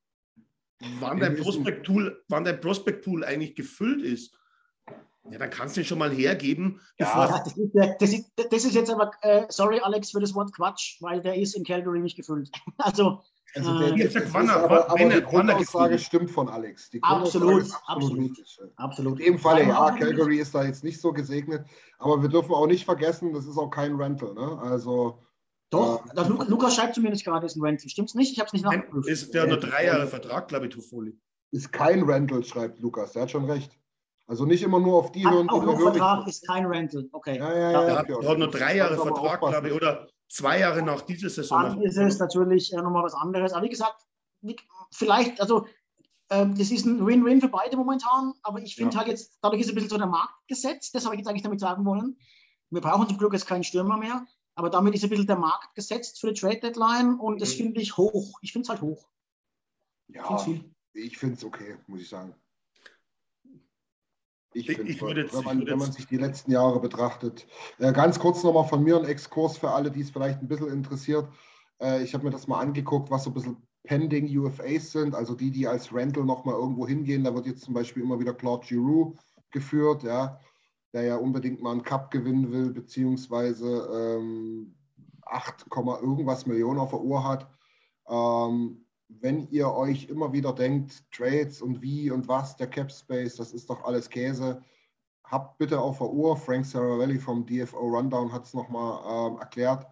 [1.00, 4.34] wann dein Prospect Pool, wann dein Prospect Pool eigentlich gefüllt ist,
[5.30, 8.32] ja, dann kannst du ihn schon mal hergeben, bevor Ja, das, ist, der- das, ist,
[8.52, 11.64] das ist jetzt aber, äh, sorry Alex für das Wort Quatsch, weil der ist in
[11.64, 12.50] Calgary nicht gefüllt.
[12.78, 13.22] Also,
[13.56, 16.48] Also Äh, der, das sag, ist wann er- aber, aber er- die Grundaussage stimmt von
[16.50, 16.90] Alex.
[16.92, 18.30] Die Absolut, absolut.
[18.32, 18.60] richtig.
[18.78, 19.20] absolut.
[19.20, 21.66] In dem Falle, ja, Calgary ist da jetzt nicht so gesegnet,
[22.00, 24.34] aber wir dürfen auch nicht vergessen, das ist auch kein Rental.
[24.34, 24.58] Ne?
[24.62, 25.20] Also
[25.72, 26.14] Doch, Ja.
[26.14, 27.90] das Lu Lukas schreibt zumindest gerade, ist ein Rental.
[27.90, 28.32] Stimmt's nicht?
[28.32, 29.08] Ich habe es nicht nachgeprüft.
[29.08, 31.18] ist der nur drei Jahre Vertrag, glaube ich, Toffoli.
[31.52, 33.14] ist kein Rental, schreibt Lukas.
[33.14, 33.72] Der hat schon recht.
[34.28, 37.10] Also nicht immer nur auf die Hat hören, auch hörig Vertrag, ist kein Rental.
[37.12, 37.38] Okay.
[37.38, 37.82] Ja, ja, Ja, ja.
[37.88, 41.64] Er hat, hat nur drei Jahre Vertrag, glaube ich, oder zwei Jahre nach dieser Saison.
[41.64, 43.54] Dann ist es natürlich äh, nochmal was anderes.
[43.54, 44.06] Aber wie gesagt,
[44.92, 45.66] vielleicht, also
[46.30, 49.00] ähm, das ist ein Win-Win für beide momentan, aber ich finde Ja.
[49.00, 51.42] halt jetzt, dadurch ist ein bisschen so der Markt gesetzt, das habe ich jetzt eigentlich
[51.44, 52.18] damit sagen wollen.
[52.70, 54.26] Wir brauchen zum Glück jetzt keinen Stürmer mehr,
[54.60, 57.64] aber damit ist ein bisschen der Markt gesetzt für die Trade-Deadline und das Mhm.
[57.64, 58.38] finde ich hoch.
[58.42, 59.08] Ich finde es halt hoch.
[60.10, 62.36] Ich finde Ja, ich finde es okay, muss ich sagen.
[64.54, 67.48] Ich Ich- finde ich würde jetzt- wenn, man, wenn man sich die letzten Jahre betrachtet.
[67.78, 70.70] Äh, ganz kurz nochmal von mir ein Exkurs für alle, die es vielleicht ein bisschen
[70.70, 71.28] interessiert.
[71.80, 75.36] Äh, ich habe mir das mal angeguckt, was so ein bisschen pending UFAs sind, also
[75.36, 77.24] die, die als Rental nochmal irgendwo hingehen.
[77.24, 79.16] Da wird jetzt zum Beispiel immer wieder Claude Giroux
[79.52, 80.40] geführt, ja,
[80.94, 84.76] der ja unbedingt mal einen Cup gewinnen will, beziehungsweise ähm,
[85.26, 85.68] 8,
[86.02, 87.50] irgendwas Millionen auf der Uhr hat.
[88.08, 93.36] Ähm, wenn ihr euch immer wieder denkt, Trades und wie und was, der Cap Space,
[93.36, 94.64] das ist doch alles Käse,
[95.24, 99.88] habt bitte auf der Uhr, Frank Saravelli vom DFO Rundown hat es nochmal ähm, erklärt,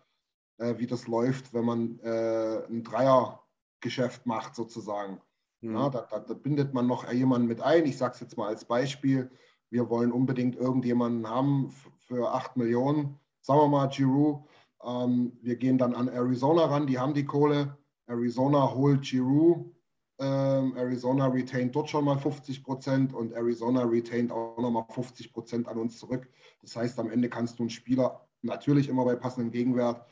[0.58, 5.22] äh, wie das läuft, wenn man äh, ein Dreiergeschäft macht sozusagen.
[5.62, 5.76] Mhm.
[5.76, 7.86] Ja, da, da, da, bindet man noch jemanden mit ein.
[7.86, 9.32] Ich sage es jetzt mal als Beispiel.
[9.70, 13.20] Wir wollen unbedingt irgendjemanden haben für 8 Millionen.
[13.42, 14.46] Sagen wir mal, Giroux.
[14.84, 19.74] Ähm, wir gehen dann an Arizona ran, die haben die Kohle Arizona holt Giroux.
[20.20, 25.68] Ähm, Arizona retained dort schon mal 50 Prozent und Arizona retained auch nochmal 50 Prozent
[25.68, 26.28] an uns zurück.
[26.62, 30.04] Das heißt, am Ende kannst du einen Spieler natürlich immer bei passendem Gegenwert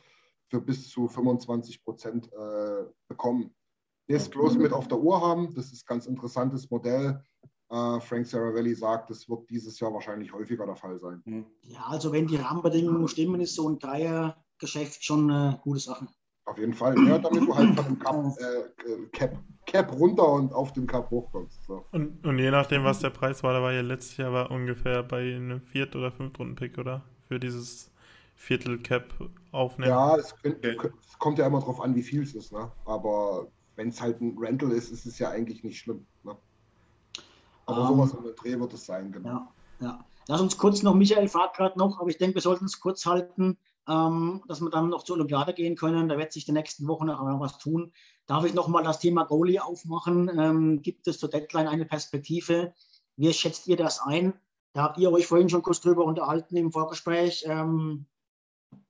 [0.48, 3.52] für bis zu 25 Prozent äh, bekommen.
[4.08, 7.24] Das bloß mit auf der Uhr haben, das ist ein ganz interessantes Modell.
[7.68, 11.20] Uh, Frank Saravelli sagt, das wird dieses Jahr wahrscheinlich häufiger der Fall sein.
[11.24, 11.46] Hm.
[11.62, 16.06] Ja, also wenn die Rahmenbedingungen stimmen, ist so ein Dreiergeschäft schon eine gute Sache.
[16.44, 16.94] Auf jeden Fall.
[17.08, 19.36] Ja, damit du halt von dem Cap, äh, Cap,
[19.66, 21.64] Cap runter und auf den Cap hochkommst.
[21.64, 21.84] So.
[21.90, 25.02] Und, und je nachdem, was der Preis war, da war ja letztes Jahr war ungefähr
[25.02, 27.02] bei einem Viert- oder Fünftrunden-Pick, oder?
[27.26, 27.90] Für dieses
[28.36, 29.12] Viertel-Cap
[29.50, 29.90] aufnehmen.
[29.90, 30.76] Ja, es, okay.
[31.00, 32.52] es, kommt ja immer darauf an, wie viel es ist.
[32.52, 32.70] Ne?
[32.84, 36.06] Aber wenn es halt ein Rental ist, ist es ja eigentlich nicht schlimm.
[36.22, 36.36] Ne?
[37.66, 39.28] Aber um, sowas um den Dreh wird es sein, genau.
[39.28, 39.48] Ja,
[39.80, 40.04] ja.
[40.28, 43.06] Lass uns kurz noch, Michael fragt gerade noch, aber ich denke, wir sollten es kurz
[43.06, 43.58] halten
[43.88, 46.08] ähm, dass wir dann noch zur Olympiade gehen können.
[46.08, 47.92] Da wird sich die nächsten Wochen noch was tun.
[48.26, 50.30] Darf ich noch mal das Thema Goalie aufmachen?
[50.38, 52.74] Ähm, gibt es zur Deadline eine Perspektive?
[53.16, 54.34] Wie schätzt ihr das ein?
[54.72, 57.44] Da habt ihr euch vorhin schon kurz drüber unterhalten im Vorgespräch.
[57.46, 58.06] Ähm,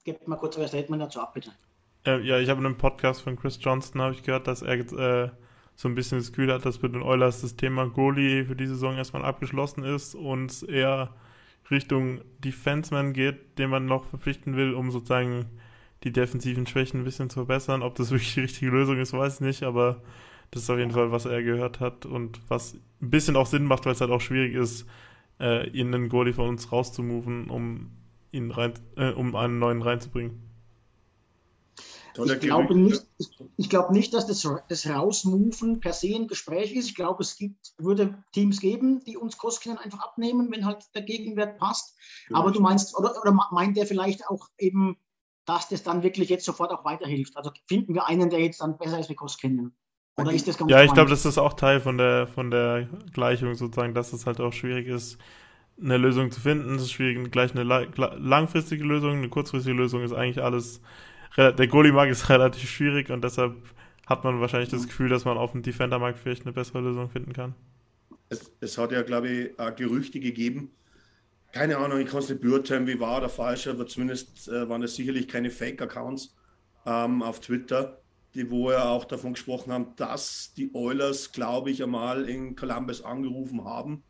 [0.05, 1.53] gebt mal kurz euer Statement dazu ab, bitte.
[2.07, 4.75] Äh, ja, ich habe in einem Podcast von Chris Johnston habe ich gehört, dass er
[4.79, 5.31] äh,
[5.77, 8.67] so ein bisschen das Gefühl hat, dass mit den Oilers das Thema Goalie für die
[8.67, 11.15] Saison erstmal abgeschlossen ist und er
[11.71, 15.47] Richtung Defenseman geht, den man noch verpflichten will, um sozusagen
[16.03, 17.83] die defensiven Schwächen ein bisschen zu verbessern.
[17.83, 20.03] Ob das wirklich die richtige Lösung ist, weiß ich nicht, aber
[20.51, 23.65] das ist auf jeden Fall, was er gehört hat und was ein bisschen auch Sinn
[23.65, 24.87] macht, weil es halt auch schwierig ist,
[25.41, 27.91] äh, ihn einen Goalie von uns rauszumoven, um
[28.33, 30.46] ihn rein, äh, um einen neuen reinzubringen.
[32.19, 36.73] Ich glaube, nicht, ich, ich glaube nicht, dass das, das Rausmoven per se ein Gespräch
[36.73, 36.89] ist.
[36.89, 41.03] Ich glaube, es gibt, würde Teams geben, die uns Koskinen einfach abnehmen, wenn halt der
[41.03, 41.97] Gegenwert passt.
[42.31, 42.37] Ja.
[42.37, 44.97] Aber du meinst, oder, oder meint der vielleicht auch eben,
[45.45, 47.37] dass das dann wirklich jetzt sofort auch weiterhilft?
[47.37, 49.77] Also finden wir einen, der jetzt dann besser ist wie Koskinen?
[50.17, 52.89] Oder ist das ganz Ja, ich glaube, das ist auch Teil von der, von der
[53.13, 55.19] Gleichung sozusagen, dass es halt auch schwierig ist,
[55.81, 56.77] eine Lösung zu finden.
[56.77, 60.81] Es ist schwierig, gleich eine langfristige Lösung, eine kurzfristige Lösung ist eigentlich alles
[61.37, 63.55] der Goalie-Markt ist relativ schwierig und deshalb
[64.07, 67.33] hat man wahrscheinlich das Gefühl, dass man auf dem Defender-Markt vielleicht eine bessere Lösung finden
[67.33, 67.55] kann.
[68.29, 70.71] Es, es hat ja, glaube ich, Gerüchte gegeben.
[71.53, 74.83] Keine Ahnung, ich kann es nicht beurteilen, wie wahr oder falsch, aber zumindest äh, waren
[74.83, 76.37] es sicherlich keine Fake-Accounts
[76.85, 78.01] ähm, auf Twitter,
[78.35, 83.03] die wo ja auch davon gesprochen haben, dass die Oilers, glaube ich, einmal in Columbus
[83.03, 84.03] angerufen haben,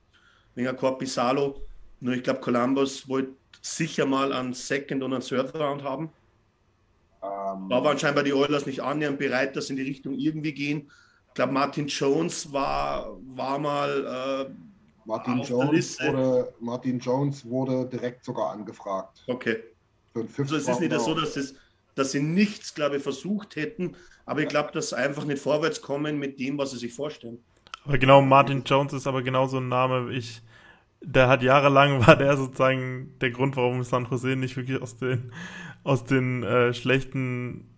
[0.54, 1.60] wegen Corpisalo.
[2.00, 6.10] Nur ich glaube, Columbus wollte sicher mal einen Second und einen Third Round haben.
[7.56, 10.90] Ähm, da waren scheinbar die Oilers nicht annähernd bereit, dass in die Richtung irgendwie gehen.
[11.28, 14.48] Ich glaube, Martin Jones war, war mal.
[14.48, 14.54] Äh,
[15.04, 19.22] Martin, Jones wurde, Martin Jones wurde direkt sogar angefragt.
[19.28, 19.62] Okay.
[20.14, 21.54] Also es ist nicht so, dass, es,
[21.94, 23.94] dass sie nichts, glaube ich, versucht hätten,
[24.24, 27.38] aber ich glaube, dass sie einfach nicht vorwärts kommen mit dem, was sie sich vorstellen.
[27.84, 30.12] Aber genau, Martin Jones ist aber genau so ein Name.
[30.12, 30.42] Ich,
[31.06, 35.32] der hat jahrelang war der sozusagen der Grund, warum San Jose nicht wirklich aus den
[35.84, 37.70] aus den äh, schlechten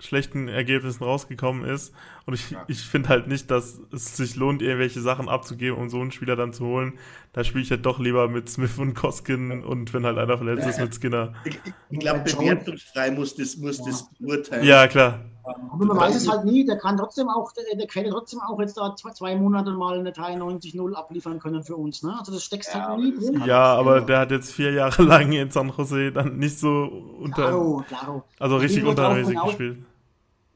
[0.00, 1.94] schlechten Ergebnissen rausgekommen ist.
[2.26, 2.64] Und ich, ja.
[2.68, 6.36] ich finde halt nicht, dass es sich lohnt, irgendwelche Sachen abzugeben, um so einen Spieler
[6.36, 6.98] dann zu holen.
[7.32, 10.68] Da spiele ich halt doch lieber mit Smith und Koskin und wenn halt einer verletzt
[10.68, 11.34] ist, mit Skinner.
[11.44, 11.58] Ich,
[11.90, 13.84] ich glaube, bewertungsfrei muss das, muss ja.
[13.86, 14.64] das beurteilen.
[14.64, 15.20] Ja, klar.
[15.44, 18.60] Aber man weiß es halt nie, der kann trotzdem auch, der, der könnte trotzdem auch
[18.60, 22.02] jetzt da zwei, zwei Monate mal eine 93-0 abliefern können für uns.
[22.02, 22.14] Ne?
[22.16, 23.42] Also das steckst ja, halt nie drin.
[23.44, 26.84] Ja, aber der hat jetzt vier Jahre lang in San Jose dann nicht so
[27.18, 27.48] unter.
[27.48, 28.24] Claro, claro.
[28.38, 29.78] Also richtig untermäßig gespielt.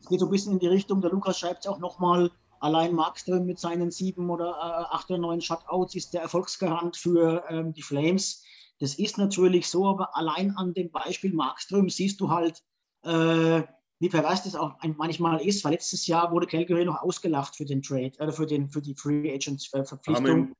[0.08, 2.30] Geht so ein bisschen in die Richtung, der Lukas schreibt es auch nochmal,
[2.60, 7.44] allein Markström mit seinen sieben oder äh, acht oder neun Shutouts ist der Erfolgsgarant für
[7.48, 8.42] ähm, die Flames.
[8.78, 12.62] Das ist natürlich so, aber allein an dem Beispiel Markström siehst du halt,
[13.02, 13.62] äh,
[13.98, 17.82] wie pervers das auch manchmal ist, weil letztes Jahr wurde Calgary noch ausgelacht für den
[17.82, 20.52] Trade, äh, für, den, für die Free Agents äh, Verpflichtung.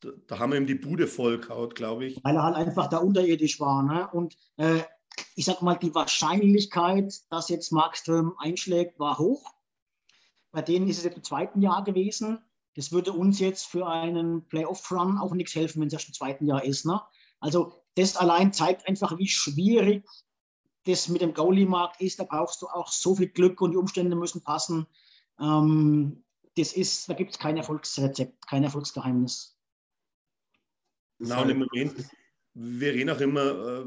[0.00, 2.20] Da, da haben wir ihm die Bude voll kaut, glaube ich.
[2.22, 3.82] Weil er halt einfach da unterirdisch war.
[3.82, 4.08] Ne?
[4.12, 4.80] Und äh,
[5.38, 9.54] ich sag mal, die Wahrscheinlichkeit, dass jetzt Markström einschlägt, war hoch.
[10.50, 12.40] Bei denen ist es jetzt im zweiten Jahr gewesen.
[12.74, 16.44] Das würde uns jetzt für einen Playoff-Run auch nichts helfen, wenn es erst im zweiten
[16.44, 16.86] Jahr ist.
[16.86, 17.00] Ne?
[17.38, 20.04] Also das allein zeigt einfach, wie schwierig
[20.86, 22.18] das mit dem Goalie-Markt ist.
[22.18, 24.88] Da brauchst du auch so viel Glück und die Umstände müssen passen.
[25.38, 26.24] Ähm,
[26.56, 29.56] das ist, da gibt es kein Erfolgsrezept, kein Erfolgsgeheimnis.
[31.18, 32.10] Na, und im Moment,
[32.54, 33.86] wir reden auch immer, äh,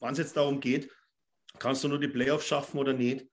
[0.00, 0.90] wann es jetzt darum geht,
[1.58, 3.26] kannst du nur die Playoffs schaffen oder nicht,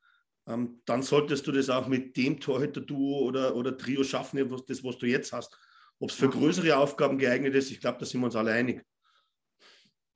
[0.48, 4.98] ähm, dann solltest du das auch mit dem Torhüter-Duo oder, oder Trio schaffen, das, was
[4.98, 5.58] du jetzt hast.
[6.00, 8.86] Ob es für größere Aufgaben geeignet ist, ich glaube, da sind wir uns alle einig.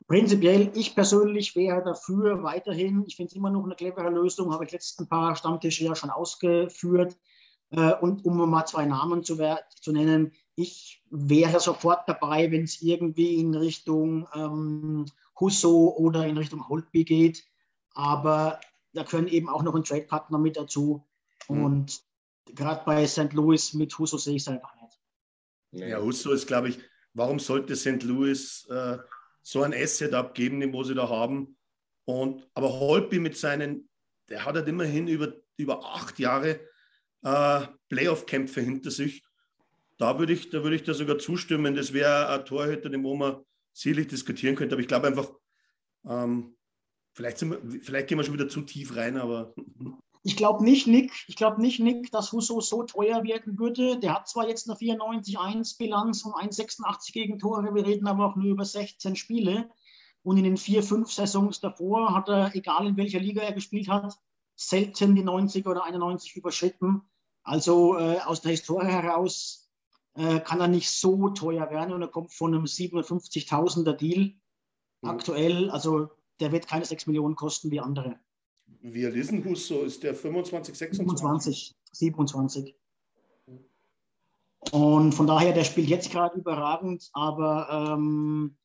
[0.08, 3.04] Prinzipiell, ich persönlich wäre dafür weiterhin.
[3.08, 6.10] Ich finde es immer noch eine clevere Lösung, habe ich letzten paar Stammtische ja schon
[6.10, 7.16] ausgeführt.
[7.72, 9.38] Äh, und um mal zwei Namen zu,
[9.80, 15.06] zu nennen, ich wäre sofort dabei, wenn es irgendwie in Richtung ähm,
[15.40, 17.46] Husso oder in Richtung Holtby geht.
[17.94, 18.60] Aber
[18.94, 21.06] da können eben auch noch ein Trade-Partner mit dazu.
[21.48, 21.64] Mhm.
[21.64, 22.04] Und
[22.46, 23.34] gerade bei St.
[23.34, 25.00] Louis mit Husso sehe ich es einfach nicht.
[25.72, 26.80] Ja, Husso ist, glaube ich,
[27.14, 28.04] warum sollte St.
[28.04, 28.98] Louis äh,
[29.42, 31.58] so ein Asset abgeben, den wo sie da haben.
[32.06, 33.90] Und, aber Holby mit seinen,
[34.30, 36.60] der hat halt immerhin über, über acht Jahre
[37.24, 39.24] äh, Playoff-Kämpfe hinter sich.
[39.98, 41.76] Da würde ich, da würde ich da sogar zustimmen.
[41.76, 43.44] Das wäre ein Torhüter, den wo man
[43.74, 44.76] sicherlich diskutieren könnte.
[44.76, 45.32] Aber ich glaube einfach,
[46.06, 46.56] ähm,
[47.14, 49.54] vielleicht, wir, vielleicht gehen wir schon wieder zu tief rein, aber.
[50.22, 53.98] Ich glaube nicht, Nick, ich glaube nicht, Nick, dass Husso so teuer werden würde.
[54.02, 58.48] Der hat zwar jetzt eine 94-1-Bilanz und 1,86 gegen Tore, wir reden aber auch nur
[58.48, 59.70] über 16 Spiele.
[60.22, 63.88] Und in den vier, fünf Saisons davor hat er, egal in welcher Liga er gespielt
[63.88, 64.20] hat,
[64.58, 67.02] selten die 90 oder 91 überschritten.
[67.44, 69.69] Also äh, aus der Historie heraus
[70.16, 74.34] äh, kann er nicht so teuer werden und er kommt von einem 57.000er Deal
[75.02, 75.10] mhm.
[75.10, 75.70] aktuell.
[75.70, 76.10] Also
[76.40, 78.20] der wird keine 6 Millionen kosten wie andere.
[78.82, 79.82] Wie ist denn Husso?
[79.84, 81.76] Ist der 25, 26?
[81.92, 82.76] 27, 27.
[84.72, 88.58] Und von daher, der spielt jetzt gerade überragend, aber ähm,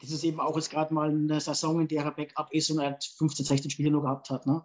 [0.00, 2.78] das ist eben auch jetzt gerade mal eine Saison, in der er Backup ist und
[2.78, 4.46] er 15, 16 Spiele nur gehabt hat.
[4.46, 4.64] Ne?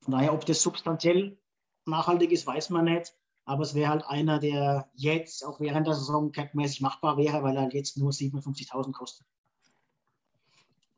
[0.00, 1.38] Von daher, ob das substanziell
[1.86, 3.14] nachhaltig ist, weiß man nicht.
[3.50, 7.56] Aber es wäre halt einer, der jetzt auch während der Saison capmäßig machbar wäre, weil
[7.56, 9.26] er jetzt nur 57.000 kostet.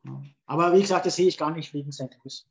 [0.03, 0.21] Ja.
[0.45, 2.15] Aber wie gesagt, das sehe ich gar nicht wegen St.
[2.23, 2.45] Louis.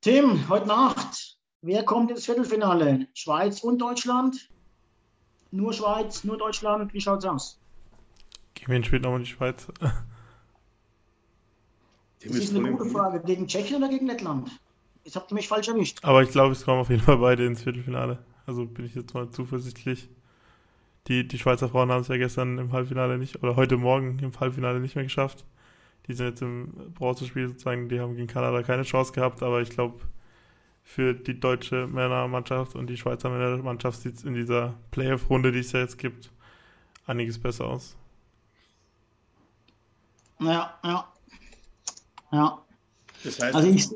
[0.00, 3.08] Tim, heute Nacht, wer kommt ins Viertelfinale?
[3.12, 4.48] Schweiz und Deutschland?
[5.50, 6.94] Nur Schweiz, nur Deutschland?
[6.94, 7.60] Wie schaut es aus?
[8.54, 9.66] Gegen wen spielt nochmal die Schweiz?
[9.80, 9.92] Das
[12.24, 13.20] ist eine gute Frage.
[13.20, 14.50] Gegen Tschechien oder gegen Lettland?
[15.04, 15.98] Jetzt habt ihr mich falsch erwischt.
[16.02, 18.18] Aber ich glaube, es kommen auf jeden Fall beide ins Viertelfinale.
[18.46, 20.08] Also bin ich jetzt mal zuversichtlich.
[21.08, 24.38] Die, die Schweizer Frauen haben es ja gestern im Halbfinale nicht, oder heute Morgen im
[24.38, 25.44] Halbfinale nicht mehr geschafft
[26.06, 29.70] die sind jetzt im Bronzespiel sozusagen, die haben gegen Kanada keine Chance gehabt, aber ich
[29.70, 30.00] glaube,
[30.82, 35.72] für die deutsche Männermannschaft und die Schweizer Männermannschaft sieht es in dieser Playoff-Runde, die es
[35.72, 36.30] ja jetzt gibt,
[37.06, 37.96] einiges besser aus.
[40.40, 41.08] Ja, ja.
[42.32, 42.62] Ja.
[43.22, 43.88] Das heißt, also ich,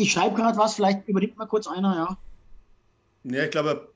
[0.00, 2.18] ich schreibe gerade was, vielleicht übernimmt mal kurz einer, ja.
[3.24, 3.92] Ja, ich glaube,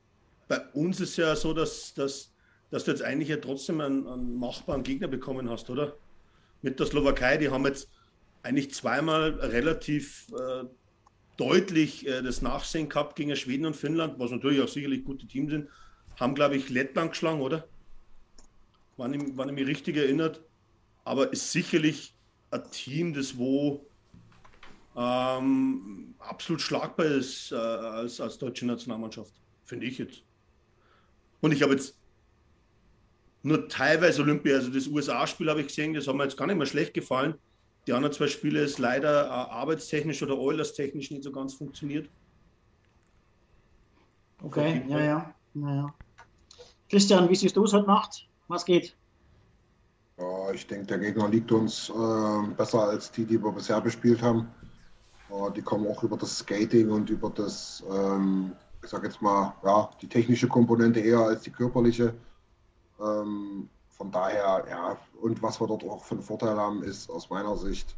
[0.49, 2.33] bei uns ist ja so, dass, dass,
[2.71, 5.95] dass du jetzt eigentlich ja trotzdem einen, einen machbaren Gegner bekommen hast, oder?
[6.65, 7.37] mit der Slowakei.
[7.37, 7.89] Die haben jetzt
[8.43, 10.65] eigentlich zweimal relativ äh,
[11.37, 15.53] deutlich äh, das Nachsehen gehabt gegen Schweden und Finnland, was natürlich auch sicherlich gute Teams
[15.53, 15.69] sind.
[16.19, 17.69] Haben, glaube ich, Lettland geschlagen, oder?
[18.97, 20.41] Wann ich, wann ich mich richtig erinnert.
[21.05, 22.15] Aber ist sicherlich
[22.51, 23.85] ein Team, das wo
[24.97, 29.33] ähm, absolut schlagbar ist äh, als, als deutsche Nationalmannschaft.
[29.65, 30.23] Finde ich jetzt.
[31.41, 31.97] Und ich habe jetzt
[33.43, 34.57] nur teilweise Olympia.
[34.57, 37.35] Also das USA-Spiel habe ich gesehen, das hat mir jetzt gar nicht mehr schlecht gefallen.
[37.87, 42.09] Die anderen zwei Spiele ist leider äh, arbeitstechnisch oder Oilers-technisch nicht so ganz funktioniert.
[44.43, 45.95] Okay, ja, ja, ja, ja.
[46.89, 48.29] Christian, wie siehst du es heute Nacht?
[48.49, 48.97] Was geht?
[50.55, 54.49] Ich denke, der Gegner liegt uns äh, besser als die, die wir bisher bespielt haben.
[55.57, 58.53] Die kommen auch über das Skating und über das, ähm,
[58.83, 62.15] ich sag jetzt mal, ja, die technische Komponente eher als die körperliche.
[63.01, 67.31] Ähm, von daher, ja, und was wir dort auch für einen Vorteil haben, ist aus
[67.31, 67.97] meiner Sicht,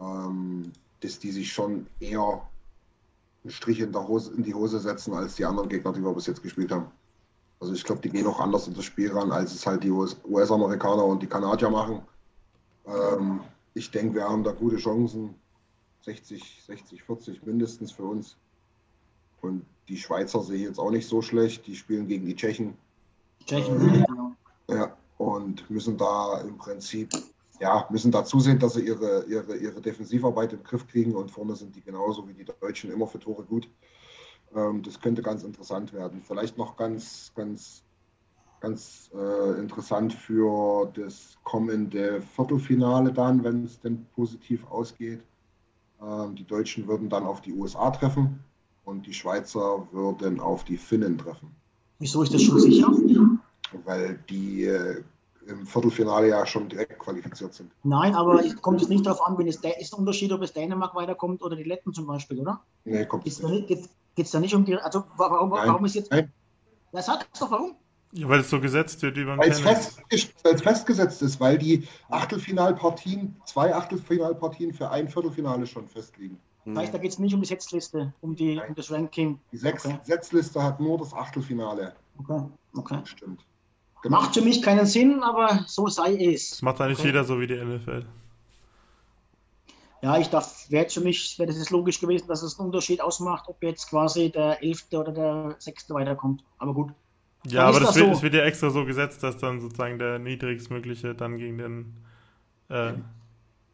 [0.00, 2.42] ähm, dass die sich schon eher
[3.42, 6.26] einen Strich in, Hose, in, die Hose setzen als die anderen Gegner, die wir bis
[6.26, 6.86] jetzt gespielt haben.
[7.60, 9.90] Also ich glaube, die gehen auch anders in das Spiel ran, als es halt die
[9.90, 12.02] US-Amerikaner und die Kanadier machen.
[12.86, 13.40] Ähm,
[13.74, 15.34] ich denke, wir haben da gute Chancen.
[16.02, 18.36] 60, 60, 40 mindestens für uns.
[19.40, 21.66] Und die Schweizer sehe ich jetzt auch nicht so schlecht.
[21.66, 22.74] Die spielen gegen die Tschechen.
[23.44, 24.36] Tschechen, ja.
[24.68, 27.10] Ja, und und müssen da im Prinzip,
[27.60, 31.56] ja, müssen da zusehen, dass sie ihre, ihre, ihre Defensivarbeit im Griff kriegen und vorne
[31.56, 33.68] sind die genauso wie die Deutschen immer für Tore gut.
[34.54, 36.22] Ähm, das könnte ganz interessant werden.
[36.22, 37.82] Vielleicht noch ganz, ganz,
[38.60, 45.22] ganz äh, interessant für das kommende Viertelfinale dann, wenn es denn positiv ausgeht.
[46.02, 48.40] Ähm, die Deutschen würden dann auf die USA treffen
[48.84, 51.54] und die Schweizer würden auf die Finnen treffen.
[51.98, 52.90] Wieso ist das schon sicher?
[53.84, 55.02] Weil die äh,
[55.46, 57.70] im Viertelfinale ja schon direkt qualifiziert sind.
[57.84, 60.52] Nein, aber es kommt es nicht darauf an, wenn es ist ein Unterschied, ob es
[60.52, 62.60] Dänemark weiterkommt oder die Letten zum Beispiel, oder?
[62.84, 63.88] Nee, kommt Geht es nicht.
[64.16, 64.76] es da nicht um die.
[64.76, 66.10] Also warum, warum ist jetzt.
[66.10, 66.32] Nein.
[66.92, 67.76] Ja, sag doch warum.
[68.14, 69.98] Ja, weil es so gesetzt wird wie beim Weil es Tennis.
[70.10, 76.38] fest, weil es festgesetzt ist, weil die Achtelfinalpartien, zwei Achtelfinalpartien für ein Viertelfinale schon festliegen.
[76.66, 78.68] Das heißt, da geht es nicht um die Setzliste, um, die, Nein.
[78.68, 79.40] um das Ranking.
[79.50, 79.98] Die Sechs Okay.
[80.02, 82.42] Setzliste hat nur das Achtelfinale Okay,
[82.74, 82.98] okay.
[83.00, 83.44] bestimmt.
[84.04, 86.50] Macht für mich keinen Sinn, aber so sei es.
[86.50, 87.08] Das macht eigentlich Okay.
[87.08, 88.04] jeder so wie die NFL.
[90.02, 93.00] Ja, ich darf, wäre für mich, wäre das jetzt logisch gewesen, dass es einen Unterschied
[93.00, 96.44] ausmacht, ob jetzt quasi der Elfte oder der Sechste weiterkommt.
[96.58, 96.92] Aber gut.
[97.46, 98.12] Ja, aber das, das wird, so.
[98.12, 101.96] es wird ja extra so gesetzt, dass dann sozusagen der niedrigstmögliche dann gegen den
[102.68, 102.94] äh,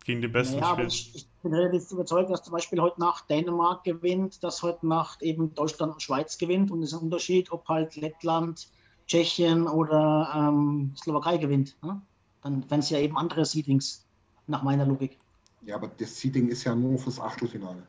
[0.08, 1.14] gegen den Besten Ja, aber spielt.
[1.14, 5.22] ich, ich bin relativ überzeugt, dass zum Beispiel heute Nacht Dänemark gewinnt, dass heute Nacht
[5.22, 6.70] eben Deutschland und Schweiz gewinnt.
[6.70, 8.68] Und es ist ein Unterschied, ob halt Lettland,
[9.06, 11.76] Tschechien oder ähm, Slowakei gewinnt.
[11.82, 12.00] Ne?
[12.42, 14.06] Dann wären es ja eben andere Seedings,
[14.46, 15.18] nach meiner Logik.
[15.62, 17.82] Ja, aber das Seeding ist ja nur fürs Achtelfinale.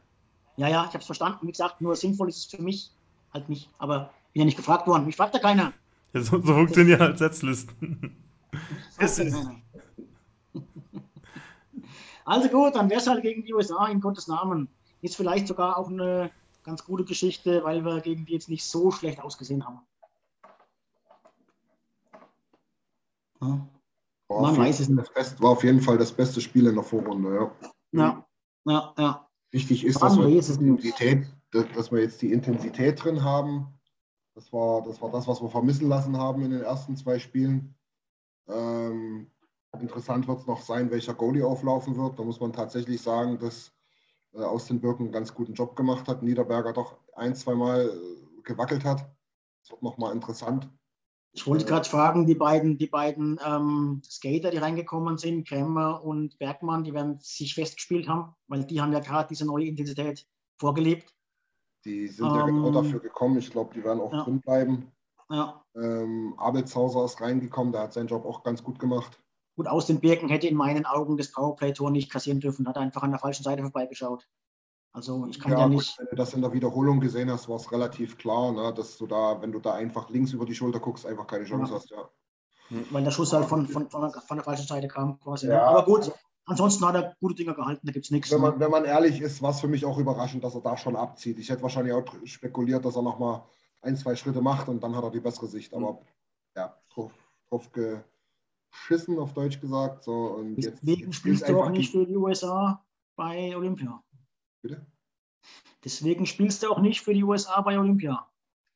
[0.57, 1.47] Ja, ja, ich habe es verstanden.
[1.47, 2.91] Wie gesagt, nur sinnvoll ist es für mich
[3.34, 3.69] halt nicht.
[3.77, 5.06] Aber bin ja nicht gefragt worden.
[5.06, 5.73] Mich fragt ja keiner.
[6.14, 8.15] Ja, so, so funktionieren halt Setzlisten.
[8.99, 9.61] Ja keiner.
[12.26, 14.68] Also gut, dann wäre es halt gegen die USA in Gottes Namen.
[15.01, 16.30] Ist vielleicht sogar auch eine
[16.64, 19.80] ganz gute Geschichte, weil wir gegen die jetzt nicht so schlecht ausgesehen haben.
[23.41, 23.68] Ja,
[24.27, 25.07] War Man auf jeden weiß es Fall nicht.
[25.07, 27.51] Das Best, war auf jeden Fall das beste Spiel in der Vorrunde.
[27.91, 27.99] Ja.
[27.99, 28.26] ja,
[28.65, 28.93] ja.
[28.99, 29.27] ja.
[29.49, 33.78] Wichtig ist, dass wir, Intensität, dass wir jetzt die Intensität drin haben.
[34.39, 37.75] Das war, das war das, was wir vermissen lassen haben in den ersten zwei Spielen.
[38.47, 39.29] Ähm,
[39.77, 42.17] interessant wird es noch sein, welcher Goalie auflaufen wird.
[42.17, 43.73] Da muss man tatsächlich sagen, dass
[44.33, 46.23] äh, Austin Birken einen ganz guten Job gemacht hat.
[46.23, 49.13] Niederberger doch ein, zweimal äh, gewackelt hat.
[49.61, 50.69] Das wird nochmal interessant.
[51.33, 56.39] Ich wollte gerade fragen, die beiden, die beiden ähm, Skater, die reingekommen sind, Kremmer und
[56.39, 60.25] Bergmann, die werden sich festgespielt haben, weil die haben ja gerade diese neue Intensität
[60.57, 61.13] vorgelebt.
[61.85, 63.38] Die sind ja genau Ähm, dafür gekommen.
[63.38, 64.23] Ich glaube, die werden auch ja.
[64.23, 64.91] drin bleiben.
[65.30, 65.64] Ja.
[65.76, 69.19] Ähm, Abelshauser ist reingekommen, der hat seinen Job auch ganz gut gemacht.
[69.56, 73.03] Gut, aus den Birken hätte in meinen Augen das Powerplay-Tor nicht kassieren dürfen, hat einfach
[73.03, 74.27] an der falschen Seite vorbeigeschaut.
[74.91, 75.99] Also ich kann ja, gut, nicht.
[75.99, 79.06] wenn du das in der Wiederholung gesehen hast, war es relativ klar, ne, dass du
[79.06, 81.77] da, wenn du da einfach links über die Schulter guckst, einfach keine Chance Ja.
[81.77, 81.91] hast.
[81.91, 82.10] Ja.
[82.91, 85.45] weil der Schuss halt von, von, von, der, von der falschen Seite kam quasi.
[85.47, 85.53] ne?
[85.53, 85.68] Ja.
[85.68, 86.11] Aber gut,
[86.49, 88.31] ansonsten hat er gute Dinge gehalten, da gibt es nichts.
[88.31, 88.49] Wenn, Ne?
[88.51, 90.95] man, wenn man ehrlich ist, war es für mich auch überraschend, dass er da schon
[90.95, 91.39] abzieht.
[91.39, 93.43] Ich hätte wahrscheinlich auch spekuliert, dass er nochmal
[93.81, 95.73] ein, zwei Schritte macht und dann hat er die bessere Sicht.
[95.73, 96.01] Aber
[96.55, 97.11] ja, drauf,
[97.49, 100.03] drauf geschissen, auf Deutsch gesagt.
[100.03, 102.84] So, und jetzt, Deswegen jetzt spielst du auch nicht für die USA
[103.15, 104.03] bei Olympia.
[104.61, 104.85] Bitte?
[105.84, 108.30] Deswegen spielst du auch nicht für die USA bei Olympia.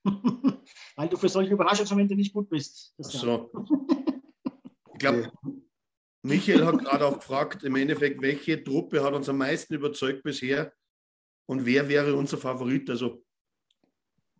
[0.95, 2.93] Weil du für solche Überraschungsmomente nicht gut bist.
[2.99, 3.51] Ach so.
[4.93, 5.31] Ich glaube,
[6.25, 10.73] Michael hat gerade auch gefragt, im Endeffekt, welche Truppe hat uns am meisten überzeugt bisher
[11.45, 12.89] und wer wäre unser Favorit?
[12.89, 13.25] Also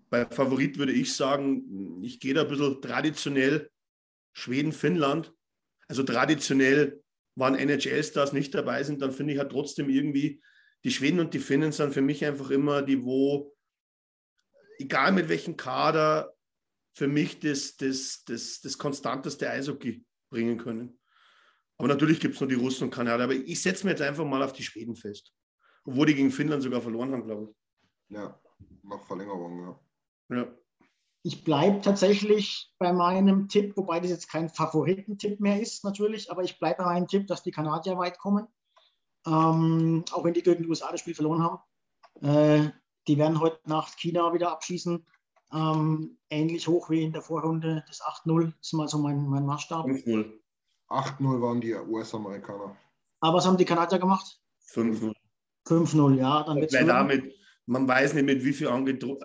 [0.10, 3.70] bei Favorit würde ich sagen, ich gehe da ein bisschen traditionell
[4.32, 5.34] Schweden, Finnland.
[5.88, 7.04] Also traditionell
[7.36, 10.42] waren NHL-Stars nicht dabei sind, dann finde ich halt trotzdem irgendwie,
[10.86, 13.56] die Schweden und die Finnen sind für mich einfach immer die, wo,
[14.78, 16.34] egal mit welchem Kader,
[16.96, 21.00] für mich das, das, das, das konstanteste Eishockey bringen können.
[21.84, 23.26] Aber natürlich gibt es noch die Russen und Kanadier.
[23.26, 25.34] Aber ich setze mir jetzt einfach mal auf die Schweden fest.
[25.84, 28.16] Obwohl die gegen Finnland sogar verloren haben, glaube ich.
[28.16, 28.40] Ja,
[28.84, 29.60] noch Verlängerung,
[30.30, 30.38] ja.
[30.38, 30.48] Ja.
[31.24, 36.44] Ich bleibe tatsächlich bei meinem Tipp, wobei das jetzt kein Favoritentipp mehr ist, natürlich, aber
[36.44, 38.48] ich bleibe bei meinem Tipp, dass die Kanadier weit kommen.
[39.28, 41.60] Ähm, auch wenn die gegen die USA das Spiel verloren haben.
[42.22, 42.72] Äh,
[43.10, 45.06] die werden heute Nacht China wieder abschießen.
[45.52, 47.84] Ähm, ähnlich hoch wie in der Vorrunde.
[47.90, 49.86] Das 8-0 ist mal so mein, mein Maßstab.
[49.86, 50.43] 5-0.
[50.90, 52.76] 8-0 waren die US-Amerikaner.
[53.20, 54.40] Aber was haben die Kanadier gemacht?
[54.72, 55.14] 5-0.
[55.68, 56.44] 5-0, ja.
[56.44, 56.94] Dann wird's Weil höher.
[56.94, 57.34] damit,
[57.66, 58.70] man weiß nicht, mit wie viel,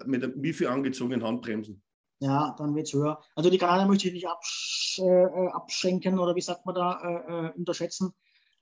[0.07, 1.83] mit wie viel angezogenen Handbremsen.
[2.21, 3.21] Ja, dann wird es höher.
[3.35, 7.47] Also die Kanadier möchte ich nicht absch äh, abschenken oder wie sagt man da, äh,
[7.47, 8.13] äh, unterschätzen.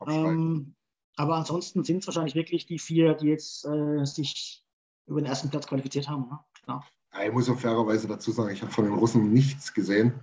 [0.07, 0.75] Ähm,
[1.17, 4.63] aber ansonsten sind es wahrscheinlich wirklich die vier, die jetzt äh, sich
[5.07, 6.29] über den ersten Platz qualifiziert haben.
[6.29, 6.39] Ne?
[6.63, 6.87] Klar.
[7.15, 10.21] Ja, ich muss auch fairerweise dazu sagen, ich habe von den Russen nichts gesehen.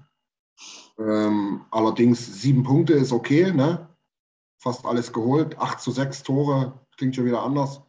[0.98, 3.90] Ähm, allerdings sieben Punkte ist okay, ne?
[4.58, 5.58] Fast alles geholt.
[5.58, 7.82] 8 zu 6 Tore, klingt schon wieder anders.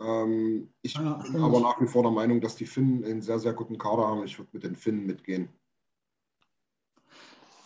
[0.00, 3.38] Ähm, ich Ja, bin aber nach wie vor der Meinung, dass die Finnen einen sehr,
[3.38, 4.24] sehr guten Kader haben.
[4.24, 5.48] Ich würde mit den Finnen mitgehen.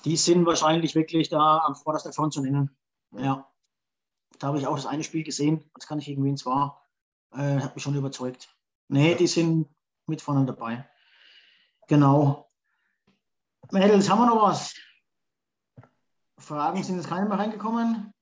[0.05, 2.71] Die sind wahrscheinlich wirklich da am vordersten Front zu nennen.
[3.13, 3.51] Ja.
[4.39, 6.87] Da habe ich auch das eine Spiel gesehen, das kann ich gegen wen es war.
[7.33, 8.55] Äh, hat mich schon überzeugt.
[8.89, 9.69] Nee, die sind
[10.07, 10.89] mit vorne dabei.
[11.89, 12.46] Genau.
[13.73, 14.75] Mädels, haben wir noch was?
[16.39, 18.13] Fragen sind jetzt keine mehr reingekommen.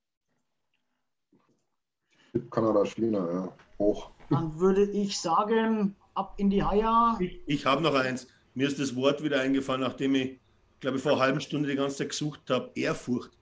[2.50, 3.52] Kanada, China, ja.
[3.78, 4.10] Hoch.
[4.30, 7.16] Dann würde ich sagen, ab in die Haia.
[7.20, 8.26] Ich, ich habe noch eins.
[8.54, 10.40] Mir ist das Wort wieder eingefallen, nachdem ich,
[10.80, 12.70] glaube ich, vor einer halben Stunde die ganze Zeit gesucht habe.
[12.74, 13.32] Ehrfurcht.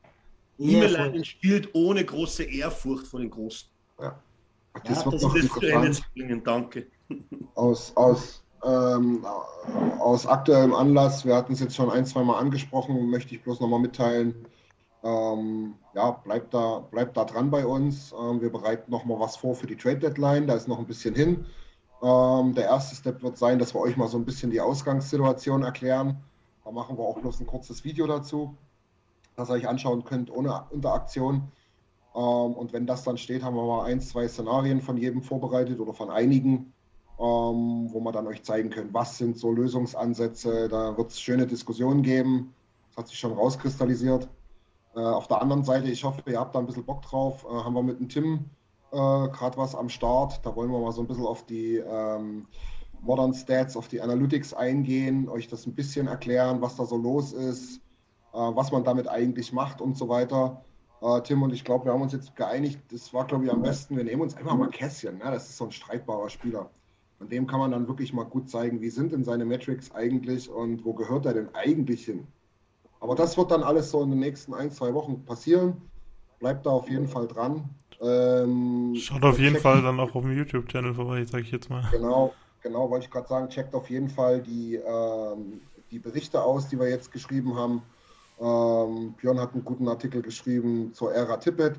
[0.59, 3.69] Niemelein spielt ohne große Ehrfurcht vor den Großen.
[4.01, 4.21] Ja.
[4.85, 6.87] Das Ja, das Das zu Ende zu bringen, danke.
[7.55, 9.25] aus, aus, ähm,
[9.99, 13.61] aus aktuellem Anlass, wir hatten es jetzt schon ein, zwei Mal angesprochen, möchte ich bloß
[13.61, 14.47] nochmal mitteilen.
[15.05, 18.13] Ähm, ja, bleibt da, bleibt da dran bei uns.
[18.13, 21.15] Ähm, wir bereiten nochmal was vor für die Trade Deadline, da ist noch ein bisschen
[21.15, 21.45] hin.
[22.03, 25.63] Ähm, der erste Step wird sein, dass wir euch mal so ein bisschen die Ausgangssituation
[25.63, 26.23] erklären.
[26.65, 28.57] Da machen wir auch bloß ein kurzes Video dazu,
[29.37, 31.51] das ihr euch anschauen könnt ohne Interaktion.
[32.15, 35.81] Ähm, und wenn das dann steht, haben wir mal ein, zwei Szenarien von jedem vorbereitet
[35.81, 36.73] oder von einigen
[37.23, 40.69] ähm, wo wir dann euch zeigen können, was sind so Lösungsansätze.
[40.69, 42.53] Da wird es schöne Diskussionen geben.
[42.89, 44.29] Das hat sich schon rauskristallisiert.
[44.97, 47.47] Äh, auf der anderen Seite, ich hoffe, ihr habt da ein bisschen Bock drauf.
[47.49, 48.51] Äh, haben wir mit dem Tim
[48.91, 50.45] äh, gerade was am Start.
[50.45, 52.47] Da wollen wir mal so ein bisschen auf die ähm,
[53.03, 57.33] Modern Stats, auf die Analytics eingehen, euch das ein bisschen erklären, was da so los
[57.33, 57.77] ist,
[58.33, 60.65] äh, was man damit eigentlich macht und so weiter.
[61.01, 63.63] Äh, Tim und ich glaube, wir haben uns jetzt geeinigt, das war, glaube ich, am
[63.63, 65.19] besten, wir nehmen uns einfach mal Kässchen.
[65.19, 65.25] Ne?
[65.31, 66.69] Das ist so ein streitbarer Spieler.
[67.23, 70.51] Von dem kann man dann wirklich mal gut zeigen, wie sind denn seine Metrics eigentlich
[70.51, 72.27] und wo gehört er denn eigentlich hin.
[72.99, 75.75] Aber das wird dann alles so in den nächsten ein, zwei Wochen passieren.
[76.41, 77.71] Bleibt da auf jeden Fall dran.
[78.01, 81.85] Ähm, Schaut auf jeden Fall dann auch auf dem YouTube-Channel vorbei, sage ich jetzt mal.
[81.93, 85.61] Genau, genau, wollte ich gerade sagen, checkt auf jeden Fall die, ähm,
[85.93, 87.83] die Berichte aus, die wir jetzt geschrieben haben.
[88.41, 91.79] Ähm, Björn hat einen guten Artikel geschrieben zur Ära Tippett.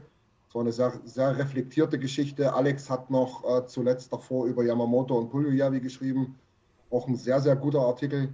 [0.54, 2.54] So eine sehr, sehr reflektierte Geschichte.
[2.54, 6.36] Alex hat noch äh, zuletzt davor über Yamamoto und Puljujavi geschrieben.
[6.92, 8.30] Auch ein sehr, sehr guter Artikel.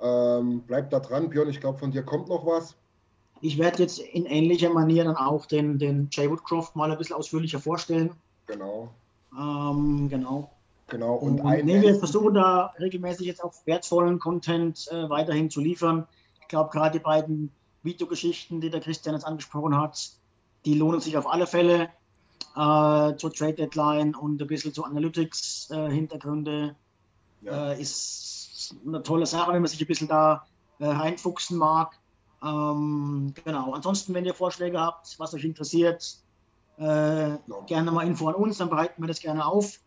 [0.00, 1.48] Ähm, bleibt da dran, Björn.
[1.48, 2.76] Ich glaube, von dir kommt noch was.
[3.40, 7.16] Ich werde jetzt in ähnlicher Manier dann auch den, den Jay Woodcroft mal ein bisschen
[7.16, 8.12] ausführlicher vorstellen.
[8.46, 8.90] Genau,
[9.36, 10.52] Ähm, genau.
[10.86, 11.16] genau.
[11.16, 15.60] Und Und ein nee, wir versuchen da regelmäßig jetzt auch wertvollen Content äh, weiterhin zu
[15.60, 16.06] liefern.
[16.40, 17.50] Ich glaube, gerade die beiden
[17.82, 20.12] Videogeschichten, die der Christian jetzt angesprochen hat,
[20.64, 21.90] die lohnen sich auf alle Fälle
[22.56, 26.74] äh, zur Trade Deadline und ein bisschen zu Analytics, äh, Hintergründe.
[27.42, 27.72] Ja.
[27.72, 30.46] Äh, ist eine tolle Sache, wenn man sich ein bisschen da
[30.78, 31.98] äh, reinfuchsen mag.
[32.42, 33.72] Ähm, genau.
[33.72, 36.18] Ansonsten, wenn ihr Vorschläge habt, was euch interessiert,
[36.78, 37.62] äh, Genau.
[37.66, 39.80] gerne mal Info an uns, dann bereiten wir das gerne auf.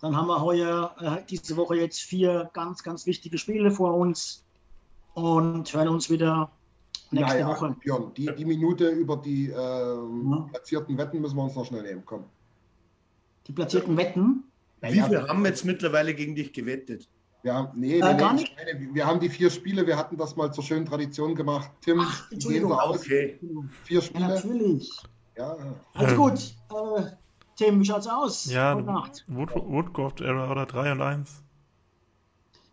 [0.00, 4.44] Dann haben wir heuer diese Woche jetzt vier ganz, ganz wichtige Spiele vor uns
[5.14, 6.50] und hören uns wieder
[7.14, 7.76] nächste Naja, Woche.
[7.80, 10.46] Björn, die, die Minute über die ähm, Ja.
[10.50, 12.02] platzierten Wetten müssen wir uns noch schnell nehmen.
[12.04, 12.24] Komm.
[13.46, 14.44] Die platzierten Wetten.
[14.80, 17.08] Wie viel haben wir jetzt mittlerweile gegen dich gewettet?
[17.42, 18.48] Wir haben, nee, Äh, nee, gar nicht?
[18.48, 21.70] ich meine, wir haben die vier Spiele, wir hatten das mal zur schönen Tradition gemacht.
[21.82, 22.70] Tim, Ach, Entschuldigung.
[22.72, 23.00] sie aus?
[23.00, 23.38] Okay.
[23.84, 24.28] Vier Ja, Spiele.
[24.28, 24.90] natürlich.
[25.36, 25.56] Ja,
[25.94, 26.20] Also Ähm.
[26.20, 26.54] gut.
[26.70, 27.10] Äh,
[27.56, 28.46] Tim, wie schaut's aus?
[28.46, 28.74] Ja.
[29.28, 31.42] Wood Woodcroft Era oder 3 und 1.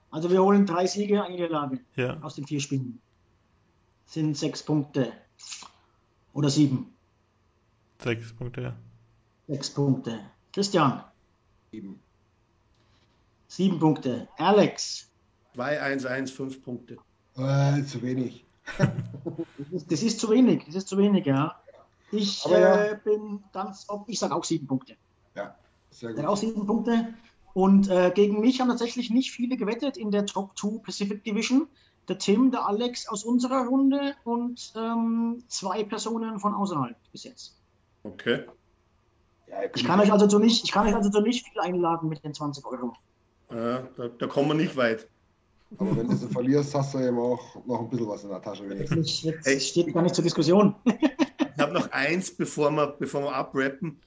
[0.10, 2.20] Also wir holen drei Siege, Niederlage Ja.
[2.22, 3.02] aus den vier Spielen.
[4.12, 5.14] Sind sechs Punkte.
[6.34, 6.94] Oder sieben.
[8.04, 8.76] Sechs Punkte, ja.
[9.48, 10.20] Sechs Punkte.
[10.52, 11.02] Christian,
[11.72, 11.98] sieben.
[13.48, 14.28] sieben Punkte.
[14.38, 15.10] Alex,
[15.56, 16.98] 2-1-1, 5 Punkte.
[17.38, 18.44] Äh, zu wenig.
[18.78, 18.90] das
[19.72, 20.66] ist, das ist zu wenig.
[20.66, 21.58] Das ist zu wenig, ja.
[22.12, 22.88] Ich ja.
[22.88, 24.98] äh, bin ganz, ich sage auch sieben Punkte.
[25.36, 25.56] Ja,
[25.90, 26.18] sehr Ich gut.
[26.18, 27.14] sage auch sieben Punkte.
[27.54, 31.70] Und äh, gegen mich haben tatsächlich nicht viele gewettet in der Top 2 Pacific Division.
[32.08, 37.58] Der Tim, der Alex aus unserer Runde und ähm, zwei Personen von außerhalb bis jetzt.
[38.04, 38.44] Okay.
[39.48, 42.10] Ja, Ich kann euch also zu nicht, ich kann euch also zu nicht viel einladen
[42.10, 42.94] mit den 20 Euro.
[43.52, 45.08] Ja, da, da kommen wir nicht weit.
[45.78, 48.42] Aber wenn du sie verlierst, hast du eben auch noch ein bisschen was in der
[48.42, 49.08] Tasche wenigstens.
[49.08, 49.60] Ich, jetzt Hey.
[49.60, 50.76] steht gar nicht zur Diskussion.
[50.86, 54.00] Ich habe noch eins, bevor wir, bevor wir abrappen,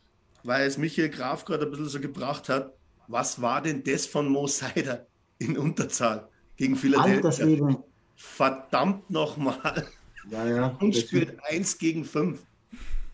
[0.43, 2.73] weil es Michael Graf gerade ein bisschen so gebracht hat.
[3.07, 5.07] Was war denn das von Mo Seider
[5.39, 7.77] in Unterzahl gegen Philadelphia?
[8.17, 9.87] Verdammt nochmal.
[10.31, 10.77] Ja, ja.
[10.81, 12.41] Und spielt 1 gegen 5.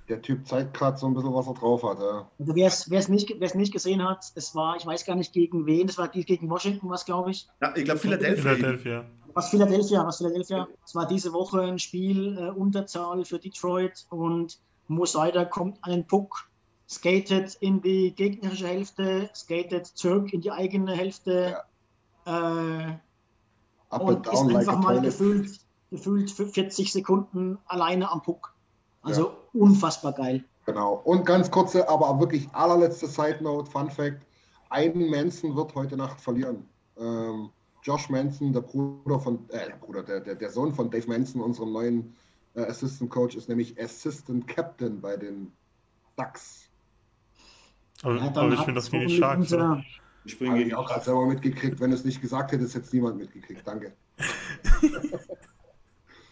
[0.08, 1.98] der typ zeigt gerade so ein bisschen, was er drauf hat.
[1.98, 2.30] Ja.
[2.38, 5.66] Also wer es nicht, wer's nicht gesehen hat, es war, ich weiß gar nicht gegen
[5.66, 7.48] wen, es war gegen Washington, was glaube ich.
[7.60, 8.54] Ja, ich glaube Philadelphia.
[8.54, 9.04] Philadelphia.
[9.34, 10.68] Was Philadelphia, was Philadelphia.
[10.84, 14.58] Es war diese Woche ein Spiel äh, Unterzahl für Detroit und
[14.88, 16.50] Mo Seider kommt an den Puck,
[16.88, 21.62] skatet in die gegnerische Hälfte, skatet zurück in die eigene Hälfte
[22.26, 22.88] ja.
[22.88, 22.98] äh,
[23.90, 25.60] und ist einfach like mal gefühlt,
[25.90, 28.54] gefühlt 40 Sekunden alleine am Puck.
[29.02, 29.36] Also ja.
[29.54, 30.44] unfassbar geil.
[30.66, 31.00] Genau.
[31.04, 34.26] Und ganz kurze, aber wirklich allerletzte Side Note, Fun Fact:
[34.68, 36.68] Ein Manson wird heute Nacht verlieren.
[36.98, 37.50] Ähm,
[37.82, 41.72] Josh Manson, der Bruder von, äh, Bruder, der, der, der Sohn von Dave Manson, unserem
[41.72, 42.14] neuen
[42.54, 45.50] äh, Assistant Coach, ist nämlich Assistant Captain bei den
[46.16, 46.68] Ducks.
[48.02, 49.40] Aber, ja, aber ich finde das wenig stark.
[50.24, 51.80] Ich bin ich auch gerade selber mitgekriegt.
[51.80, 53.66] Wenn es nicht gesagt hätte, hätte es niemand mitgekriegt.
[53.66, 53.92] Danke.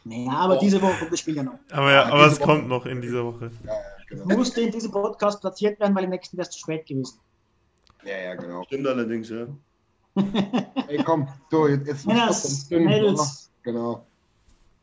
[0.05, 0.61] naja, aber oh.
[0.61, 1.59] diese Woche kommt das Spiel ja noch.
[1.71, 2.45] Aber, ja, aber es Woche.
[2.45, 3.51] kommt noch in dieser Woche.
[3.65, 4.37] Ja, ja, genau.
[4.37, 7.19] Musste in diesem Podcast platziert werden, weil im nächsten wäre es zu spät gewesen.
[8.05, 8.63] Ja, ja, genau.
[8.65, 9.47] Stimmt allerdings, ja.
[10.89, 14.05] Ey, komm, so, jetzt Männers, Mädels, genau.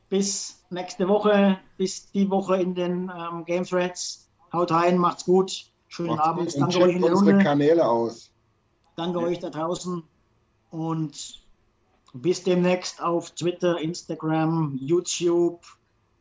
[0.10, 4.30] Bis nächste Woche, bis die Woche in den ähm, Game Threads.
[4.53, 5.65] Haut rein, macht's gut.
[5.88, 6.53] Schönen macht's Abend.
[6.53, 6.61] Gut.
[6.61, 7.38] Danke euch in der Runde.
[7.40, 8.32] Kanäle aus.
[8.96, 9.26] Danke ja.
[9.26, 10.04] euch da draußen
[10.72, 11.42] und
[12.14, 15.62] bis demnächst auf Twitter, Instagram, YouTube,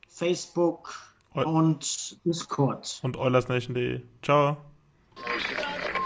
[0.08, 0.94] Facebook
[1.32, 3.00] und Discord.
[3.02, 4.02] Und eulersnation.de.
[4.22, 4.56] Ciao.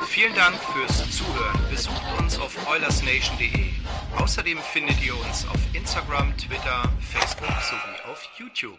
[0.07, 1.61] Vielen Dank fürs Zuhören.
[1.71, 3.71] Besucht uns auf oilersnation.de.
[4.19, 8.79] Außerdem findet ihr uns auf Instagram, Twitter, Facebook sowie auf YouTube.